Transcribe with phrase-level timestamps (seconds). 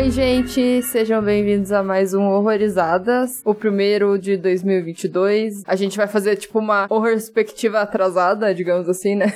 [0.00, 5.62] Oi, gente, sejam bem-vindos a mais um Horrorizadas, o primeiro de 2022.
[5.66, 9.26] A gente vai fazer tipo uma perspectiva atrasada, digamos assim, né?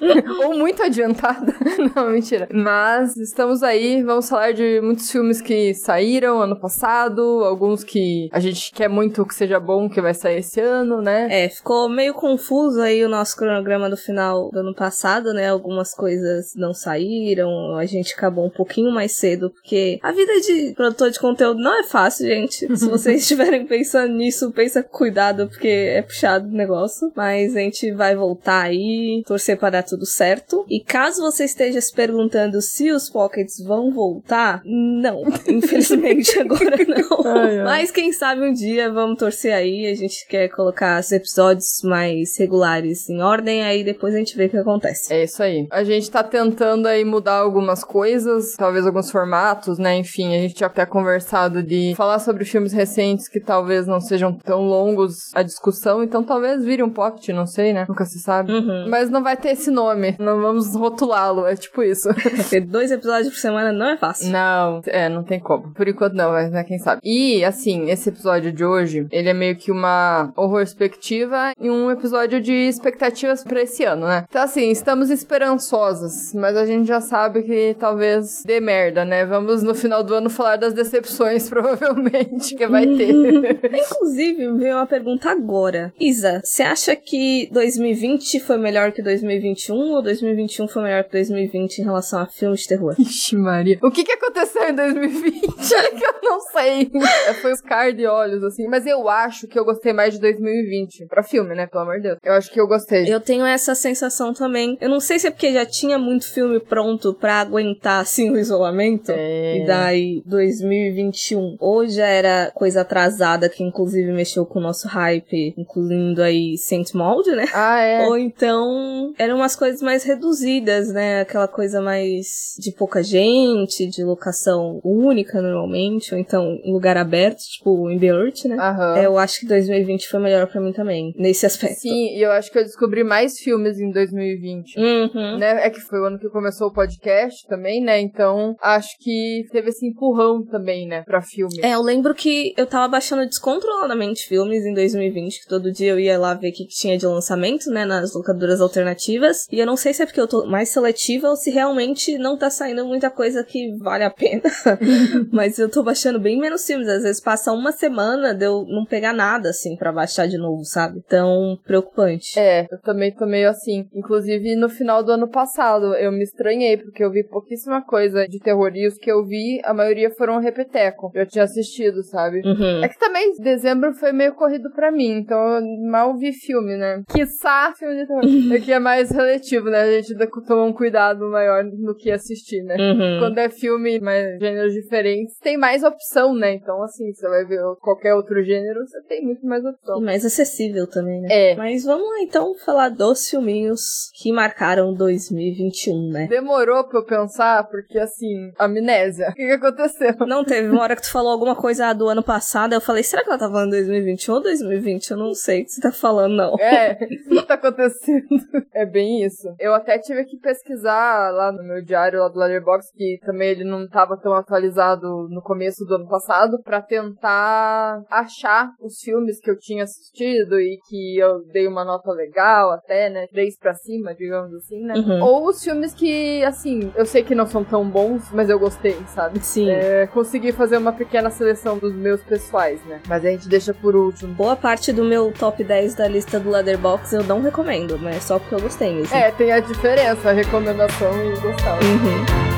[0.44, 1.54] Ou muito adiantada.
[1.96, 2.46] Não, mentira.
[2.52, 8.40] Mas estamos aí, vamos falar de muitos filmes que saíram ano passado, alguns que a
[8.40, 11.28] gente quer muito que seja bom, que vai sair esse ano, né?
[11.30, 15.48] É, ficou meio confuso aí o nosso cronograma do final do ano passado, né?
[15.48, 20.72] Algumas coisas não saíram, a gente acabou um pouquinho mais cedo, porque a vida de
[20.74, 22.66] produtor de conteúdo não é fácil, gente.
[22.76, 27.12] Se vocês estiverem pensando nisso, pensa com cuidado, porque é puxado o negócio.
[27.14, 30.66] Mas a gente vai voltar aí, torcer para dar tudo certo.
[30.68, 35.22] E caso você esteja se perguntando se os pockets vão voltar, não.
[35.46, 37.32] Infelizmente agora não.
[37.32, 37.64] Ai, ai.
[37.64, 39.86] Mas quem sabe um dia vamos torcer aí.
[39.86, 44.46] A gente quer colocar os episódios mais regulares em ordem, aí depois a gente vê
[44.46, 45.12] o que acontece.
[45.12, 45.68] É isso aí.
[45.70, 49.99] A gente tá tentando aí mudar algumas coisas, talvez alguns formatos, né?
[50.00, 54.32] Enfim, a gente já até conversado de falar sobre filmes recentes que talvez não sejam
[54.32, 57.86] tão longos a discussão, então talvez vire um pocket, não sei, né?
[57.88, 58.52] Nunca se sabe.
[58.52, 58.88] Uhum.
[58.88, 62.08] Mas não vai ter esse nome, não vamos rotulá-lo, é tipo isso.
[62.50, 64.30] Ter dois episódios por semana não é fácil.
[64.30, 65.72] Não, é, não tem como.
[65.72, 67.00] Por enquanto não, mas né, quem sabe.
[67.04, 72.40] E, assim, esse episódio de hoje, ele é meio que uma horror-perspectiva e um episódio
[72.40, 74.24] de expectativas pra esse ano, né?
[74.28, 79.24] Então, assim, estamos esperançosas, mas a gente já sabe que talvez dê merda, né?
[79.24, 83.10] Vamos no final do ano falar das decepções, provavelmente, que vai ter.
[83.10, 85.92] Inclusive, veio uma pergunta agora.
[85.98, 91.78] Isa, você acha que 2020 foi melhor que 2021 ou 2021 foi melhor que 2020
[91.78, 92.94] em relação a filmes de terror?
[92.98, 93.78] Ixi, Maria.
[93.82, 95.40] O que que aconteceu em 2020?
[95.98, 96.90] que eu não sei.
[97.28, 98.66] É, Foi os car de olhos, assim.
[98.68, 101.06] Mas eu acho que eu gostei mais de 2020.
[101.06, 101.66] Pra filme, né?
[101.66, 102.18] Pelo amor de Deus.
[102.22, 103.12] Eu acho que eu gostei.
[103.12, 104.76] Eu tenho essa sensação também.
[104.80, 108.38] Eu não sei se é porque já tinha muito filme pronto pra aguentar, assim, o
[108.38, 109.12] isolamento.
[109.12, 109.58] É.
[109.58, 115.54] E daí, 2021, ou já era coisa atrasada, que inclusive mexeu com o nosso hype,
[115.56, 117.46] incluindo aí Saint Maud, né?
[117.52, 118.06] Ah, é.
[118.06, 121.20] Ou então eram umas coisas mais reduzidas, né?
[121.20, 127.90] Aquela coisa mais de pouca gente, de locação única normalmente, ou então lugar aberto, tipo
[127.90, 128.56] em The Earth, né?
[128.56, 128.96] Aham.
[128.98, 131.80] É, Eu acho que 2020 foi melhor pra mim também, nesse aspecto.
[131.80, 134.78] Sim, e eu acho que eu descobri mais filmes em 2020.
[134.78, 135.38] Uhum.
[135.38, 135.66] Né?
[135.66, 138.00] É que foi o ano que começou o podcast também, né?
[138.00, 141.02] Então, acho que teve esse empurrão também, né?
[141.02, 141.60] Pra filme.
[141.62, 146.00] É, eu lembro que eu tava baixando descontroladamente filmes em 2020, que todo dia eu
[146.00, 149.46] ia lá ver o que, que tinha de lançamento, né, nas locadoras alternativas.
[149.50, 152.38] E eu não sei se é porque eu tô mais seletiva ou se realmente não
[152.38, 154.42] tá saindo muita coisa que vale a pena.
[155.30, 156.88] Mas eu tô baixando bem menos filmes.
[156.88, 160.64] Às vezes passa uma semana de eu não pegar nada, assim, pra baixar de novo,
[160.64, 161.02] sabe?
[161.04, 162.38] Então, preocupante.
[162.38, 163.86] É, eu também tô meio assim.
[163.94, 168.38] Inclusive, no final do ano passado, eu me estranhei, porque eu vi pouquíssima coisa de
[168.38, 168.70] terror.
[168.74, 171.10] E os que eu vi, a maioria foram repeteco.
[171.14, 172.42] Eu tinha assistido, sabe?
[172.44, 172.84] Uhum.
[172.84, 177.02] É que também dezembro foi meio corrido pra mim, então eu mal vi filme, né?
[177.08, 178.22] Quiçá filme de terror.
[178.54, 179.80] é que é mais relativo, né?
[179.80, 180.14] A gente
[180.46, 182.76] toma um cuidado maior no que assistir, né?
[182.76, 183.18] Uhum.
[183.20, 186.54] Quando é filme, mais gêneros diferentes, tem mais opção, né?
[186.54, 190.00] Então, assim, você vai ver qualquer outro gênero, você tem muito mais opção.
[190.00, 191.28] E mais acessível também, né?
[191.30, 191.56] É.
[191.56, 196.26] Mas vamos lá então falar dos filminhos que marcaram 2021, né?
[196.28, 199.32] Demorou pra eu pensar, porque assim, amnésia.
[199.40, 200.14] Que, que aconteceu?
[200.26, 203.22] Não teve uma hora que tu falou alguma coisa do ano passado, eu falei, será
[203.22, 205.10] que ela tá falando 2021 ou 2020?
[205.12, 206.56] Eu não sei o que você tá falando, não.
[206.60, 208.28] É, o que tá acontecendo?
[208.74, 209.48] É bem isso.
[209.58, 213.64] Eu até tive que pesquisar lá no meu diário lá do Letterboxd, que também ele
[213.64, 219.50] não tava tão atualizado no começo do ano passado, pra tentar achar os filmes que
[219.50, 223.26] eu tinha assistido e que eu dei uma nota legal até, né?
[223.28, 224.94] Três pra cima, digamos assim, né?
[224.96, 225.22] Uhum.
[225.22, 228.96] Ou os filmes que, assim, eu sei que não são tão bons, mas eu gostei,
[229.06, 229.29] sabe?
[229.40, 229.70] Sim.
[229.70, 233.00] É, consegui fazer uma pequena seleção dos meus pessoais, né?
[233.08, 234.34] Mas a gente deixa por último.
[234.34, 238.38] Boa parte do meu top 10 da lista do Leatherbox eu não recomendo, mas só
[238.38, 239.14] porque eu gostei mesmo.
[239.16, 241.78] É, tem a diferença, a recomendação e gostar.
[241.82, 242.49] Uhum.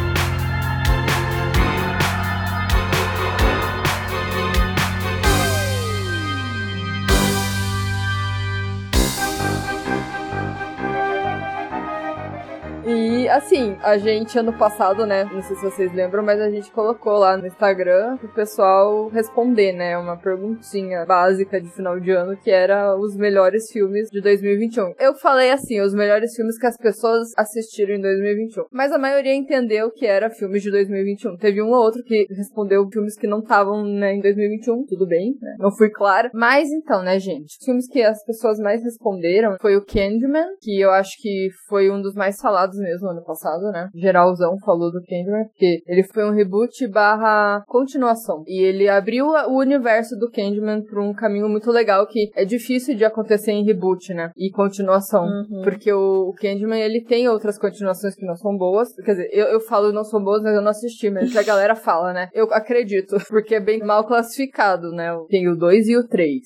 [13.32, 15.24] Assim, a gente ano passado, né?
[15.24, 19.72] Não sei se vocês lembram, mas a gente colocou lá no Instagram pro pessoal responder,
[19.72, 19.96] né?
[19.96, 24.94] Uma perguntinha básica de final de ano que era os melhores filmes de 2021.
[24.98, 28.64] Eu falei assim, os melhores filmes que as pessoas assistiram em 2021.
[28.70, 31.36] Mas a maioria entendeu que era filmes de 2021.
[31.36, 35.34] Teve um ou outro que respondeu filmes que não estavam né, em 2021, tudo bem,
[35.40, 35.56] né?
[35.58, 36.30] Não fui clara.
[36.34, 37.56] Mas então, né, gente?
[37.58, 41.90] Os filmes que as pessoas mais responderam foi o Candyman, que eu acho que foi
[41.90, 43.88] um dos mais falados mesmo ano passado, né?
[43.94, 48.42] Geralzão falou do Candyman, porque ele foi um reboot barra continuação.
[48.46, 52.96] E ele abriu o universo do Candyman pra um caminho muito legal que é difícil
[52.96, 54.30] de acontecer em reboot, né?
[54.36, 55.24] E continuação.
[55.24, 55.62] Uhum.
[55.62, 58.94] Porque o, Candyman, ele tem outras continuações que não são boas.
[59.04, 61.74] Quer dizer, eu, eu falo não são boas, mas eu não assisti, mas a galera
[61.76, 62.28] fala, né?
[62.32, 65.10] Eu acredito, porque é bem mal classificado, né?
[65.28, 66.40] Tem o 2 e o 3.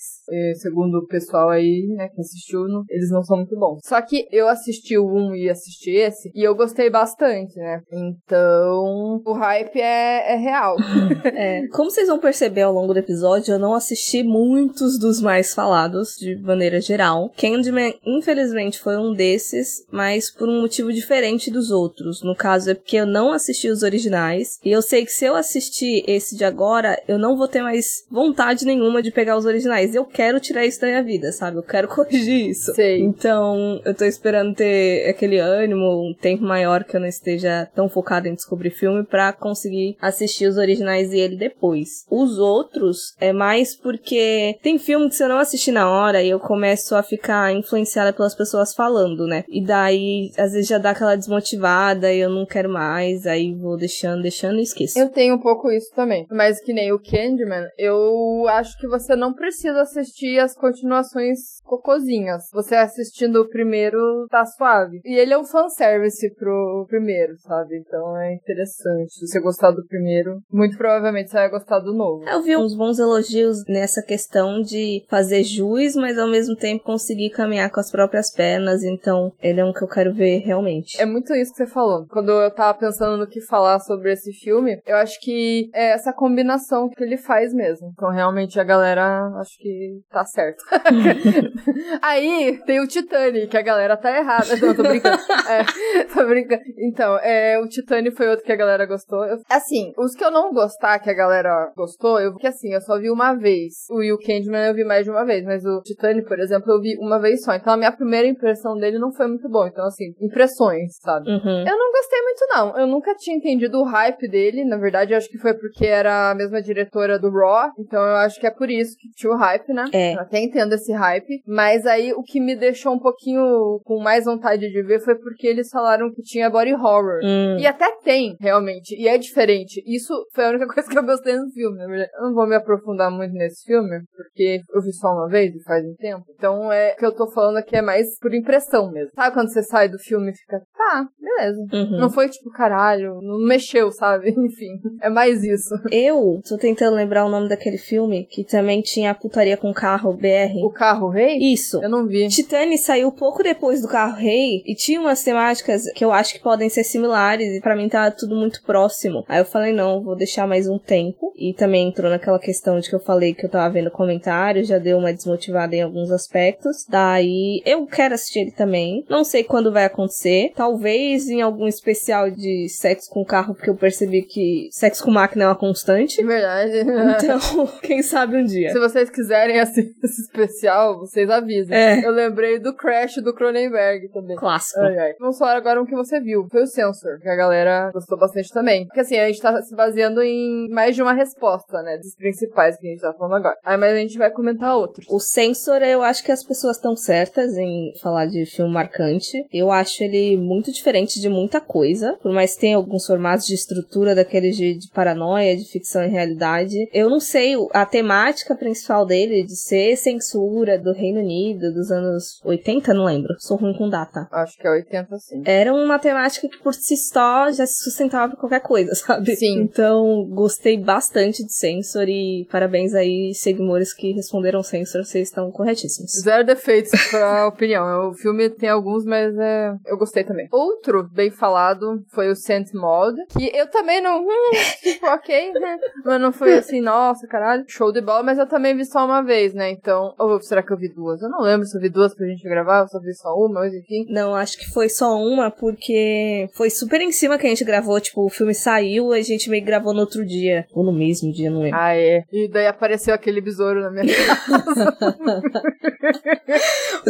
[0.60, 3.80] segundo o pessoal aí, né, que assistiu, eles não são muito bons.
[3.84, 7.82] Só que eu assisti o 1 e assisti esse, e eu gostei bastante, né?
[7.92, 10.76] Então, o hype é, é real.
[11.24, 11.66] é.
[11.68, 16.16] Como vocês vão perceber ao longo do episódio, eu não assisti muitos dos mais falados,
[16.16, 17.32] de maneira geral.
[17.36, 22.22] Candyman, infelizmente, foi um desses, mas por um motivo diferente dos outros.
[22.22, 25.36] No caso, é porque eu não assisti os originais, e eu sei que se eu
[25.36, 29.94] assistir esse de agora, eu não vou ter mais vontade nenhuma de pegar os originais.
[29.94, 31.58] Eu quero tirar isso da minha vida, sabe?
[31.58, 32.74] Eu quero corrigir isso.
[32.74, 33.00] Sei.
[33.00, 37.88] Então, eu tô esperando ter aquele ânimo, um tempo maior que eu não esteja tão
[37.88, 42.04] focado em descobrir filme para conseguir assistir os originais e ele depois.
[42.10, 46.30] Os outros é mais porque tem filme que se eu não assistir na hora e
[46.30, 49.44] eu começo a ficar influenciada pelas pessoas falando, né?
[49.48, 53.76] E daí, às vezes já dá aquela desmotivada e eu não quero mais, aí vou
[53.76, 54.98] deixando, deixando e esqueço.
[54.98, 56.26] Eu tenho um pouco isso também.
[56.30, 62.44] Mas que nem o Candyman, eu acho que você não precisa assistir as continuações cocozinhas.
[62.52, 65.00] Você assistindo o primeiro tá suave.
[65.04, 67.76] E ele é um fanservice pro primeiro, sabe?
[67.78, 69.14] Então é interessante.
[69.14, 72.24] Se você gostar do primeiro, muito provavelmente você vai gostar do novo.
[72.28, 77.30] Eu vi uns bons elogios nessa questão de fazer juiz, mas ao mesmo tempo conseguir
[77.30, 78.82] caminhar com as próprias pernas.
[78.82, 81.00] Então, ele é um que eu quero ver realmente.
[81.00, 82.06] É muito isso que você falou.
[82.08, 86.12] Quando eu tava pensando no que falar sobre esse filme, eu acho que é essa
[86.12, 87.90] combinação que ele faz mesmo.
[87.92, 90.62] Então, realmente, a galera acho que tá certo.
[92.02, 94.56] Aí tem o Titanic, que a galera tá errada.
[94.56, 95.16] Não, tô brincando.
[95.48, 96.62] é, tô brincando.
[96.78, 99.24] Então, é, o Titanic foi outro que a galera gostou.
[99.24, 102.80] Eu, assim, os que eu não gostar que a galera gostou, eu que assim, eu
[102.80, 103.86] só vi uma vez.
[103.90, 106.80] O Will Candyman eu vi mais de uma vez, mas o Titanic, por exemplo, eu
[106.80, 107.54] vi uma vez só.
[107.54, 109.68] Então a minha primeira impressão dele não foi muito boa.
[109.68, 111.28] Então, assim, impressões, sabe?
[111.28, 111.66] Uhum.
[111.66, 112.78] Eu não gostei muito, não.
[112.78, 114.64] Eu nunca tinha entendido o hype dele.
[114.64, 117.70] Na verdade, eu acho que foi porque era a mesma diretora do Raw.
[117.78, 119.84] Então eu acho que é por isso que tinha o hype, né?
[119.92, 120.14] É.
[120.14, 121.42] Eu até entendo esse hype.
[121.46, 125.46] Mas aí o que me deixou um pouquinho com mais vontade de ver foi porque
[125.46, 127.20] eles falaram que tinha body horror.
[127.22, 127.58] Hum.
[127.58, 128.94] E até tem, realmente.
[128.98, 129.82] E é diferente.
[129.86, 132.10] Isso foi a única coisa que eu gostei no filme, na verdade.
[132.14, 135.62] Eu não vou me aprofundar muito nesse filme, porque eu vi só uma vez e
[135.62, 136.24] faz um tempo.
[136.34, 139.10] Então é o que eu tô falando aqui é mais por impressão mesmo.
[139.14, 141.66] Sabe quando você sai do filme e fica, tá, beleza.
[141.72, 141.98] Uhum.
[141.98, 144.30] Não foi tipo, caralho, não mexeu, sabe?
[144.38, 145.74] Enfim, é mais isso.
[145.90, 150.12] Eu tô tentando lembrar o nome daquele filme que também tinha a putaria com carro
[150.12, 150.62] BR.
[150.62, 151.38] O carro rei?
[151.38, 151.82] Isso.
[151.82, 152.28] Eu não vi.
[152.28, 156.40] Titane saiu pouco depois do carro rei e tinha umas temáticas que eu acho que
[156.40, 159.24] podem ser similares e para mim tá tudo muito próximo.
[159.28, 161.32] Aí eu falei, não, vou deixar mais um tempo.
[161.36, 164.78] E também entrou naquela questão de que eu falei que eu tava vendo comentários, já
[164.78, 166.86] deu uma desmotivada em alguns aspectos.
[166.88, 169.04] Daí eu quero assistir ele também.
[169.08, 170.52] Não sei quando vai acontecer.
[170.54, 175.44] Talvez em algum especial de sexo com carro, porque eu percebi que sexo com máquina
[175.44, 176.16] é uma constante.
[176.16, 176.80] De verdade.
[176.80, 178.70] Então, quem sabe um dia.
[178.70, 181.76] Se vocês quiserem assistir esse especial, vocês avisem.
[181.76, 182.04] É.
[182.04, 184.36] Eu lembrei do Crash do Cronenberg também.
[184.36, 184.80] Clássico.
[184.80, 185.12] Ai, ai.
[185.18, 186.46] Vamos falar agora um que você viu.
[186.50, 188.86] Foi o Sensor, que a galera gostou bastante também.
[188.86, 191.98] Porque assim, a gente tá se baseando em mais de uma resposta, né?
[191.98, 193.56] Dos principais que a gente tá falando agora.
[193.64, 195.06] Aí, mas a gente vai comentar outros.
[195.08, 199.46] O Sensor, eu acho que as pessoas estão certas em falar de filme marcante.
[199.52, 202.16] Eu acho ele muito diferente de muita coisa.
[202.22, 206.08] Por mais que tenha alguns formatos de estrutura daqueles de, de paranoia, de ficção e
[206.08, 206.88] realidade.
[206.92, 212.40] Eu não sei a temática principal dele de ser censura do Reino Unido dos anos
[212.44, 213.34] 80, não lembro.
[213.38, 214.28] Sou ruim com data.
[214.32, 215.42] Acho que é 80 sim.
[215.44, 219.36] Era uma temática que por si só já se sustentava por qualquer coisa, sabe?
[219.36, 219.60] Sim.
[219.60, 226.12] Então, gostei bastante de Sensor e parabéns aí, seguidores que responderam Sensor, vocês estão corretíssimos.
[226.12, 228.10] Zero defeitos pra opinião.
[228.10, 229.74] O filme tem alguns, mas é...
[229.86, 230.48] eu gostei também.
[230.56, 234.22] Outro bem falado foi o Saint Maud, que eu também não.
[234.22, 234.50] Hum,
[234.82, 235.78] tipo, ok, né?
[236.04, 239.22] Mas não foi assim, nossa, caralho, show de bola, mas eu também vi só uma
[239.22, 239.70] vez, né?
[239.70, 241.20] Então, ou será que eu vi duas?
[241.22, 243.60] Eu não lembro se eu vi duas pra gente gravar, eu só vi só uma,
[243.60, 244.06] mas enfim.
[244.08, 248.00] Não, acho que foi só uma, porque foi super em cima que a gente gravou.
[248.00, 250.66] Tipo, o filme saiu, a gente meio que gravou no outro dia.
[250.72, 251.78] Ou no mesmo dia, não lembro.
[251.78, 252.24] Ah, é.
[252.32, 254.96] E daí apareceu aquele besouro na minha casa.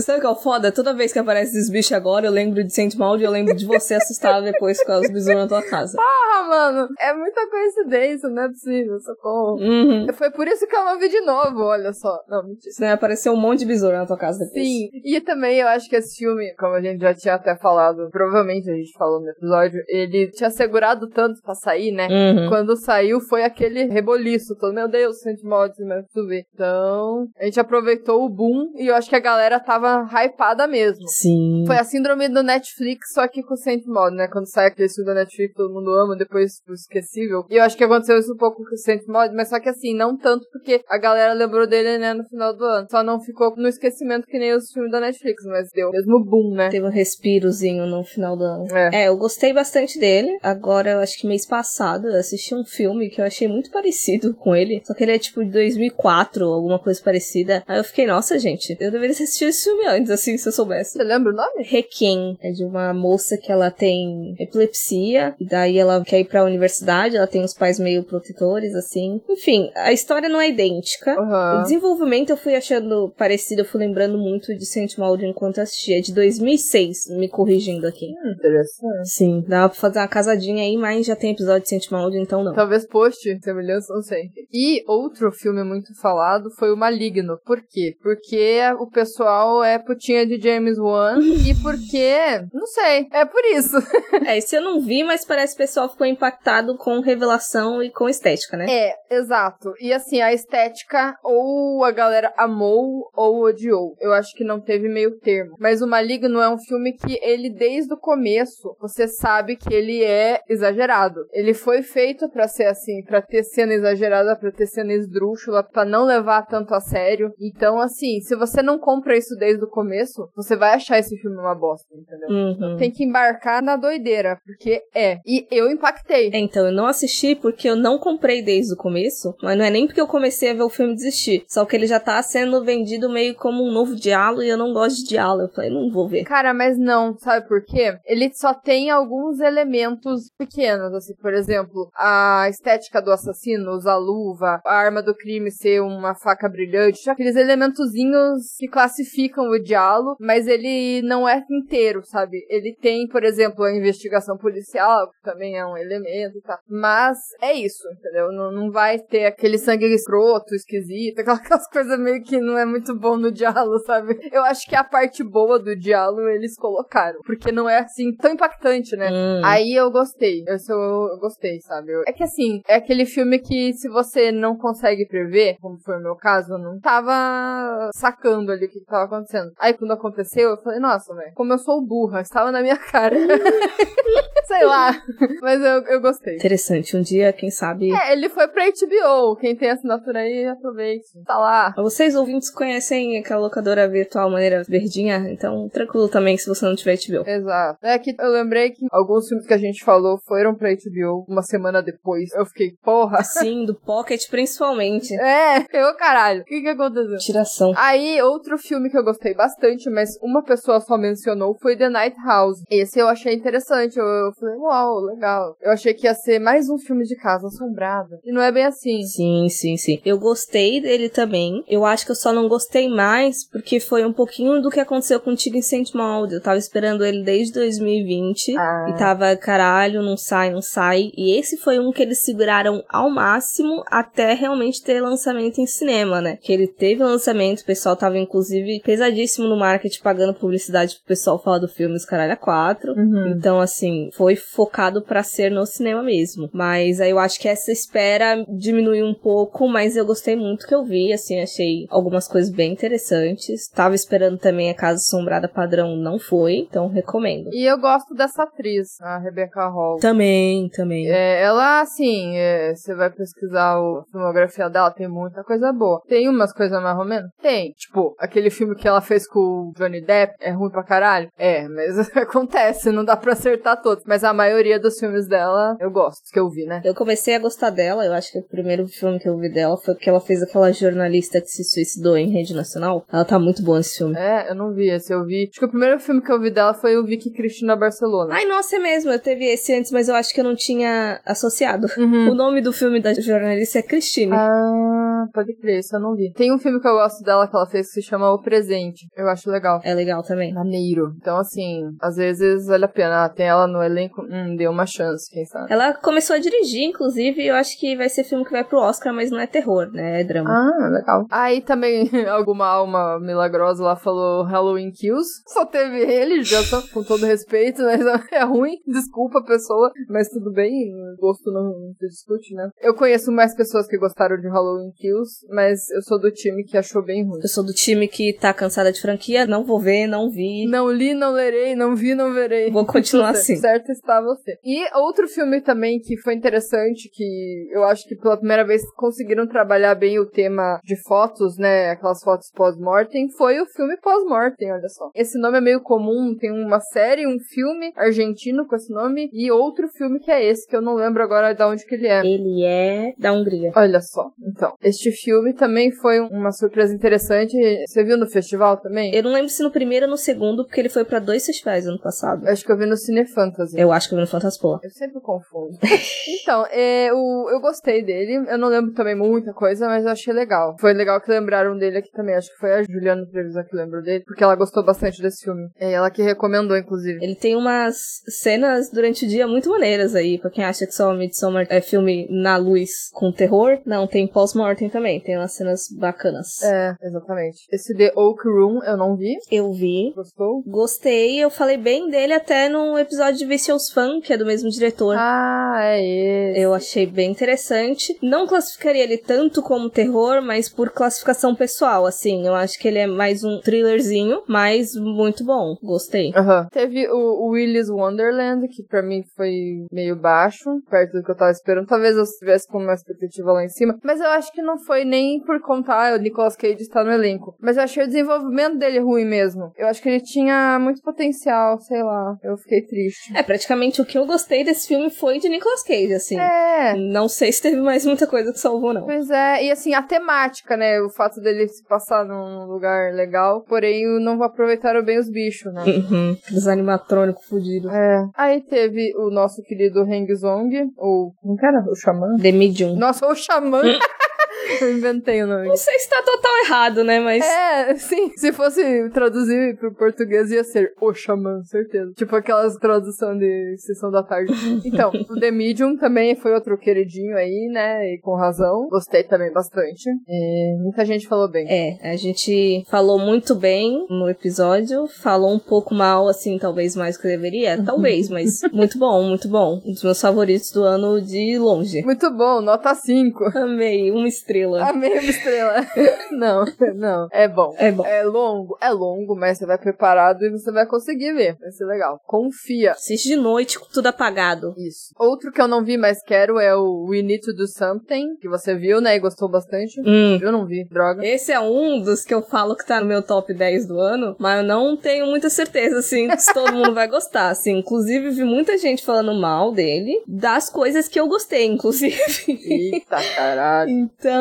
[0.01, 0.73] Sabe o que é o foda?
[0.73, 3.67] Toda vez que aparece esses bichos agora, eu lembro de Saint Maud eu lembro de
[3.67, 5.97] você assustado depois com os besouros na tua casa.
[5.99, 9.59] Ah, mano, é muita coincidência, não é possível, socorro.
[9.61, 10.07] Uhum.
[10.15, 12.19] Foi por isso que eu não vi de novo, olha só.
[12.29, 12.93] Não, mentira.
[12.93, 14.65] Apareceu um monte de besouro na tua casa depois.
[14.65, 18.09] Sim, e também eu acho que esse filme, como a gente já tinha até falado,
[18.11, 22.09] provavelmente a gente falou no episódio, ele tinha segurado tanto pra sair, né?
[22.09, 22.49] Uhum.
[22.49, 26.45] Quando saiu foi aquele reboliço todo, meu Deus, Mods, mas tu vê.
[26.55, 31.07] Então, a gente aproveitou o boom e eu acho que a galera tava hypada mesmo.
[31.09, 31.65] Sim.
[31.67, 34.29] Foi a síndrome do Netflix, só que com Saint Mod, né?
[34.29, 37.47] Quando sai aquele filme da Netflix, todo mundo ama, depois ficou esquecível.
[37.49, 39.71] E eu acho que aconteceu isso um pouco com o Saint Mod, mas só que
[39.71, 42.87] assim, não tanto porque a galera lembrou dele, né, no final do ano.
[42.91, 46.55] Só não ficou no esquecimento que nem os filmes da Netflix, mas deu mesmo boom,
[46.55, 46.69] né?
[46.69, 48.67] Teve um respirozinho no final do ano.
[48.77, 49.05] É.
[49.05, 50.37] É, eu gostei bastante dele.
[50.43, 54.35] Agora, eu acho que mês passado, eu assisti um filme que eu achei muito parecido
[54.35, 54.83] com ele.
[54.85, 57.65] Só que ele é tipo de 2004, alguma coisa parecida.
[57.67, 60.53] Aí eu fiquei, nossa, gente, eu deveria ter assistido esse filme antes, assim, se eu
[60.53, 60.93] soubesse.
[60.93, 61.63] Você lembra o nome?
[61.63, 66.45] Requiem é de uma moça que ela tem epilepsia, e daí ela quer ir pra
[66.45, 69.21] universidade, ela tem os pais meio protetores, assim.
[69.29, 71.15] Enfim, a história não é idêntica.
[71.15, 71.63] O Aham.
[71.63, 75.99] desenvolvimento eu fui achando parecido, eu fui lembrando muito de Saint Maud enquanto assistia.
[75.99, 78.07] É de 2006, me corrigindo aqui.
[78.07, 79.09] Hum, interessante.
[79.09, 82.43] Sim, dá pra fazer uma casadinha aí, mas já tem episódio de Saint Maud, então
[82.43, 82.53] não.
[82.55, 84.31] Talvez post semelhança, não sei.
[84.53, 87.39] E outro filme muito falado foi o Maligno.
[87.45, 87.95] Por quê?
[88.03, 92.15] Porque o pessoal é putinha de James Wan e porque,
[92.53, 93.77] não sei, é por isso.
[94.27, 97.91] É, esse eu não vi, mas parece que o pessoal ficou impactado com revelação e
[97.91, 98.67] com estética, né?
[98.69, 99.73] É, exato.
[99.79, 103.95] E assim, a estética ou a galera amou ou odiou.
[104.01, 105.55] Eu acho que não teve meio termo.
[105.61, 110.03] Mas o Maligno é um filme que ele, desde o começo, você sabe que ele
[110.03, 111.21] é exagerado.
[111.33, 115.85] Ele foi feito pra ser assim, pra ter cena exagerada, pra ter cena esdrúxula, pra
[115.85, 117.33] não levar tanto a sério.
[117.39, 121.37] Então, assim, se você não compra isso desde o começo, você vai achar esse filme
[121.37, 122.29] uma bosta, entendeu?
[122.29, 122.77] Uhum.
[122.77, 125.19] Tem que embarcar na doideira, porque é.
[125.27, 126.31] E eu impactei.
[126.33, 129.71] É, Então, eu não assisti porque eu não comprei desde o começo, mas não é
[129.71, 131.45] nem porque eu comecei a ver o filme e desistir.
[131.49, 134.73] Só que ele já tá sendo vendido meio como um novo diálogo e eu não
[134.73, 135.45] gosto de diálogo.
[135.49, 136.25] Eu falei, não vou ver.
[136.25, 137.99] Cara, mas não, sabe por quê?
[138.05, 144.61] Ele só tem alguns elementos pequenos, assim, por exemplo, a estética do assassino, usar luva,
[144.65, 150.47] a arma do crime ser uma faca brilhante, aqueles elementozinhos que classificam o diálogo, mas
[150.47, 152.47] ele não é inteiro, sabe?
[152.49, 156.59] Ele tem, por exemplo, a investigação policial, que também é um elemento e tal.
[156.69, 158.31] Mas é isso, entendeu?
[158.33, 162.95] Não, não vai ter aquele sangue escroto, esquisito, aquelas coisas meio que não é muito
[162.99, 164.19] bom no diálogo, sabe?
[164.33, 168.33] Eu acho que a parte boa do diálogo eles colocaram, porque não é assim tão
[168.33, 169.11] impactante, né?
[169.11, 169.43] Hum.
[169.45, 170.43] Aí eu gostei.
[170.47, 171.93] Eu, sou, eu gostei, sabe?
[171.93, 175.97] Eu- é que assim, é aquele filme que se você não consegue prever, como foi
[175.97, 179.53] o meu caso, eu não tava sacando ali o que, que tava acontecendo.
[179.59, 183.17] Aí quando aconteceu, eu falei, nossa, velho, como eu sou burra, estava na minha cara.
[184.47, 185.03] Sei lá.
[185.41, 186.37] Mas eu, eu gostei.
[186.37, 186.97] Interessante.
[186.97, 187.93] Um dia, quem sabe.
[187.93, 189.37] É, ele foi pra HBO.
[189.37, 191.07] Quem tem assinatura aí, aproveite.
[191.25, 191.75] Tá lá.
[191.77, 195.27] Vocês ouvintes conhecem aquela locadora virtual maneira verdinha?
[195.31, 197.29] Então, tranquilo também se você não tiver HBO.
[197.29, 197.79] Exato.
[197.83, 201.43] É que eu lembrei que alguns filmes que a gente falou foram pra HBO uma
[201.43, 202.33] semana depois.
[202.35, 203.23] Eu fiquei, porra.
[203.25, 205.15] Sim, do Pocket principalmente.
[205.27, 206.43] É, eu caralho.
[206.43, 207.19] O que que aconteceu?
[207.19, 207.73] Tiração.
[207.77, 212.17] Aí, outro filme que eu gostei bastante, mas uma pessoa só mencionou, foi The Night
[212.25, 212.56] House.
[212.71, 213.99] Esse eu achei interessante.
[213.99, 215.57] Eu, eu falei, uau, legal.
[215.61, 218.19] Eu achei que ia ser mais um filme de casa assombrada.
[218.25, 219.03] E não é bem assim.
[219.03, 220.01] Sim, sim, sim.
[220.05, 221.65] Eu gostei dele também.
[221.69, 225.21] Eu acho que eu só não gostei mais porque foi um pouquinho do que aconteceu
[225.21, 226.33] contigo em Saint Maud.
[226.33, 228.87] Eu tava esperando ele desde 2020 Ah.
[228.89, 231.11] e tava, caralho, não sai, não sai.
[231.17, 236.21] E esse foi um que eles seguraram ao máximo até realmente ter lançamento em cinema,
[236.21, 236.39] né?
[236.41, 241.43] Que ele teve lançamento, o pessoal tava inclusive pesadíssimo no marketing pagando publicidade pro pessoal
[241.43, 242.93] falar do filme Os Caralho 4.
[242.93, 243.29] Uhum.
[243.29, 246.49] Então, assim, foi focado pra ser no cinema mesmo.
[246.53, 250.75] Mas aí eu acho que essa espera diminuiu um pouco, mas eu gostei muito que
[250.75, 253.69] eu vi, assim, achei algumas coisas bem interessantes.
[253.69, 257.51] Tava esperando também a Casa Assombrada padrão, não foi, então recomendo.
[257.53, 259.99] E eu gosto dessa atriz, a Rebecca Hall.
[259.99, 261.09] Também, também.
[261.09, 266.03] É, ela, assim, é, você vai pesquisar a filmografia dela, tem muita coisa boa.
[266.09, 267.31] Tem umas coisas mais ou menos?
[267.41, 267.73] Tem.
[267.73, 271.29] Tipo, aquele filme que ela fez com o Johnny Depp é ruim pra caralho?
[271.39, 274.05] É, mas acontece, não dá pra acertar todos.
[274.07, 276.81] Mas a maioria dos filmes dela eu gosto, que eu vi, né?
[276.85, 279.77] Eu comecei a gostar dela, eu acho que o primeiro filme que eu vi dela
[279.77, 283.05] foi que ela fez aquela jornalista que se suicidou em rede nacional.
[283.13, 284.17] Ela tá muito boa nesse filme.
[284.17, 285.49] É, eu não vi esse, eu vi.
[285.51, 288.35] Acho que o primeiro filme que eu vi dela foi o Vicky Cristina Barcelona.
[288.35, 291.21] Ai, nossa, é mesmo, eu teve esse antes, mas eu acho que eu não tinha
[291.25, 291.87] associado.
[291.97, 292.31] Uhum.
[292.31, 294.33] O nome do filme da jornalista é Christine.
[294.33, 296.33] Ah, pode crer, isso eu não vi.
[296.33, 299.07] Tem um filme que eu gosto dela que ela fez que se chama O Presente.
[299.17, 299.81] Eu acho legal.
[299.85, 300.53] É legal também.
[300.53, 301.15] Maneiro.
[301.17, 303.25] Então, assim, às vezes vale a pena.
[303.25, 305.73] Ah, tem ela no elenco, hum, deu uma chance, quem sabe.
[305.73, 308.79] Ela começou a dirigir, inclusive, e eu acho que vai ser filme que vai pro
[308.79, 310.21] Oscar, mas não é terror, né?
[310.21, 310.51] É drama.
[310.51, 311.27] Ah, legal.
[311.31, 315.29] Aí também alguma alma milagrosa lá falou Halloween Kills.
[315.47, 318.01] Só teve ele, já só com todo respeito, mas
[318.33, 318.77] é ruim.
[318.87, 320.93] Desculpa a pessoa, mas tudo bem.
[321.19, 322.71] Gosto não se discute, né?
[322.81, 326.77] Eu conheço mais pessoas que gostaram de Halloween Kills, mas eu sou do time que
[326.77, 327.41] achou bem ruim.
[327.43, 330.67] Eu sou do time que tá cansada de franquia, não vou ver, não vi.
[330.67, 332.71] Não li, não lerei, não vi, não verei.
[332.71, 333.57] Vou continuar assim.
[333.57, 334.59] Certo está você.
[334.65, 339.47] E outro filme também que foi interessante, que eu acho que pela primeira vez conseguiram
[339.47, 341.91] trabalhar bem o tema de fotos, né?
[341.91, 345.11] Aquelas fotos pós-mortem, foi o filme pós-mortem, olha só.
[345.15, 349.51] Esse nome é meio comum, tem uma série, um filme argentino com esse nome, e
[349.51, 352.25] outro filme que é esse, que eu não lembro agora de onde que ele é.
[352.25, 353.73] Ele é da Hungria.
[353.75, 354.75] Olha só, então.
[354.83, 357.57] Este filme também foi uma surpresa interessante.
[357.87, 359.15] Você viu no festival também?
[359.15, 361.87] Eu não lembro se no primeiro ou no segundo, porque ele foi pra dois festivais
[361.97, 362.47] ano passado.
[362.47, 363.79] Acho que eu vi no Cine Fantasy.
[363.79, 364.81] Eu acho que eu vi no Fantaspoa.
[364.83, 365.77] Eu sempre confundo.
[366.43, 368.47] então, é, o, eu gostei dele.
[368.49, 370.77] Eu não lembro também muita coisa, mas eu achei legal.
[370.79, 372.35] Foi legal que lembraram dele aqui também.
[372.35, 375.69] Acho que foi a Juliana Trevisan que lembrou dele, porque ela gostou bastante desse filme.
[375.79, 377.19] É ela que recomendou, inclusive.
[377.23, 377.97] Ele tem umas
[378.29, 382.27] cenas durante o dia muito maneiras aí, pra quem acha que só Midsommar é filme
[382.31, 383.79] na luz com terror.
[383.87, 385.21] Não, tem pós-mortem também.
[385.21, 386.63] Tem umas cenas bacanas.
[386.63, 387.67] É, exatamente.
[387.71, 389.37] Esse The Oak Room eu não vi.
[389.51, 390.13] Eu vi.
[390.15, 390.63] Gostou?
[390.67, 394.69] Gostei, eu falei bem dele até no episódio de Vicious Fan, que é do mesmo
[394.69, 395.15] diretor.
[395.17, 396.61] Ah, é esse.
[396.61, 398.19] Eu achei bem interessante.
[398.21, 402.45] Não classificaria ele tanto como terror, mas por classificação pessoal, assim.
[402.45, 405.77] Eu acho que ele é mais um thrillerzinho, mas muito bom.
[405.81, 406.33] Gostei.
[406.35, 406.67] Aham.
[406.73, 411.53] Teve o, Willy's Wonderland, que pra mim foi meio baixo, perto do que eu tava
[411.53, 411.87] esperando.
[411.87, 413.97] Talvez eu estivesse com uma expectativa lá em cima.
[414.03, 417.55] Mas eu acho que não foi nem por contar o Nicolas Cage estar no elenco.
[417.61, 419.71] Mas eu achei o desenvolvimento dele ruim mesmo.
[419.79, 422.37] Eu acho que ele tinha muito potencial, sei lá.
[422.43, 423.37] Eu fiquei triste.
[423.37, 426.39] É, praticamente o que eu gostei desse filme foi de Nicolas Cage, assim.
[426.39, 426.95] É.
[426.97, 429.05] Não sei se teve mais muita coisa que salvou, não.
[429.05, 431.01] Pois é, e assim, a temática, né?
[431.01, 435.85] O fato dele se passar num lugar legal, porém não aproveitaram bem os bichos, né?
[435.85, 436.37] Uhum.
[436.55, 437.93] Os animatrônicos fudidos.
[437.93, 438.25] É.
[438.37, 441.33] Aí teve o nosso querido Heng Zong, ou.
[441.41, 441.81] Como que era?
[441.81, 442.37] O Xamã?
[442.41, 442.97] The Medium.
[442.97, 443.83] Nossa, o Xamã!
[444.81, 445.69] Eu inventei o nome.
[445.69, 447.21] Não sei se tá total errado, né?
[447.21, 447.45] Mas.
[447.45, 448.33] É, sim.
[448.37, 452.13] Se fosse traduzir pro português, ia ser o xamã, certeza.
[452.15, 454.53] Tipo aquelas tradução de sessão da tarde.
[454.87, 458.15] Então, o The Medium também foi outro queridinho aí, né?
[458.15, 458.89] E com razão.
[458.89, 460.09] Gostei também bastante.
[460.29, 461.67] E muita gente falou bem.
[461.69, 467.17] É, a gente falou muito bem no episódio, falou um pouco mal, assim, talvez mais
[467.17, 467.83] do que deveria.
[467.83, 469.81] Talvez, mas muito bom, muito bom.
[469.85, 472.03] Um dos meus favoritos do ano de longe.
[472.03, 473.59] Muito bom, nota 5.
[473.59, 474.46] Amei, uma estrela.
[474.85, 475.87] Amei uma estrela.
[476.31, 477.29] não, não.
[477.31, 477.75] É bom.
[477.79, 478.05] É bom.
[478.07, 481.57] É longo, é longo, mas você vai preparado e você vai conseguir ver.
[481.59, 482.21] Vai ser legal.
[482.27, 482.93] Confia.
[482.93, 484.75] Assiste de noite com tudo apagado.
[484.77, 485.13] Isso.
[485.19, 488.49] Outro que eu não vi, mas quero é o We Need to Do Something, que
[488.49, 489.17] você viu, né?
[489.17, 490.01] E gostou bastante.
[490.01, 490.39] Hum.
[490.41, 491.25] Eu não vi, droga.
[491.27, 494.37] Esse é um dos que eu falo que tá no meu top 10 do ano,
[494.39, 497.79] mas eu não tenho muita certeza, assim, se todo mundo vai gostar, assim.
[497.79, 502.17] Inclusive, vi muita gente falando mal dele, das coisas que eu gostei, inclusive.
[502.49, 504.07] Eita, caralho.
[504.17, 504.36] Então,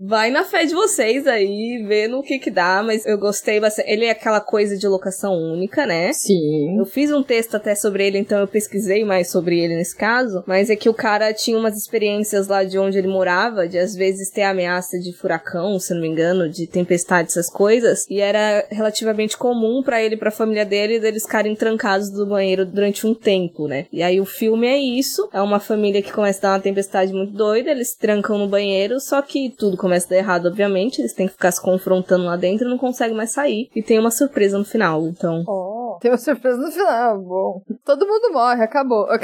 [0.00, 3.90] vai na fé de vocês aí, vê no que que dá, mas eu gostei bastante.
[3.90, 6.12] Ele é aquela coisa de locação única, né?
[6.12, 6.78] Sim.
[6.78, 10.42] Eu fiz um texto até sobre ele, então eu pesquisei mais sobre ele nesse caso,
[10.46, 13.94] mas é que o cara tinha umas experiências lá de onde ele morava, de às
[13.94, 18.66] vezes ter ameaça de furacão, se não me engano, de tempestade, essas coisas, e era
[18.70, 23.14] relativamente comum para ele e pra família dele deles ficarem trancados no banheiro durante um
[23.14, 23.86] tempo, né?
[23.92, 27.12] E aí o filme é isso, é uma família que começa a dar uma tempestade
[27.12, 31.12] muito doida, eles trancam no banheiro, só que tudo começa a dar errado, obviamente, eles
[31.12, 34.10] têm que ficar se confrontando lá dentro e não conseguem mais sair, e tem uma
[34.10, 35.44] surpresa no final, então...
[35.46, 37.62] Oh, tem uma surpresa no final, bom.
[37.84, 39.06] Todo mundo morre, acabou.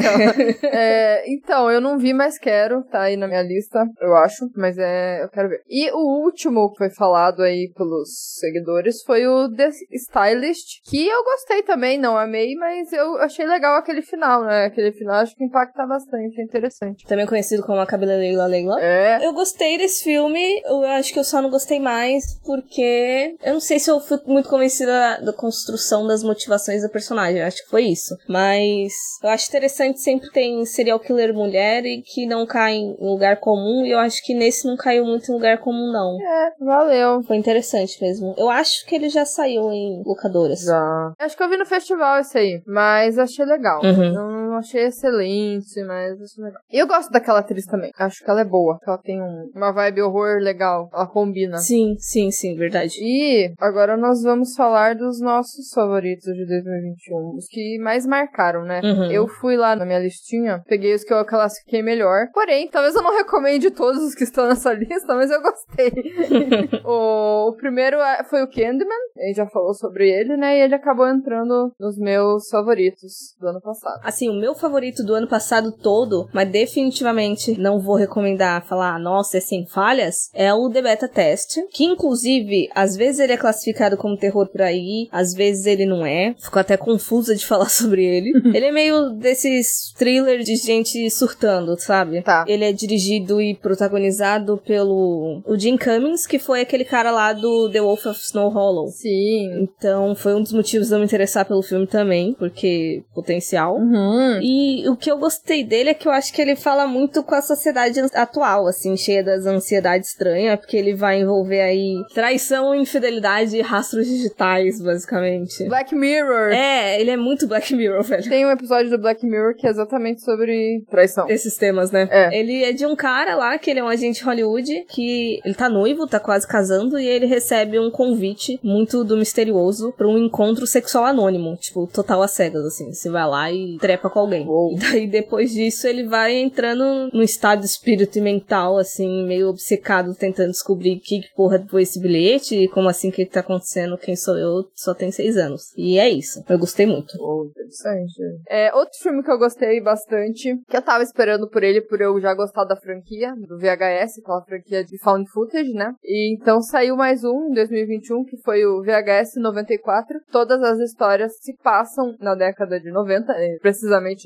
[0.64, 4.76] É, então, eu não vi, mas quero, tá aí na minha lista, eu acho, mas
[4.78, 5.62] é, eu quero ver.
[5.68, 8.08] E o último que foi falado aí pelos
[8.38, 13.76] seguidores foi o The Stylist, que eu gostei também, não amei, mas eu achei legal
[13.76, 14.66] aquele final, né?
[14.66, 17.06] Aquele final acho que impacta bastante, é interessante.
[17.06, 18.80] Também conhecido como a Cabeleleila Leila.
[18.80, 19.24] É.
[19.24, 23.60] Eu gostei desse filme, eu acho que eu só não gostei mais porque eu não
[23.60, 27.42] sei se eu fui muito convencida da construção das motivações motivações da personagem.
[27.42, 28.16] Acho que foi isso.
[28.28, 33.38] Mas eu acho interessante sempre tem serial killer mulher e que não cai em lugar
[33.38, 33.84] comum.
[33.84, 36.18] E eu acho que nesse não caiu muito em lugar comum, não.
[36.20, 37.22] É, valeu.
[37.24, 38.34] Foi interessante mesmo.
[38.36, 40.60] Eu acho que ele já saiu em locadoras.
[40.60, 41.12] Já.
[41.18, 43.82] Acho que eu vi no festival esse aí, mas achei legal.
[43.82, 44.12] Uhum.
[44.12, 46.60] Não achei excelente, mas achei legal.
[46.72, 47.90] E eu gosto daquela atriz também.
[47.98, 48.78] Acho que ela é boa.
[48.86, 50.88] Ela tem um- uma vibe horror legal.
[50.92, 51.58] Ela combina.
[51.58, 52.94] Sim, sim, sim, verdade.
[53.00, 57.36] E agora nós vamos falar dos nossos favoritos de 2021.
[57.36, 58.80] Os que mais marcaram, né?
[58.82, 59.10] Uhum.
[59.10, 62.28] Eu fui lá na minha listinha, peguei os que eu classifiquei melhor.
[62.32, 65.92] Porém, talvez eu não recomende todos os que estão nessa lista, mas eu gostei.
[66.84, 70.58] o, o primeiro é- foi o Candyman, a gente já falou sobre ele, né?
[70.58, 74.00] E ele acabou entrando nos meus favoritos do ano passado.
[74.04, 79.38] Assim, o meu favorito do ano passado todo, mas definitivamente não vou recomendar falar, nossa,
[79.38, 83.96] é sem falhas, é o The Beta Test, que inclusive, às vezes ele é classificado
[83.96, 86.34] como terror por aí, às vezes ele não é.
[86.38, 88.32] Fico até confusa de falar sobre ele.
[88.54, 92.20] ele é meio desses thrillers de gente surtando, sabe?
[92.20, 92.44] Tá.
[92.46, 97.70] Ele é dirigido e protagonizado pelo o Jim Cummings, que foi aquele cara lá do
[97.70, 98.88] The Wolf of Snow Hollow.
[98.88, 99.62] Sim.
[99.62, 103.78] Então, foi um dos motivos de eu me interessar pelo filme também, porque potencial.
[103.78, 104.33] Uhum.
[104.42, 107.34] E o que eu gostei dele é que eu acho que ele fala muito com
[107.34, 113.56] a sociedade atual, assim, cheia das ansiedades estranhas, porque ele vai envolver aí traição, infidelidade
[113.56, 115.64] e rastros digitais, basicamente.
[115.68, 116.52] Black Mirror.
[116.52, 118.28] É, ele é muito Black Mirror, velho.
[118.28, 121.28] Tem um episódio do Black Mirror que é exatamente sobre traição.
[121.28, 122.08] Esses temas, né?
[122.10, 122.38] É.
[122.38, 125.68] Ele é de um cara lá, que ele é um agente Hollywood, que ele tá
[125.68, 130.66] noivo, tá quase casando, e ele recebe um convite muito do misterioso pra um encontro
[130.66, 131.56] sexual anônimo.
[131.56, 132.92] Tipo, total às cegas, assim.
[132.92, 134.46] Você vai lá e trepa com alguém.
[134.46, 134.72] Uou.
[134.74, 139.48] E daí, depois disso, ele vai entrando num estado de espírito e mental, assim, meio
[139.48, 143.98] obcecado, tentando descobrir que que porra foi esse bilhete, e como assim que tá acontecendo,
[143.98, 145.72] quem sou eu, só tem seis anos.
[145.76, 146.42] E é isso.
[146.48, 147.14] Eu gostei muito.
[147.20, 148.14] Oh, interessante.
[148.48, 152.20] É, outro filme que eu gostei bastante, que eu tava esperando por ele, por eu
[152.20, 155.94] já gostar da franquia, do VHS, aquela franquia de Found Footage, né?
[156.02, 160.20] E então saiu mais um em 2021, que foi o VHS 94.
[160.30, 163.58] Todas as histórias se passam na década de 90, eh,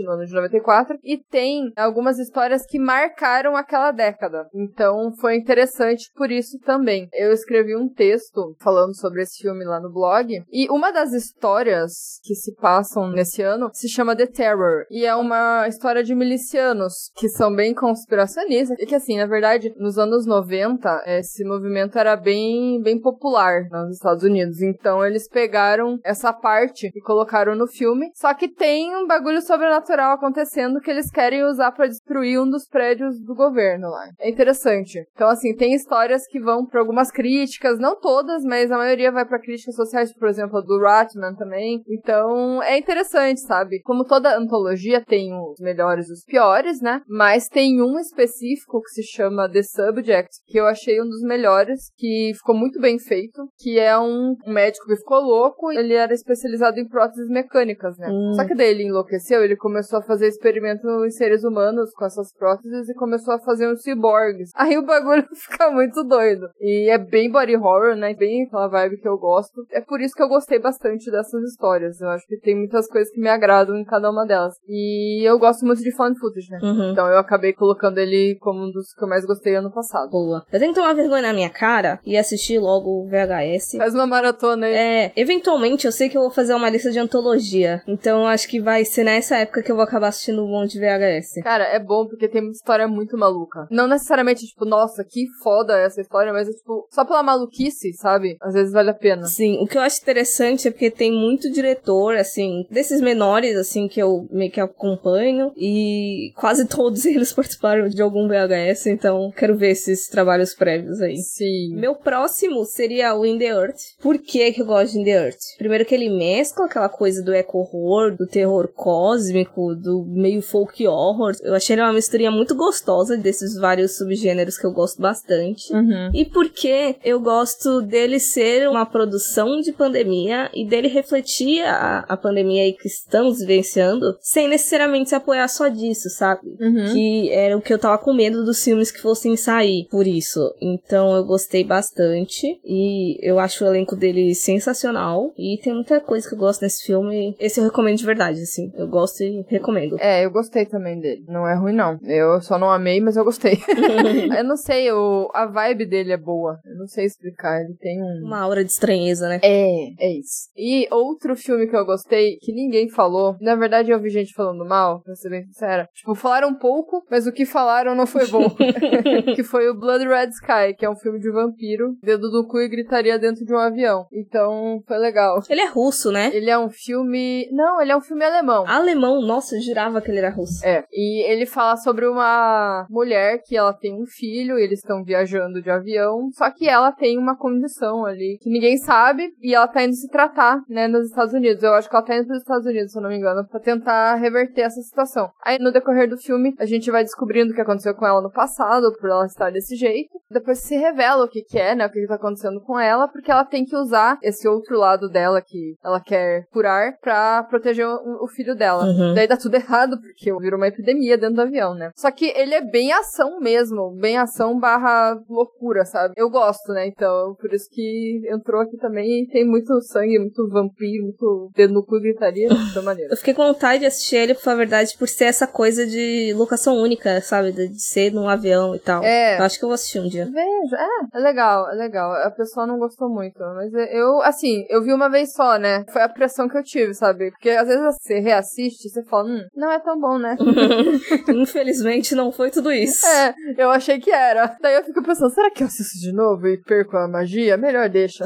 [0.03, 4.47] no ano de 94, e tem algumas histórias que marcaram aquela década.
[4.55, 7.09] Então foi interessante por isso também.
[7.13, 12.21] Eu escrevi um texto falando sobre esse filme lá no blog, e uma das histórias
[12.23, 17.11] que se passam nesse ano se chama The Terror, e é uma história de milicianos
[17.17, 22.17] que são bem conspiracionistas, e que assim, na verdade, nos anos 90, esse movimento era
[22.17, 28.11] bem, bem popular nos Estados Unidos, então eles pegaram essa parte e colocaram no filme,
[28.15, 29.41] só que tem um bagulho
[29.79, 34.05] sobrenatural acontecendo que eles querem usar pra destruir um dos prédios do governo lá.
[34.21, 34.99] É interessante.
[35.15, 39.25] Então, assim, tem histórias que vão pra algumas críticas, não todas, mas a maioria vai
[39.25, 41.83] pra críticas sociais, por exemplo, a do Ratman também.
[41.89, 43.81] Então, é interessante, sabe?
[43.83, 47.03] Como toda antologia tem os melhores e os piores, né?
[47.09, 51.91] Mas tem um específico que se chama The Subject, que eu achei um dos melhores,
[51.97, 56.13] que ficou muito bem feito, que é um um médico que ficou louco, ele era
[56.13, 58.09] especializado em próteses mecânicas, né?
[58.11, 58.33] Hum.
[58.35, 62.33] Só que daí ele enlouqueceu, ele começou a fazer experimento em seres humanos com essas
[62.33, 64.51] próteses e começou a fazer uns ciborgues.
[64.57, 66.49] Aí o bagulho fica muito doido.
[66.59, 68.15] E é bem body horror, né?
[68.15, 69.67] Bem aquela vibe que eu gosto.
[69.71, 72.01] É por isso que eu gostei bastante dessas histórias.
[72.01, 74.55] Eu acho que tem muitas coisas que me agradam em cada uma delas.
[74.67, 76.59] E eu gosto muito de fan footage, né?
[76.63, 76.93] Uhum.
[76.93, 80.11] Então eu acabei colocando ele como um dos que eu mais gostei ano passado.
[80.11, 80.47] Boa.
[80.51, 83.77] Eu tenho que tomar vergonha na minha cara e assistir logo o VHS.
[83.77, 84.75] Faz uma maratona aí.
[84.75, 87.83] É, eventualmente eu sei que eu vou fazer uma lista de antologia.
[87.87, 90.73] Então eu acho que vai ser nessa época que eu vou acabar assistindo um monte
[90.73, 91.43] de VHS.
[91.43, 93.67] Cara, é bom porque tem muita história muito maluca.
[93.71, 98.37] Não necessariamente, tipo, nossa, que foda essa história, mas é tipo, só pela maluquice, sabe?
[98.41, 99.27] Às vezes vale a pena.
[99.27, 103.89] Sim, o que eu acho interessante é porque tem muito diretor, assim, desses menores, assim,
[103.89, 109.57] que eu meio que acompanho, e quase todos eles participaram de algum VHS, então quero
[109.57, 111.17] ver esses trabalhos prévios aí.
[111.17, 111.75] Sim.
[111.75, 113.81] Meu próximo seria o In The Earth.
[114.01, 115.41] Por que que eu gosto de In The Earth?
[115.57, 121.33] Primeiro que ele mescla aquela coisa do eco-horror, do terror cósmico, do meio folk horror.
[121.43, 125.73] Eu achei ele uma misturinha muito gostosa desses vários subgêneros que eu gosto bastante.
[125.73, 126.11] Uhum.
[126.15, 132.17] E porque eu gosto dele ser uma produção de pandemia e dele refletir a, a
[132.17, 136.57] pandemia aí que estamos vivenciando, sem necessariamente se apoiar só disso, sabe?
[136.61, 136.93] Uhum.
[136.93, 140.55] Que era o que eu tava com medo dos filmes que fossem sair por isso.
[140.61, 146.29] Então eu gostei bastante e eu acho o elenco dele sensacional e tem muita coisa
[146.29, 147.37] que eu gosto nesse filme.
[147.39, 148.73] Esse eu recomendo de verdade, assim.
[148.77, 149.97] Eu gosto e recomendo.
[150.01, 151.25] É, eu gostei também dele.
[151.29, 151.99] Não é ruim, não.
[152.03, 153.59] Eu só não amei, mas eu gostei.
[154.37, 156.59] eu não sei, o, a vibe dele é boa.
[156.65, 157.61] Eu não sei explicar.
[157.61, 158.27] Ele tem um.
[158.27, 159.41] Uma aura de estranheza, né?
[159.43, 160.49] É, é isso.
[160.57, 164.65] E outro filme que eu gostei, que ninguém falou, na verdade eu vi gente falando
[164.65, 165.89] mal, pra ser bem sincera.
[165.95, 168.49] Tipo, falaram pouco, mas o que falaram não foi bom.
[169.35, 172.61] que foi o Blood Red Sky, que é um filme de vampiro, dedo do cu
[172.61, 174.07] e gritaria dentro de um avião.
[174.13, 175.41] Então, foi legal.
[175.49, 176.31] Ele é russo, né?
[176.33, 177.49] Ele é um filme.
[177.53, 178.65] Não, ele é um filme alemão.
[178.67, 180.65] Alemão, nossa, eu jurava que ele era russo.
[180.67, 180.85] É.
[180.93, 185.63] E ele fala sobre uma mulher que ela tem um filho, e eles estão viajando
[185.63, 189.83] de avião, só que ela tem uma condição ali que ninguém sabe e ela tá
[189.83, 191.63] indo se tratar, né, nos Estados Unidos.
[191.63, 193.61] Eu acho que ela tá indo pros Estados Unidos, se eu não me engano, pra
[193.61, 195.31] tentar reverter essa situação.
[195.45, 198.31] Aí no decorrer do filme, a gente vai descobrindo o que aconteceu com ela no
[198.31, 200.11] passado, por ela estar desse jeito.
[200.31, 203.09] Depois se revela o que que é, né, o que que tá acontecendo com ela,
[203.09, 207.87] porque ela tem que usar esse outro lado dela que ela quer curar pra proteger
[207.87, 208.85] o, o filho dela.
[208.85, 209.08] Uhum.
[209.15, 211.91] Daí dá tudo errado, porque virou uma epidemia dentro do avião, né?
[211.97, 216.15] Só que ele é bem ação mesmo, bem ação barra loucura, sabe?
[216.17, 216.87] Eu gosto, né?
[216.87, 221.75] Então, por isso que entrou aqui também e tem muito sangue, muito vampiro, muito dedo
[221.75, 223.13] no cu e gritaria, da maneira.
[223.13, 226.77] Eu fiquei com vontade de assistir ele, pra verdade, por ser essa coisa de locação
[226.77, 227.53] única, sabe?
[227.53, 229.03] De ser num avião e tal.
[229.03, 229.39] É.
[229.39, 230.27] Eu acho que eu vou assistir um dia.
[230.27, 232.13] Veja, é, é legal, é legal.
[232.13, 235.85] A pessoa não gostou muito, mas eu, assim, eu vi uma vez só, né?
[235.93, 237.31] Foi a pressão que eu tive, sabe?
[237.31, 240.37] Porque às vezes você reassiste você fala, hum, não é tão bom, né?
[241.29, 243.07] Infelizmente não foi tudo isso.
[243.07, 244.57] É, eu achei que era.
[244.61, 247.57] Daí eu fico pensando, será que eu assisto de novo e perco a magia?
[247.57, 248.25] Melhor deixa.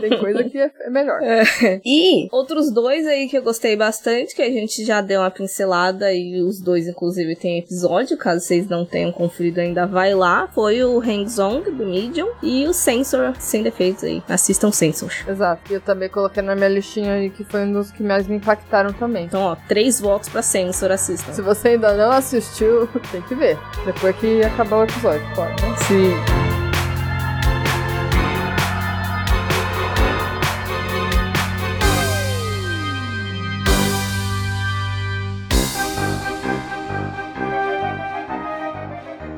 [0.00, 1.20] Tem coisa que é é melhor.
[1.84, 6.12] E outros dois aí que eu gostei bastante, que a gente já deu uma pincelada
[6.12, 10.48] e os dois, inclusive, tem episódio, caso vocês não tenham conferido ainda, vai lá.
[10.48, 14.22] Foi o Hang-Zong, do Medium, e o Sensor, sem defeitos aí.
[14.28, 15.12] Assistam Sensor.
[15.26, 15.72] Exato.
[15.72, 18.36] E eu também coloquei na minha listinha aí que foi um dos que mais me
[18.36, 19.24] impactaram também.
[19.24, 21.32] Então, ó, três votos pra Sensor, assistam.
[21.32, 23.58] Se você ainda não assistiu, tem que ver.
[23.86, 25.74] Depois que acabar o episódio, pode, né?
[25.88, 26.51] Sim.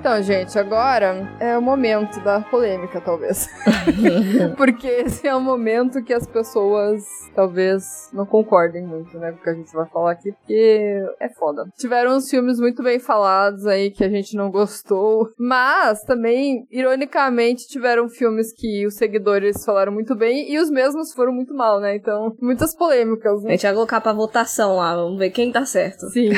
[0.05, 3.49] Então, gente, agora é o momento da polêmica, talvez.
[4.55, 7.03] Porque esse é o momento que as pessoas
[7.35, 9.33] talvez não concordem muito, né?
[9.33, 11.65] Com o que a gente vai falar aqui, porque é foda.
[11.79, 17.67] Tiveram uns filmes muito bem falados aí que a gente não gostou, mas também, ironicamente,
[17.67, 21.97] tiveram filmes que os seguidores falaram muito bem e os mesmos foram muito mal, né?
[21.97, 23.51] Então, muitas polêmicas, A né?
[23.53, 26.07] gente vai colocar pra votação lá, vamos ver quem tá certo.
[26.11, 26.29] Sim,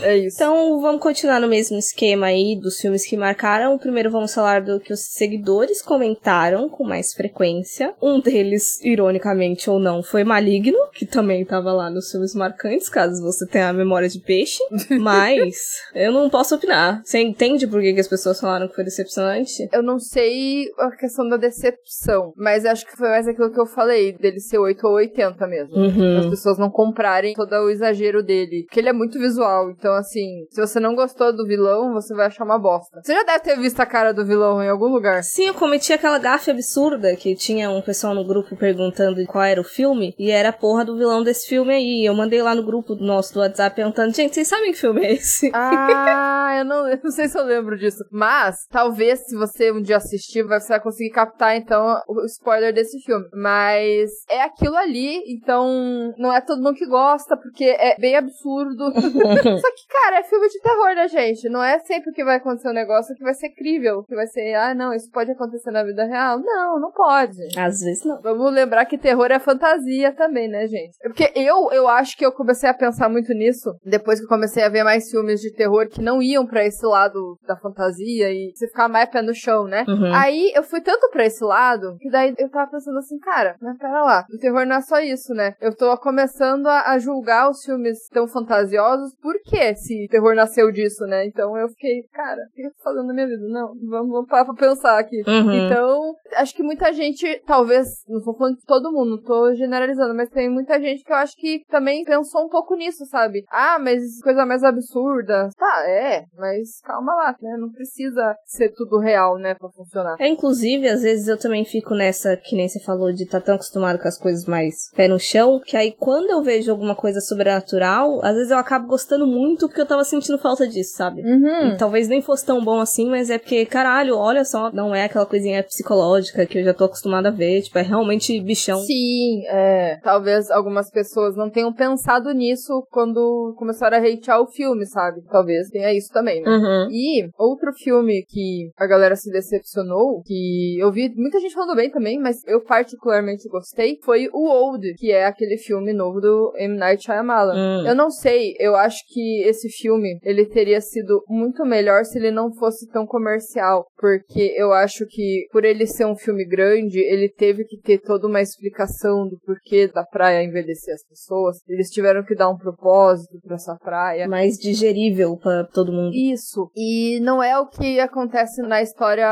[0.00, 0.36] é isso.
[0.36, 3.76] Então, vamos continuar no mesmo esquema aí dos filmes que marcaram.
[3.78, 7.94] Primeiro vamos falar do que os seguidores comentaram com mais frequência.
[8.02, 13.22] Um deles, ironicamente ou não, foi Maligno, que também tava lá nos filmes marcantes, caso
[13.22, 14.58] você tenha a memória de peixe.
[15.00, 15.56] Mas
[15.94, 17.00] eu não posso opinar.
[17.04, 19.68] Você entende por que, que as pessoas falaram que foi decepcionante?
[19.72, 23.66] Eu não sei a questão da decepção, mas acho que foi mais aquilo que eu
[23.66, 25.76] falei, dele ser 8 ou 80 mesmo.
[25.78, 26.30] As Uhum.
[26.30, 28.64] pessoas não comprarem todo o exagero dele.
[28.64, 29.70] Porque ele é muito visual.
[29.70, 32.89] Então, assim, se você não gostou do vilão, você vai achar uma bosta.
[32.92, 35.22] Você já deve ter visto a cara do vilão em algum lugar.
[35.22, 39.60] Sim, eu cometi aquela gafe absurda que tinha um pessoal no grupo perguntando qual era
[39.60, 42.04] o filme e era a porra do vilão desse filme aí.
[42.04, 45.12] Eu mandei lá no grupo nosso do WhatsApp perguntando, gente, vocês sabem que filme é
[45.12, 45.50] esse?
[45.62, 48.04] Ah, eu não, eu não sei se eu lembro disso.
[48.10, 52.98] Mas, talvez, se você um dia assistir, você vai conseguir captar, então, o spoiler desse
[53.00, 53.24] filme.
[53.32, 58.90] Mas é aquilo ali, então não é todo mundo que gosta, porque é bem absurdo.
[58.92, 61.48] Só que, cara, é filme de terror, né, gente?
[61.48, 64.54] Não é sempre que vai acontecer um negócio que vai ser crível, que vai ser,
[64.54, 66.38] ah, não, isso pode acontecer na vida real.
[66.40, 67.38] Não, não pode.
[67.58, 68.20] Às vezes não.
[68.20, 70.96] Vamos lembrar que terror é fantasia também, né, gente?
[71.02, 74.28] É Porque eu, eu acho que eu comecei a pensar muito nisso depois que eu
[74.28, 78.30] comecei a ver mais filmes de terror que não iam pra esse lado da fantasia
[78.30, 79.84] e você ficar mais pé no chão, né?
[79.86, 80.14] Uhum.
[80.14, 83.78] Aí eu fui tanto pra esse lado que daí eu tava pensando assim, cara, mas
[83.78, 85.54] pera lá, o terror não é só isso, né?
[85.60, 90.70] Eu tô começando a, a julgar os filmes tão fantasiosos, por que se terror nasceu
[90.70, 91.26] disso, né?
[91.26, 93.46] Então eu fiquei, cara, o que eu tô fazendo na minha vida?
[93.48, 95.22] Não, vamos, vamos parar pra pensar aqui.
[95.26, 95.52] Uhum.
[95.52, 100.30] Então, acho que muita gente, talvez, não tô falando de todo mundo, tô generalizando, mas
[100.30, 103.44] tem muita gente que eu acho que também pensou um pouco nisso, sabe?
[103.50, 105.48] Ah, mas coisa mais absurda.
[105.56, 107.56] Tá, é, mas calma lá, né?
[107.58, 110.16] Não precisa ser tudo real, né, pra funcionar.
[110.18, 113.54] É, inclusive, às vezes eu também fico nessa, que nem você falou, de estar tão
[113.54, 117.20] acostumado com as coisas mais pé no chão, que aí quando eu vejo alguma coisa
[117.20, 121.22] sobrenatural, às vezes eu acabo gostando muito porque eu tava sentindo falta disso, sabe?
[121.22, 121.68] Uhum.
[121.68, 124.94] E talvez nem fosse tão tão bom assim, mas é porque, caralho, olha só, não
[124.94, 128.80] é aquela coisinha psicológica que eu já tô acostumada a ver, tipo, é realmente bichão.
[128.80, 129.98] Sim, é.
[130.02, 135.22] Talvez algumas pessoas não tenham pensado nisso quando começaram a hatear o filme, sabe?
[135.30, 136.50] Talvez tenha isso também, né?
[136.50, 136.88] Uhum.
[136.90, 141.90] E outro filme que a galera se decepcionou, que eu vi muita gente falando bem
[141.90, 146.76] também, mas eu particularmente gostei, foi o Old, que é aquele filme novo do M.
[146.76, 147.54] Night Shyamalan.
[147.54, 147.86] Hum.
[147.86, 152.30] Eu não sei, eu acho que esse filme, ele teria sido muito melhor se ele
[152.30, 157.28] não fosse tão comercial, porque eu acho que por ele ser um filme grande, ele
[157.28, 161.58] teve que ter toda uma explicação do porquê da praia envelhecer as pessoas.
[161.68, 164.28] Eles tiveram que dar um propósito para essa praia.
[164.28, 166.14] Mais digerível para todo mundo.
[166.14, 166.70] Isso.
[166.76, 169.26] E não é o que acontece na história,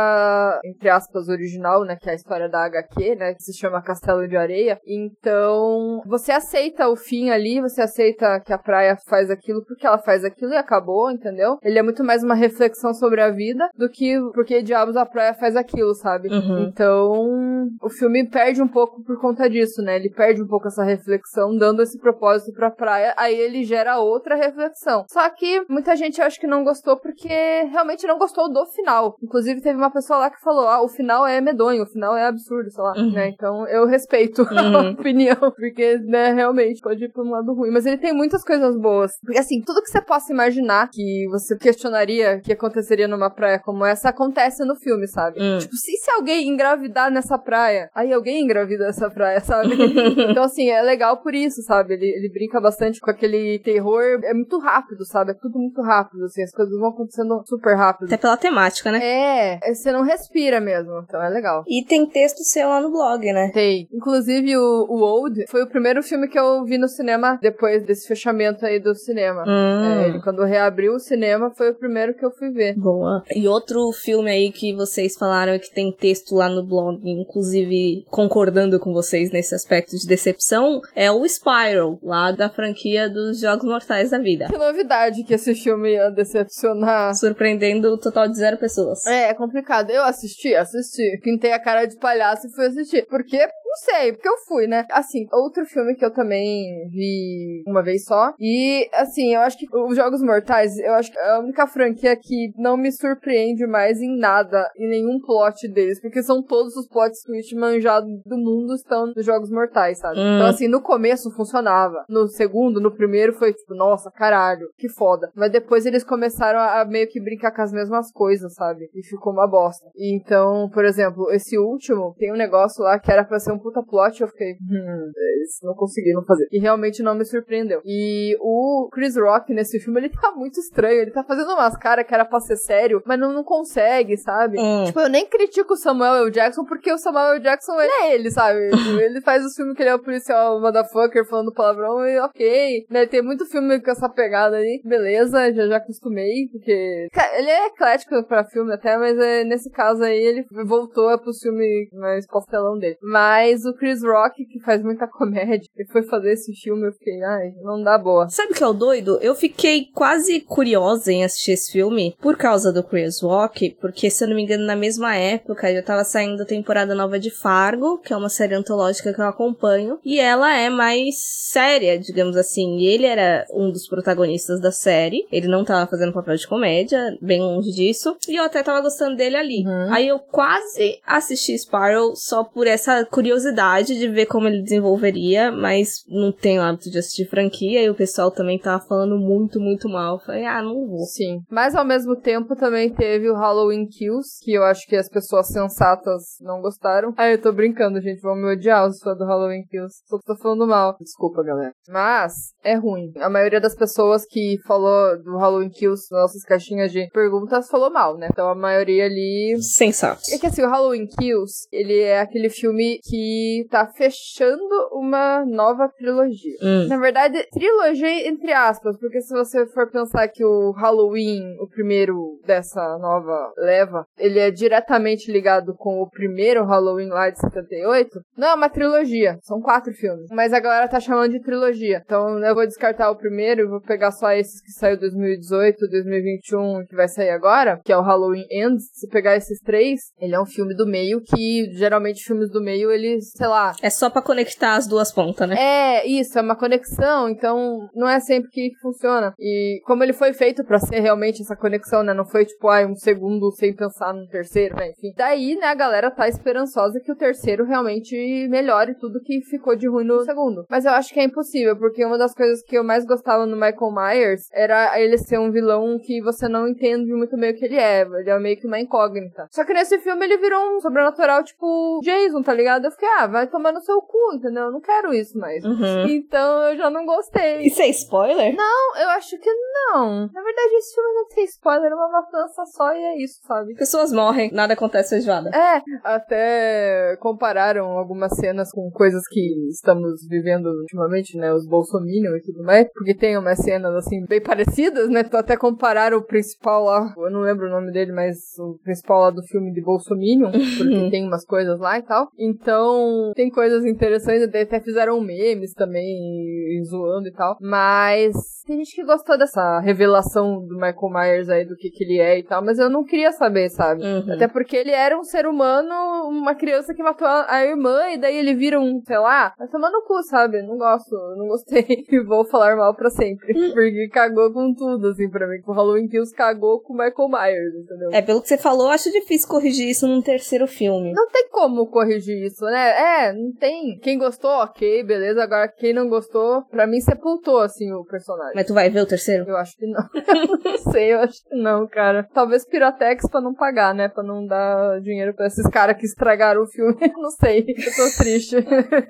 [0.64, 1.96] entre aspas, original, né?
[2.00, 3.34] Que é a história da HQ, né?
[3.34, 4.78] Que se chama Castelo de Areia.
[4.86, 9.98] Então, você aceita o fim ali, você aceita que a praia faz aquilo porque ela
[9.98, 11.58] faz aquilo e acabou, entendeu?
[11.62, 15.34] Ele é muito mais uma reflexão sobre a vida do que porque diabos a praia
[15.34, 16.28] faz aquilo, sabe?
[16.28, 16.64] Uhum.
[16.68, 19.96] Então, o filme perde um pouco por conta disso, né?
[19.96, 24.34] Ele perde um pouco essa reflexão, dando esse propósito pra praia, aí ele gera outra
[24.36, 25.04] reflexão.
[25.08, 27.28] Só que muita gente eu acho que não gostou porque
[27.72, 29.16] realmente não gostou do final.
[29.22, 32.26] Inclusive, teve uma pessoa lá que falou: ah, o final é medonho, o final é
[32.26, 33.12] absurdo, sei lá, Uhum.
[33.12, 33.28] né?
[33.28, 34.90] Então eu respeito a Uhum.
[34.92, 37.70] opinião, porque, né, realmente pode ir pra um lado ruim.
[37.70, 39.12] Mas ele tem muitas coisas boas.
[39.22, 42.52] Porque, assim, tudo que você possa imaginar que você questionaria que
[42.88, 45.40] aconteceria numa praia como essa, acontece no filme, sabe?
[45.40, 45.58] Hum.
[45.58, 49.74] Tipo, se, se alguém engravidar nessa praia, aí alguém engravida nessa praia, sabe?
[50.30, 51.94] então, assim, é legal por isso, sabe?
[51.94, 54.02] Ele, ele brinca bastante com aquele terror.
[54.24, 55.32] É muito rápido, sabe?
[55.32, 56.42] É tudo muito rápido, assim.
[56.42, 58.06] As coisas vão acontecendo super rápido.
[58.06, 59.00] Até pela temática, né?
[59.02, 61.02] É, é, você não respira mesmo.
[61.04, 61.64] Então é legal.
[61.66, 63.50] E tem texto seu lá no blog, né?
[63.52, 63.88] Tem.
[63.92, 68.06] Inclusive, o, o Old foi o primeiro filme que eu vi no cinema depois desse
[68.06, 69.44] fechamento aí do cinema.
[69.46, 70.02] Hum.
[70.02, 72.74] É, ele, quando reabriu o cinema, foi o primeiro que eu fui ver.
[72.78, 73.24] Boa.
[73.34, 78.78] E outro filme aí que vocês falaram que tem texto lá no blog, inclusive concordando
[78.78, 84.10] com vocês nesse aspecto de decepção, é o Spiral, lá da franquia dos Jogos Mortais
[84.10, 84.46] da Vida.
[84.46, 87.14] Que novidade que esse filme ia decepcionar.
[87.16, 89.04] Surpreendendo o total de zero pessoas.
[89.06, 89.90] É, é complicado.
[89.90, 91.18] Eu assisti, assisti.
[91.22, 93.06] Pintei a cara de palhaço e fui assistir.
[93.08, 93.38] Porque,
[93.68, 94.86] não sei, porque eu fui, né?
[94.90, 98.32] Assim, outro filme que eu também vi uma vez só.
[98.40, 102.16] E, assim, eu acho que os Jogos Mortais, eu acho que é a única franquia
[102.16, 106.00] que não me surpreende mais em nada, em nenhum plot deles.
[106.00, 110.18] Porque são todos os plots twist manjados do mundo estão nos Jogos Mortais, sabe?
[110.18, 110.36] Hum.
[110.36, 112.04] Então, assim, no começo funcionava.
[112.08, 115.30] No segundo, no primeiro foi tipo, nossa, caralho, que foda.
[115.34, 118.88] Mas depois eles começaram a, a meio que brincar com as mesmas coisas, sabe?
[118.94, 119.86] E ficou uma bosta.
[119.94, 123.58] E então, por exemplo, esse último, tem um negócio lá que era pra ser um
[123.68, 126.48] puta plot, eu fiquei, hum, eles não conseguiram fazer.
[126.50, 127.80] E realmente não me surpreendeu.
[127.84, 131.02] E o Chris Rock nesse filme, ele tá muito estranho.
[131.02, 134.58] Ele tá fazendo umas caras que era pra ser sério, mas não, não consegue, sabe?
[134.58, 134.84] Hum.
[134.84, 136.30] Tipo, eu nem critico o Samuel L.
[136.30, 137.40] Jackson porque o Samuel L.
[137.40, 138.70] Jackson ele é ele, sabe?
[138.88, 142.86] Tipo, ele faz os filmes que ele é o policial motherfucker falando palavrão e ok.
[142.88, 143.06] Né?
[143.06, 144.80] Tem muito filme com essa pegada aí.
[144.84, 147.08] Beleza, já já acostumei, porque.
[147.12, 151.32] Cara, ele é eclético pra filme até, mas é, nesse caso aí ele voltou pro
[151.34, 152.96] filme mais pastelão dele.
[153.02, 157.22] Mas o Chris Rock, que faz muita comédia, ele foi fazer esse filme, eu fiquei,
[157.22, 158.28] ai, não dá boa.
[158.28, 159.18] Sabe o que é o doido?
[159.20, 164.24] Eu fiquei quase curiosa em assistir esse filme por causa do Chris Rock, porque, se
[164.24, 167.98] eu não me engano, na mesma época já tava saindo a temporada nova de Fargo,
[167.98, 171.16] que é uma série antológica que eu acompanho, e ela é mais
[171.50, 172.76] séria, digamos assim.
[172.78, 177.16] E ele era um dos protagonistas da série, ele não tava fazendo papel de comédia,
[177.20, 179.64] bem longe disso, e eu até tava gostando dele ali.
[179.66, 179.92] Uhum.
[179.92, 186.02] Aí eu quase assisti Spiral só por essa curiosidade de ver como ele desenvolveria, mas
[186.08, 190.20] não tenho hábito de assistir franquia e o pessoal também tava falando muito, muito mal.
[190.20, 191.04] Falei, ah, não vou.
[191.06, 191.40] Sim.
[191.50, 195.48] Mas ao mesmo tempo também teve o Halloween Kills, que eu acho que as pessoas
[195.48, 197.12] sensatas não gostaram.
[197.16, 198.20] Ah, eu tô brincando, gente.
[198.20, 199.96] Vão me odiar os fãs do Halloween Kills.
[200.06, 200.96] Só tô falando mal.
[201.00, 201.72] Desculpa, galera.
[201.88, 203.12] Mas é ruim.
[203.16, 207.90] A maioria das pessoas que falou do Halloween Kills nas nossas caixinhas de perguntas falou
[207.90, 208.28] mal, né?
[208.30, 210.22] Então a maioria ali Sensato.
[210.32, 213.27] é que assim, o Halloween Kills, ele é aquele filme que
[213.70, 214.58] tá fechando
[214.92, 216.56] uma nova trilogia.
[216.62, 216.86] Hum.
[216.88, 222.40] Na verdade, trilogia entre aspas, porque se você for pensar que o Halloween, o primeiro
[222.46, 228.48] dessa nova leva, ele é diretamente ligado com o primeiro Halloween lá de 78, não
[228.48, 230.28] é uma trilogia, são quatro filmes.
[230.30, 232.02] Mas a galera tá chamando de trilogia.
[232.04, 236.86] Então eu vou descartar o primeiro e vou pegar só esses que saiu 2018, 2021,
[236.86, 238.84] que vai sair agora, que é o Halloween Ends.
[238.92, 242.90] Se pegar esses três, ele é um filme do meio que geralmente filmes do meio
[242.90, 243.72] ele mais, sei lá.
[243.82, 245.56] É só para conectar as duas pontas, né?
[245.58, 249.34] É, isso, é uma conexão, então não é sempre que funciona.
[249.38, 252.14] E como ele foi feito para ser realmente essa conexão, né?
[252.14, 254.90] Não foi tipo, ai, um segundo sem pensar no terceiro, né?
[254.90, 255.12] Enfim.
[255.16, 258.16] Daí, né, a galera tá esperançosa que o terceiro realmente
[258.48, 260.64] melhore tudo que ficou de ruim no segundo.
[260.70, 263.56] Mas eu acho que é impossível, porque uma das coisas que eu mais gostava no
[263.56, 267.64] Michael Myers era ele ser um vilão que você não entende muito bem o que
[267.64, 268.02] ele é.
[268.02, 269.46] Ele é meio que uma incógnita.
[269.50, 272.84] Só que nesse filme ele virou um sobrenatural, tipo, Jason, tá ligado?
[272.84, 274.64] Eu fiquei, ah, vai tomar no seu cu, entendeu?
[274.64, 275.64] Eu não quero isso mais.
[275.64, 276.06] Uhum.
[276.08, 277.62] Então eu já não gostei.
[277.62, 278.54] Isso é spoiler?
[278.54, 280.28] Não, eu acho que não.
[280.32, 283.74] Na verdade, esse filme não tem spoiler, é uma matança só e é isso, sabe?
[283.74, 285.50] Pessoas morrem, nada acontece feijoada.
[285.50, 291.52] É, até compararam algumas cenas com coisas que estamos vivendo ultimamente, né?
[291.52, 292.88] Os Bolsominion e tudo mais.
[292.92, 295.24] Porque tem umas cenas, assim, bem parecidas, né?
[295.32, 299.30] Até compararam o principal lá, eu não lembro o nome dele, mas o principal lá
[299.30, 302.28] do filme de Bolsominion, porque tem umas coisas lá e tal.
[302.38, 302.97] Então,
[303.34, 307.56] tem coisas interessantes, até fizeram memes também, zoando e tal.
[307.60, 308.34] Mas
[308.68, 312.38] tem gente que gostou dessa revelação do Michael Myers aí, do que, que ele é
[312.38, 314.02] e tal, mas eu não queria saber, sabe?
[314.04, 314.34] Uhum.
[314.34, 315.90] Até porque ele era um ser humano,
[316.28, 319.90] uma criança que matou a irmã, e daí ele vira um, sei lá, vai tomar
[319.90, 320.60] no cu, sabe?
[320.60, 321.78] Não gosto, não gostei.
[322.08, 323.52] E vou falar mal pra sempre.
[323.72, 325.58] porque cagou com tudo, assim, pra mim.
[325.66, 328.10] O Halloween Kills cagou com o Michael Myers, entendeu?
[328.12, 331.12] É, pelo que você falou, acho difícil corrigir isso num terceiro filme.
[331.12, 332.87] Não tem como corrigir isso, né?
[332.88, 333.98] É, não tem.
[333.98, 335.42] Quem gostou, ok, beleza.
[335.42, 338.52] Agora, quem não gostou, pra mim sepultou, assim, o personagem.
[338.54, 339.44] Mas tu vai ver o terceiro?
[339.48, 340.02] Eu acho que não.
[340.14, 342.28] eu não sei, eu acho que não, cara.
[342.32, 344.08] Talvez Piratex pra não pagar, né?
[344.08, 346.96] Pra não dar dinheiro pra esses caras que estragaram o filme.
[347.16, 347.64] não sei.
[347.68, 348.56] Eu tô triste.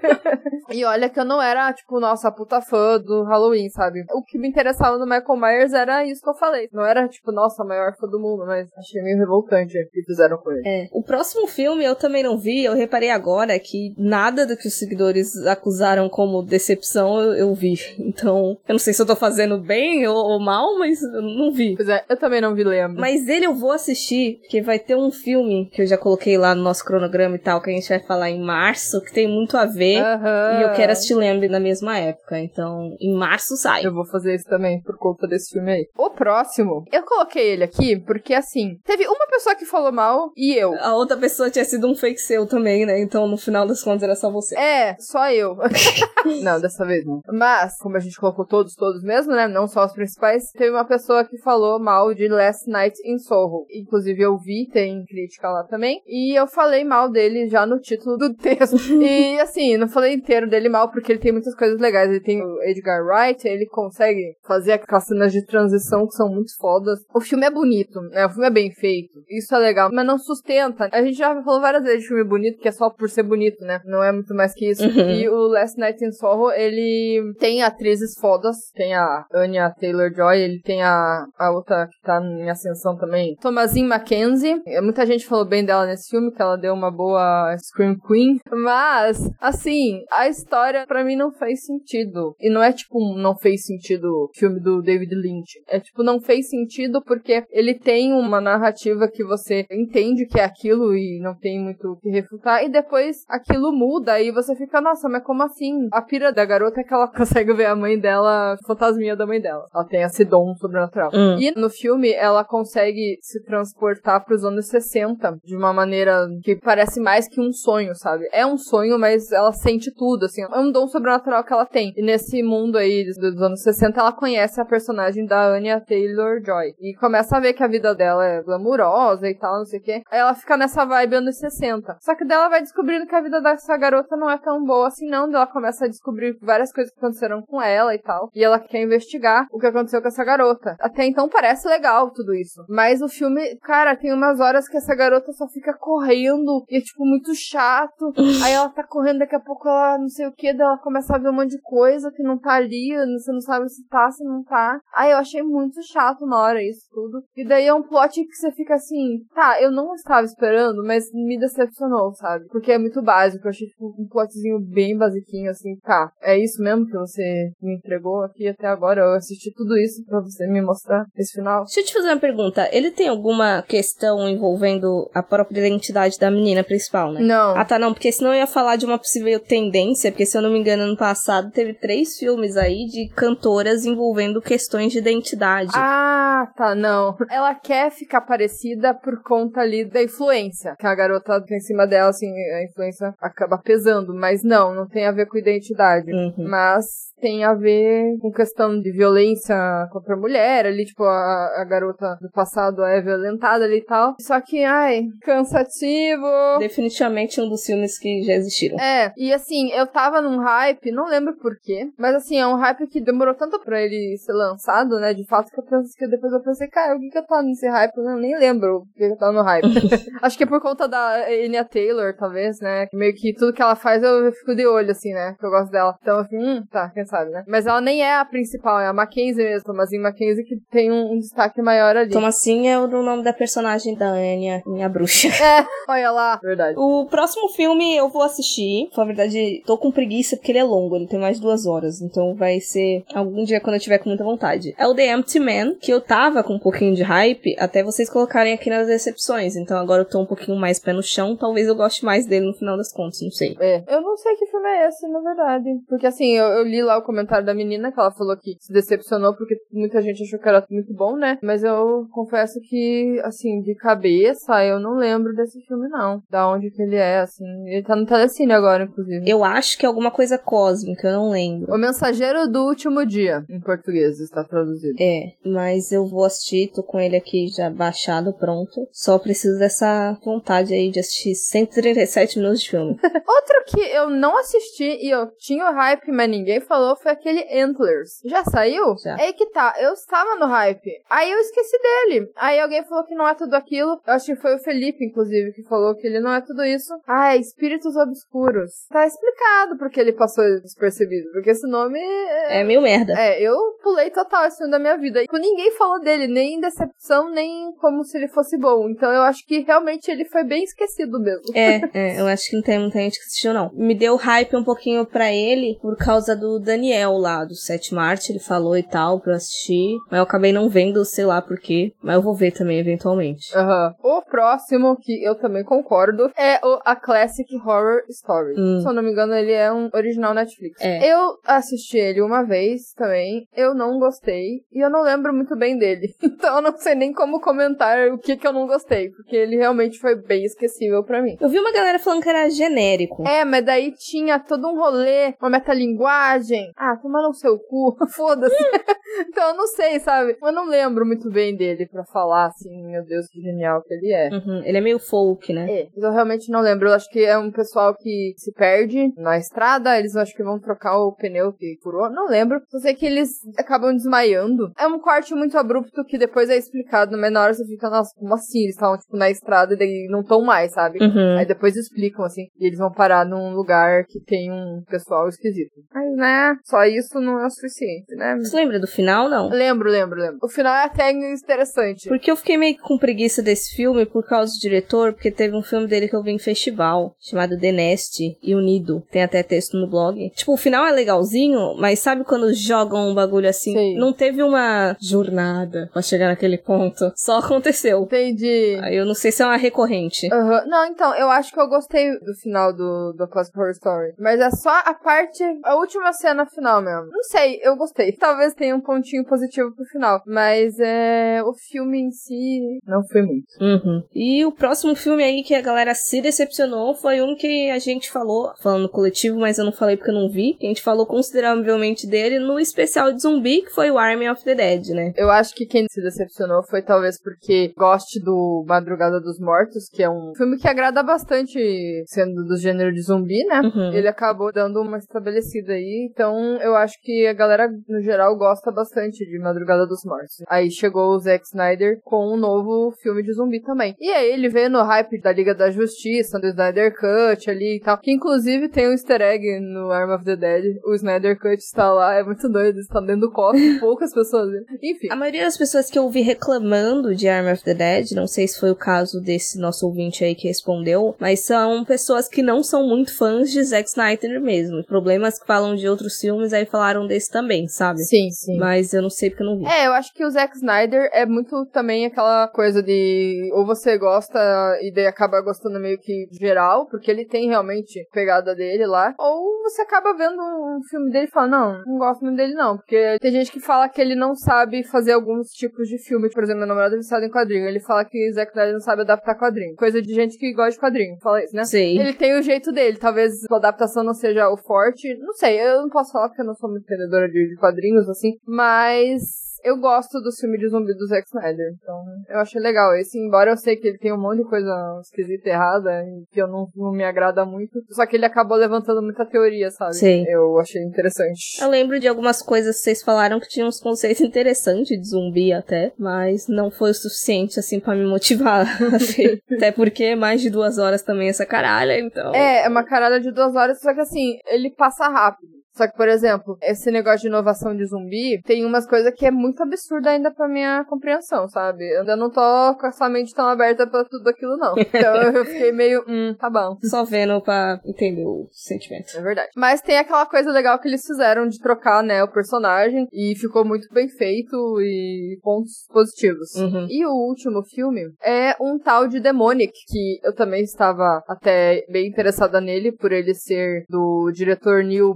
[0.71, 4.05] e olha que eu não era, tipo, nossa, puta fã do Halloween, sabe?
[4.11, 6.69] O que me interessava no Michael Myers era isso que eu falei.
[6.73, 10.03] Não era, tipo, nossa, a maior fã do mundo, mas achei meio revoltante o que
[10.03, 10.63] fizeram com ele.
[10.67, 10.89] É.
[10.93, 14.75] O próximo filme eu também não vi, eu reparei agora que nada do que os
[14.75, 17.75] seguidores acusaram como decepção eu, eu vi.
[17.99, 21.53] Então, eu não sei se eu tô fazendo bem ou, ou mal, mas eu não
[21.53, 21.77] vi.
[21.77, 23.01] Pois é, eu também não vi lembro.
[23.01, 26.55] Mas ele eu vou assistir, porque vai ter um filme que eu já coloquei lá
[26.55, 29.57] no nosso cronograma e tal, que a gente vai falar em março, que tem muito
[29.57, 29.99] a ver.
[29.99, 30.59] Aham.
[30.59, 32.39] E eu quero assistir Lamb na mesma época.
[32.39, 33.85] Então, em março sai.
[33.85, 35.89] Eu vou fazer isso também por conta desse filme aí.
[35.97, 40.55] O próximo, eu coloquei ele aqui porque, assim, teve uma pessoa que falou mal e
[40.55, 40.75] eu.
[40.81, 43.01] A outra pessoa tinha sido um fake seu também, né?
[43.01, 44.57] Então, no final das contas, era só você.
[44.57, 45.57] É, só eu.
[46.43, 47.21] não, dessa vez não.
[47.33, 49.49] Mas, como a gente colocou todos, todos mesmo, né?
[49.49, 53.67] Não só os principais, teve uma pessoa que falou mal de Last Night in Soho.
[53.71, 56.03] Inclusive, eu vi, tem crítica lá também.
[56.07, 58.77] E eu falei mal dele já no título do texto.
[59.03, 62.11] e, assim, não falei inteiro dele mal porque ele tem muitas coisas legais.
[62.11, 66.57] Ele tem o Edgar Wright, ele consegue fazer aquelas cenas de transição que são muito
[66.59, 67.01] fodas.
[67.15, 68.27] O filme é bonito, né?
[68.27, 69.23] O filme é bem feito.
[69.29, 70.89] Isso é legal, mas não sustenta.
[70.93, 73.38] A gente já falou várias vezes de filme bonito, que é só por ser bonito,
[73.61, 73.81] né?
[73.85, 74.85] Não é muito mais que isso.
[74.85, 75.11] Uhum.
[75.11, 78.57] E o Last Night in Soho, ele tem atrizes fodas.
[78.75, 83.85] Tem a Anya Taylor-Joy, ele tem a, a outra que tá em ascensão também, Thomasin
[83.85, 84.61] Mackenzie.
[84.83, 88.39] Muita gente falou bem dela nesse filme, que ela deu uma boa Scream Queen.
[88.51, 92.35] Mas, assim, a história pra mim não fez sentido.
[92.41, 95.61] E não é tipo, não fez sentido o filme do David Lynch.
[95.69, 100.45] É tipo, não fez sentido porque ele tem uma narrativa que você entende que é
[100.45, 102.65] aquilo e não tem muito o que refutar.
[102.65, 105.89] E depois aquilo muda e você fica, nossa, mas como assim?
[105.93, 109.27] A pira da garota é que ela consegue ver a mãe dela, a fantasminha da
[109.27, 109.67] mãe dela.
[109.75, 111.11] Ela tem esse dom sobrenatural.
[111.13, 111.37] Hum.
[111.39, 117.01] E no filme ela consegue se transportar pros anos 60 de uma maneira que parece
[117.01, 118.29] mais que um sonho, sabe?
[118.33, 120.43] É um sonho, mas ela sente tudo, assim.
[120.43, 121.93] É um dom sobrenatural que ela tem.
[121.97, 126.75] E nesse mundo aí dos anos 60, ela conhece a personagem da Anya Taylor-Joy.
[126.81, 129.83] E começa a ver que a vida dela é glamurosa e tal, não sei o
[129.83, 130.03] quê.
[130.11, 131.97] Aí ela fica nessa vibe anos 60.
[132.01, 135.09] Só que dela vai descobrindo que a vida dessa garota não é tão boa assim,
[135.09, 135.29] não.
[135.29, 138.31] Ela começa a descobrir várias coisas que aconteceram com ela e tal.
[138.35, 140.77] E ela quer investigar o que aconteceu com essa garota.
[140.81, 142.65] Até então parece legal tudo isso.
[142.69, 146.81] Mas o filme, cara, tem umas horas que essa garota só fica correndo e é,
[146.81, 148.13] tipo, muito chato.
[148.45, 151.15] Aí ela tá correndo, daqui a pouco ela não sei o que, daí ela começa
[151.15, 154.11] a ver um monte de coisa que não tá ali, você não sabe se tá,
[154.11, 154.81] se não tá.
[154.95, 157.23] Aí eu achei muito chato na hora isso tudo.
[157.37, 161.05] E daí é um plot que você fica assim, tá, eu não estava esperando, mas
[161.13, 162.47] me decepcionou, sabe?
[162.49, 166.63] Porque é muito básico, eu achei tipo um plotzinho bem basiquinho, assim, tá, é isso
[166.63, 170.61] mesmo que você me entregou aqui até agora, eu assisti tudo isso pra você me
[170.61, 171.65] mostrar esse final.
[171.65, 172.69] Deixa eu te fazer uma pergunta.
[172.71, 177.21] Ele tem alguma questão envolvendo a própria identidade da menina principal, né?
[177.23, 177.57] Não.
[177.57, 180.43] Ah, tá, não, porque senão eu ia falar de uma possível tendência, porque se eu
[180.43, 185.73] não me engano, ano passado teve três filmes aí de cantoras envolvendo questões de identidade.
[185.75, 187.17] Ah, tá, não.
[187.31, 191.87] Ela quer ficar parecida por conta ali da influência que a garota tem em cima
[191.87, 196.13] dela, assim, a influência aparência acaba pesando, mas não, não tem a ver com identidade.
[196.13, 196.49] Uhum.
[196.49, 199.57] Mas tem a ver com questão de violência
[199.91, 204.15] contra a mulher, ali, tipo, a, a garota do passado é violentada ali e tal.
[204.21, 206.59] Só que, ai, cansativo.
[206.59, 208.79] Definitivamente um dos filmes que já existiram.
[208.79, 212.87] É, e assim, eu tava num hype, não lembro porquê, mas assim, é um hype
[212.87, 215.13] que demorou tanto pra ele ser lançado, né?
[215.13, 217.43] De fato, que, eu pensei, que depois eu pensei, cara, o que que eu tava
[217.43, 217.97] nesse hype?
[217.97, 219.67] Eu nem lembro o que eu tava no hype.
[220.23, 222.88] Acho que é por conta da Enya Taylor, talvez, né?
[222.93, 225.37] Meio que tudo que ela faz eu fico de olho, assim, né?
[225.39, 225.97] Que eu gosto dela.
[226.01, 227.45] Então, assim, hum, tá, quem sabe, né?
[227.47, 231.13] Mas ela nem é a principal, é a Mackenzie mesmo, Tomazinho Mackenzie, que tem um,
[231.13, 232.11] um destaque maior ali.
[232.11, 235.29] Tomacinho é o nome da personagem da Anya, minha bruxa.
[235.49, 236.41] É, olha lá.
[236.43, 236.75] Verdade.
[236.77, 238.89] O próximo filme eu vou assistir.
[238.97, 242.03] Na verdade, tô com preguiça porque ele é longo, ele tem mais de duas horas.
[242.03, 244.75] Então vai ser algum dia quando eu tiver com muita vontade.
[244.77, 248.11] É o The Empty Man, que eu tava com um pouquinho de hype, até vocês
[248.11, 249.57] colocarem aqui nas decepções.
[249.57, 251.37] Então agora eu tô um pouquinho mais pé no chão.
[251.37, 253.57] Talvez eu goste mais dele no final das contas, não sei.
[253.61, 255.69] É, eu não sei que filme é esse, na verdade.
[255.89, 258.73] Porque assim, eu, eu li lá o comentário da menina que ela falou que se
[258.73, 261.39] decepcionou porque muita gente achou que era muito bom, né?
[261.43, 266.23] Mas eu confesso que, assim, de cabeça, eu não lembro desse filme, não.
[266.31, 267.45] Da onde que ele é, assim.
[267.67, 269.29] Ele tá no Telecine agora, inclusive.
[269.29, 271.73] Eu acho que é alguma coisa cósmica, eu não lembro.
[271.73, 274.97] O Mensageiro do Último Dia, em português, está traduzido.
[275.01, 278.89] É, mas eu vou assistir, tô com ele aqui já baixado, pronto.
[278.93, 282.99] Só preciso dessa vontade aí de assistir 137 minutos filme.
[283.27, 287.43] Outro que eu não assisti e eu tinha o hype, mas ninguém falou, foi aquele
[287.61, 288.21] Antlers.
[288.25, 288.97] Já saiu?
[289.03, 289.17] Já.
[289.19, 290.91] É aí que tá, eu estava no hype.
[291.09, 292.31] Aí eu esqueci dele.
[292.37, 294.01] Aí alguém falou que não é tudo aquilo.
[294.07, 296.93] Eu acho que foi o Felipe, inclusive, que falou que ele não é tudo isso.
[297.07, 298.87] Ah, é Espíritos Obscuros.
[298.91, 301.31] Tá explicado porque ele passou despercebido.
[301.33, 302.61] Porque esse nome é...
[302.61, 303.15] É meio merda.
[303.19, 305.21] É, eu pulei total esse filme da minha vida.
[305.21, 308.89] E tipo, ninguém falou dele, nem em decepção, nem como se ele fosse bom.
[308.89, 311.45] Então eu acho que realmente ele foi bem esquecido mesmo.
[311.55, 313.71] É, é, eu acho que não tem muita gente que assistiu, não.
[313.75, 318.33] Me deu hype um pouquinho pra ele por causa do Daniel lá, do sétimo arte,
[318.33, 319.97] ele falou e tal, pra eu assistir.
[320.11, 321.93] Mas eu acabei não vendo, sei lá por quê.
[322.03, 323.57] Mas eu vou ver também, eventualmente.
[323.57, 323.95] Aham.
[324.03, 328.55] O próximo, que eu também concordo, é o A Classic Horror Story.
[328.59, 328.81] Hum.
[328.81, 330.81] Se eu não me engano, ele é um original Netflix.
[330.81, 331.11] É.
[331.13, 335.79] Eu assisti ele uma vez também, eu não gostei, e eu não lembro muito bem
[335.79, 336.15] dele.
[336.39, 339.57] Então eu não sei nem como comentar o que que eu não gostei, porque ele
[339.57, 341.37] realmente foi bem esquecível pra mim.
[341.41, 343.27] Eu vi uma galera falando que era genérico.
[343.27, 346.73] É, mas daí tinha todo um rolê, uma metalinguagem.
[346.77, 348.55] Ah, toma no seu cu, foda-se.
[349.29, 350.37] então eu não sei, sabe?
[350.43, 354.13] Eu não lembro muito bem dele pra falar assim, meu Deus, que genial que ele
[354.13, 354.29] é.
[354.31, 355.71] Uhum, Ele é meio folk, né?
[355.71, 356.89] É, mas eu realmente não lembro.
[356.89, 359.99] Eu acho que é um pessoal que se perde na estrada.
[359.99, 362.11] Eles acho que vão trocar o pneu que furou.
[362.11, 362.61] Não lembro.
[362.69, 364.73] Só sei que eles acabam desmaiando.
[364.79, 368.15] É um corte muito abrupto que depois é explicado, mas na hora você fica, nossa,
[368.17, 368.63] como assim?
[368.63, 370.99] Eles estavam, tipo, na estrada e daí não estão mais, sabe?
[371.01, 371.39] Uhum.
[371.39, 375.73] Aí depois explicam, assim, e eles vão parar num lugar que tem um pessoal esquisito.
[375.93, 378.37] Mas, né, só isso não é o suficiente, né?
[378.39, 379.49] Você lembra do final, não?
[379.49, 380.39] Lembro, lembro, lembro.
[380.43, 382.09] O final é até interessante.
[382.09, 385.63] Porque eu fiquei meio com preguiça desse filme por causa do diretor, porque teve um
[385.63, 389.03] filme dele que eu vi em festival, chamado The Nest e Unido.
[389.11, 390.31] Tem até texto no blog.
[390.31, 393.73] Tipo, o final é legalzinho, mas sabe quando jogam um bagulho assim?
[393.73, 393.95] Sei.
[393.97, 397.13] Não teve uma jornada pra chegar naquele ponto.
[397.17, 398.03] Só aconteceu.
[398.03, 398.79] Entendi.
[398.83, 400.29] Aí eu não sei se é uma recorrente.
[400.33, 400.65] Aham.
[400.67, 404.15] Não, então, eu acho que eu gostei do final do, do Classic Horror Story.
[404.19, 407.11] Mas é só a parte, a última cena final mesmo.
[407.11, 408.13] Não sei, eu gostei.
[408.19, 410.23] Talvez tenha um pontinho positivo pro final.
[410.27, 411.43] Mas é.
[411.45, 413.47] O filme em si não foi muito.
[413.61, 414.03] Uhum.
[414.15, 418.11] E o próximo filme aí que a galera se decepcionou foi um que a gente
[418.11, 420.55] falou, falando coletivo, mas eu não falei porque eu não vi.
[420.55, 424.45] que A gente falou consideravelmente dele no especial de zumbi, que foi o Army of
[424.45, 425.13] the Dead, né?
[425.17, 430.03] Eu acho que quem se decepcionou foi talvez porque goste do Madrugada dos Mortos, que
[430.03, 433.61] é um filme que agrada bastante, sendo do gênero de zumbi, né?
[433.61, 433.93] Uhum.
[433.93, 438.73] Ele acabou dando uma estabelecida aí, então eu acho que a galera, no geral, gosta
[438.73, 440.43] bastante de Madrugada dos Mortos.
[440.49, 443.95] Aí chegou o Zack Snyder com um novo filme de zumbi também.
[444.01, 447.81] E aí ele veio no hype da Liga da Justiça, do Snyder Cut ali e
[447.81, 450.79] tal, que inclusive tem um easter egg no Arm of the Dead.
[450.87, 454.49] O Snyder Cut está lá, é muito doido, está dentro do cofre, poucas pessoas.
[454.83, 455.09] Enfim.
[455.11, 458.49] A maioria das pessoas que eu ouvi reclamando de Army of the Dead, não sei
[458.49, 461.98] se foi o caso desse nosso ouvinte aí que respondeu, mas são pessoas
[462.31, 464.85] que não são muito fãs de Zack Snyder mesmo.
[464.85, 468.01] Problemas que falam de outros filmes, aí falaram desse também, sabe?
[468.01, 468.59] Sim, sim.
[468.59, 469.67] Mas eu não sei porque eu não vi.
[469.67, 473.97] É, eu acho que o Zack Snyder é muito também aquela coisa de ou você
[473.99, 474.39] gosta
[474.83, 479.63] e daí acaba gostando meio que geral, porque ele tem realmente pegada dele lá, ou
[479.63, 483.19] você acaba vendo um filme dele e fala, não, não gosto muito dele não, porque
[483.21, 486.61] tem gente que fala que ele não sabe fazer alguns tipos de filme, por exemplo,
[486.61, 489.39] meu namorado é viciado em quadrinho, ele fala que o Zack Snyder não sabe adaptar
[489.39, 491.65] quadrinho, coisa de gente que gosta de quadrinho, fala isso, né?
[491.65, 491.88] Sim.
[491.97, 495.83] Ele tem o jeito dele, talvez a adaptação não seja o forte, não sei, eu
[495.83, 499.77] não posso falar porque eu não sou muito entendedora de, de quadrinhos, assim, mas eu
[499.79, 501.73] gosto do filme de zumbi do Zack Snyder.
[501.81, 505.01] Então, eu achei legal esse, embora eu sei que ele tem um monte de coisa
[505.03, 507.81] esquisita e errada e que eu não, não me agrada muito.
[507.91, 509.97] Só que ele acabou levantando muita teoria, sabe?
[509.97, 510.25] Sim.
[510.29, 511.61] Eu achei interessante.
[511.61, 515.53] Eu lembro de algumas coisas que vocês falaram que tinham uns conceitos interessantes de zumbi
[515.53, 519.43] até, mas não foi o suficiente assim para me motivar a ver.
[519.51, 522.35] até porque mais de duas horas também essa caralha, então.
[522.35, 525.58] É, é uma caralha de duas horas, só que assim, ele passa rápido.
[525.79, 529.31] Só que, por exemplo, esse negócio de inovação de zumbi, tem umas coisas que é
[529.31, 531.89] muito absurda ainda pra minha compreensão, sabe?
[531.89, 532.41] Eu ainda não tô
[532.81, 534.75] com essa mente tão aberta pra tudo aquilo, não.
[534.99, 536.77] Então eu fiquei meio, hum, tá bom.
[536.83, 539.17] Só vendo pra entender o sentimento.
[539.17, 539.51] É verdade.
[539.55, 543.65] Mas tem aquela coisa legal que eles fizeram de trocar, né, o personagem e ficou
[543.65, 546.55] muito bem feito e pontos positivos.
[546.57, 546.87] Uhum.
[546.91, 552.09] E o último filme é um tal de Demonic, que eu também estava até bem
[552.09, 555.15] interessada nele por ele ser do diretor Neil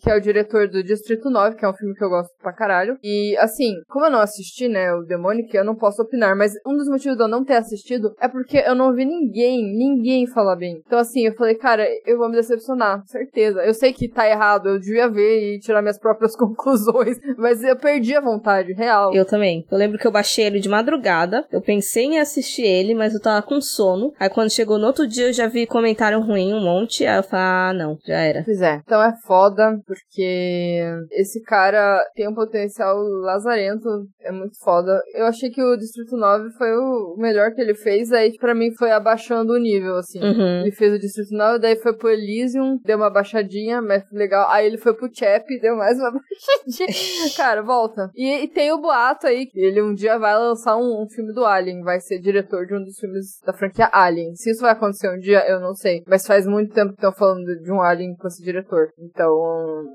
[0.00, 2.52] Que é o diretor do Distrito 9, que é um filme que eu gosto pra
[2.52, 2.96] caralho.
[3.02, 6.76] E, assim, como eu não assisti, né, o Demonic, eu não posso opinar, mas um
[6.76, 10.56] dos motivos de eu não ter assistido é porque eu não vi ninguém, ninguém falar
[10.56, 10.82] bem.
[10.86, 13.60] Então, assim, eu falei, cara, eu vou me decepcionar, certeza.
[13.60, 17.76] Eu sei que tá errado, eu devia ver e tirar minhas próprias conclusões, mas eu
[17.76, 19.14] perdi a vontade, real.
[19.14, 19.64] Eu também.
[19.70, 23.20] Eu lembro que eu baixei ele de madrugada, eu pensei em assistir ele, mas eu
[23.20, 24.12] tava com sono.
[24.18, 27.22] Aí quando chegou no outro dia eu já vi comentário ruim um monte, aí eu
[27.22, 28.42] falei, ah, não, já era.
[28.44, 28.80] Pois é.
[28.84, 33.88] Então é foda, porque esse cara tem um potencial lazarento,
[34.20, 35.00] é muito foda.
[35.14, 38.74] Eu achei que o Distrito 9 foi o melhor que ele fez, aí pra mim
[38.76, 40.20] foi abaixando o nível, assim.
[40.20, 40.60] Uhum.
[40.60, 44.48] Ele fez o Distrito 9, daí foi pro Elysium, deu uma baixadinha, mas legal.
[44.50, 47.34] Aí ele foi pro Chap, deu mais uma baixadinha.
[47.36, 48.10] cara, volta.
[48.14, 51.32] E, e, tem o boato aí, que ele um dia vai lançar um, um filme
[51.32, 54.34] do Alien, vai ser diretor de um dos filmes da franquia Alien.
[54.34, 56.02] Se isso vai acontecer um dia, eu não sei.
[56.06, 58.88] Mas faz muito tempo que estão falando de um Alien com esse diretor.
[58.98, 59.30] Então,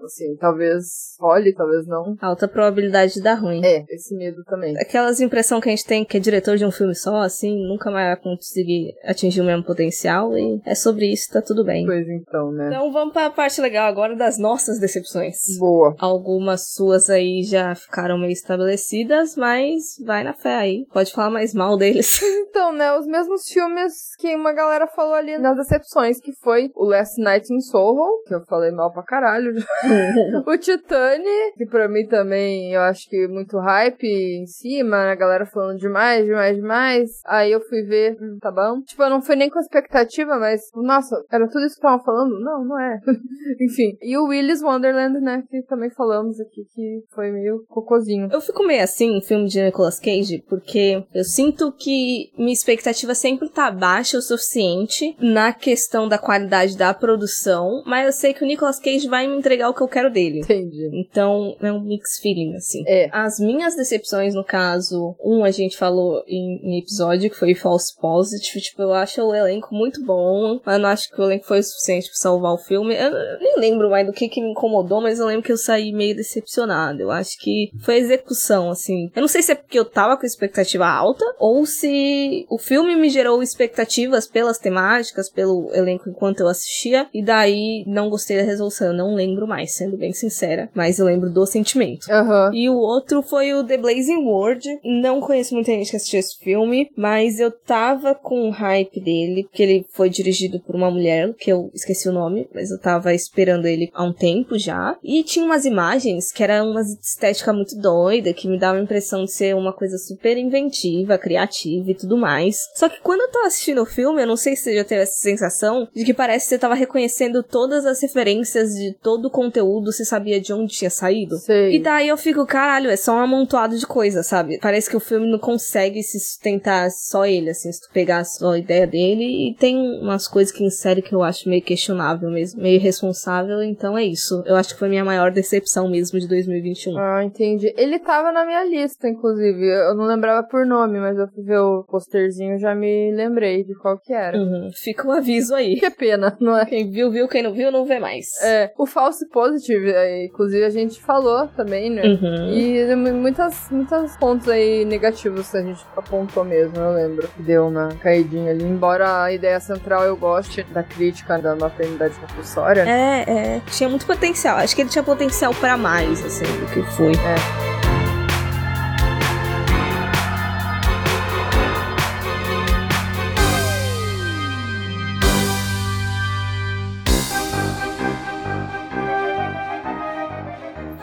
[0.04, 2.16] assim, talvez role, talvez não.
[2.22, 3.64] Alta probabilidade de dar ruim.
[3.64, 4.78] É, esse medo também.
[4.78, 7.90] Aquelas impressões que a gente tem que é diretor de um filme só, assim, nunca
[7.92, 11.86] mais vai conseguir atingir o mesmo potencial e é sobre isso, tá tudo bem.
[11.86, 12.68] Pois então, né?
[12.68, 15.36] Então vamos pra parte legal agora das nossas decepções.
[15.60, 15.96] Boa.
[16.00, 20.86] Algumas suas aí já ficaram meio estabelecidas, mas vai na fé aí.
[20.92, 22.22] Pode falar mais mal deles.
[22.50, 26.86] então, né, os mesmos filmes que uma galera falou ali nas decepções, que foi o
[26.86, 29.35] Last Night in Soho, que eu falei mal pra caralho.
[30.46, 35.46] o Titane, que pra mim também eu acho que muito hype em cima, a galera
[35.46, 37.10] falando demais, demais, demais.
[37.26, 38.82] Aí eu fui ver, hum, tá bom.
[38.82, 42.40] Tipo, eu não fui nem com expectativa, mas, nossa, era tudo isso que estavam falando?
[42.40, 43.00] Não, não é.
[43.62, 43.98] Enfim.
[44.02, 48.30] E o Willis Wonderland, né, que também falamos aqui, que foi meio cocôzinho.
[48.32, 53.50] Eu fico meio assim filme de Nicolas Cage, porque eu sinto que minha expectativa sempre
[53.50, 58.48] tá baixa o suficiente na questão da qualidade da produção, mas eu sei que o
[58.48, 60.40] Nicolas Cage vai me entregar o que eu quero dele.
[60.40, 60.90] Entendi.
[60.94, 62.84] Então, é um mix feeling, assim.
[62.88, 63.10] É.
[63.12, 67.96] As minhas decepções, no caso, um a gente falou em, em episódio, que foi False
[68.00, 68.62] Positive.
[68.62, 71.64] Tipo, eu acho o elenco muito bom, mas não acho que o elenco foi o
[71.64, 72.96] suficiente pra salvar o filme.
[72.96, 75.58] Eu, eu nem lembro mais do que, que me incomodou, mas eu lembro que eu
[75.58, 77.02] saí meio decepcionado.
[77.02, 79.10] Eu acho que foi a execução, assim.
[79.16, 82.96] Eu não sei se é porque eu tava com expectativa alta, ou se o filme
[82.96, 88.44] me gerou expectativas pelas temáticas, pelo elenco enquanto eu assistia, e daí não gostei da
[88.44, 88.88] resolução.
[88.88, 92.12] Eu não lembro mais, sendo bem sincera, mas eu lembro do sentimento.
[92.12, 92.52] Aham.
[92.54, 94.80] E o outro foi o The Blazing World.
[94.84, 99.44] Não conheço muita gente que assistiu esse filme, mas eu tava com o hype dele,
[99.44, 103.14] porque ele foi dirigido por uma mulher, que eu esqueci o nome, mas eu tava
[103.14, 104.98] esperando ele há um tempo já.
[105.04, 109.24] E tinha umas imagens que era uma estética muito doida, que me dava a impressão
[109.24, 112.68] de ser uma coisa super inventiva, criativa e tudo mais.
[112.76, 115.02] Só que quando eu tô assistindo o filme, eu não sei se você já teve
[115.02, 119.30] essa sensação de que parece que você tava reconhecendo todas as referências de todo o
[119.30, 121.38] conteúdo, você sabia de onde tinha saído.
[121.38, 121.76] Sei.
[121.76, 124.58] E daí eu fico, caralho, é só um amontoado de coisa, sabe?
[124.60, 128.54] Parece que o filme não consegue se sustentar só ele, assim, se tu pegar só
[128.54, 129.52] a ideia dele.
[129.52, 133.62] E tem umas coisas que insere que eu acho meio questionável mesmo, meio irresponsável.
[133.62, 134.42] Então é isso.
[134.44, 136.98] Eu acho que foi minha maior decepção mesmo de 2021.
[136.98, 137.72] Ah, entendi.
[137.78, 139.68] Ele tava na minha lista, inclusive.
[139.68, 143.76] Eu não lembrava por nome, mas eu fui ver o posterzinho já me lembrei de
[143.76, 144.36] qual que era.
[144.36, 144.72] Uhum.
[144.74, 145.76] Fica o aviso aí.
[145.80, 146.66] Que pena, não é?
[146.66, 147.28] Quem viu, viu.
[147.28, 148.26] Quem não viu, não vê mais.
[148.42, 152.02] É, o false positive, aí, inclusive a gente falou também, né?
[152.02, 152.50] Uhum.
[152.54, 157.28] E muitas, muitos pontos aí negativos a gente apontou mesmo, eu lembro.
[157.28, 158.64] que Deu uma caidinha ali.
[158.64, 162.86] Embora a ideia central eu goste da crítica da maternidade compulsória.
[162.88, 163.62] É, é.
[163.70, 164.58] Tinha muito potencial.
[164.58, 167.12] Acho que ele tinha potencial pra mais, assim, do que foi.
[167.12, 167.85] É.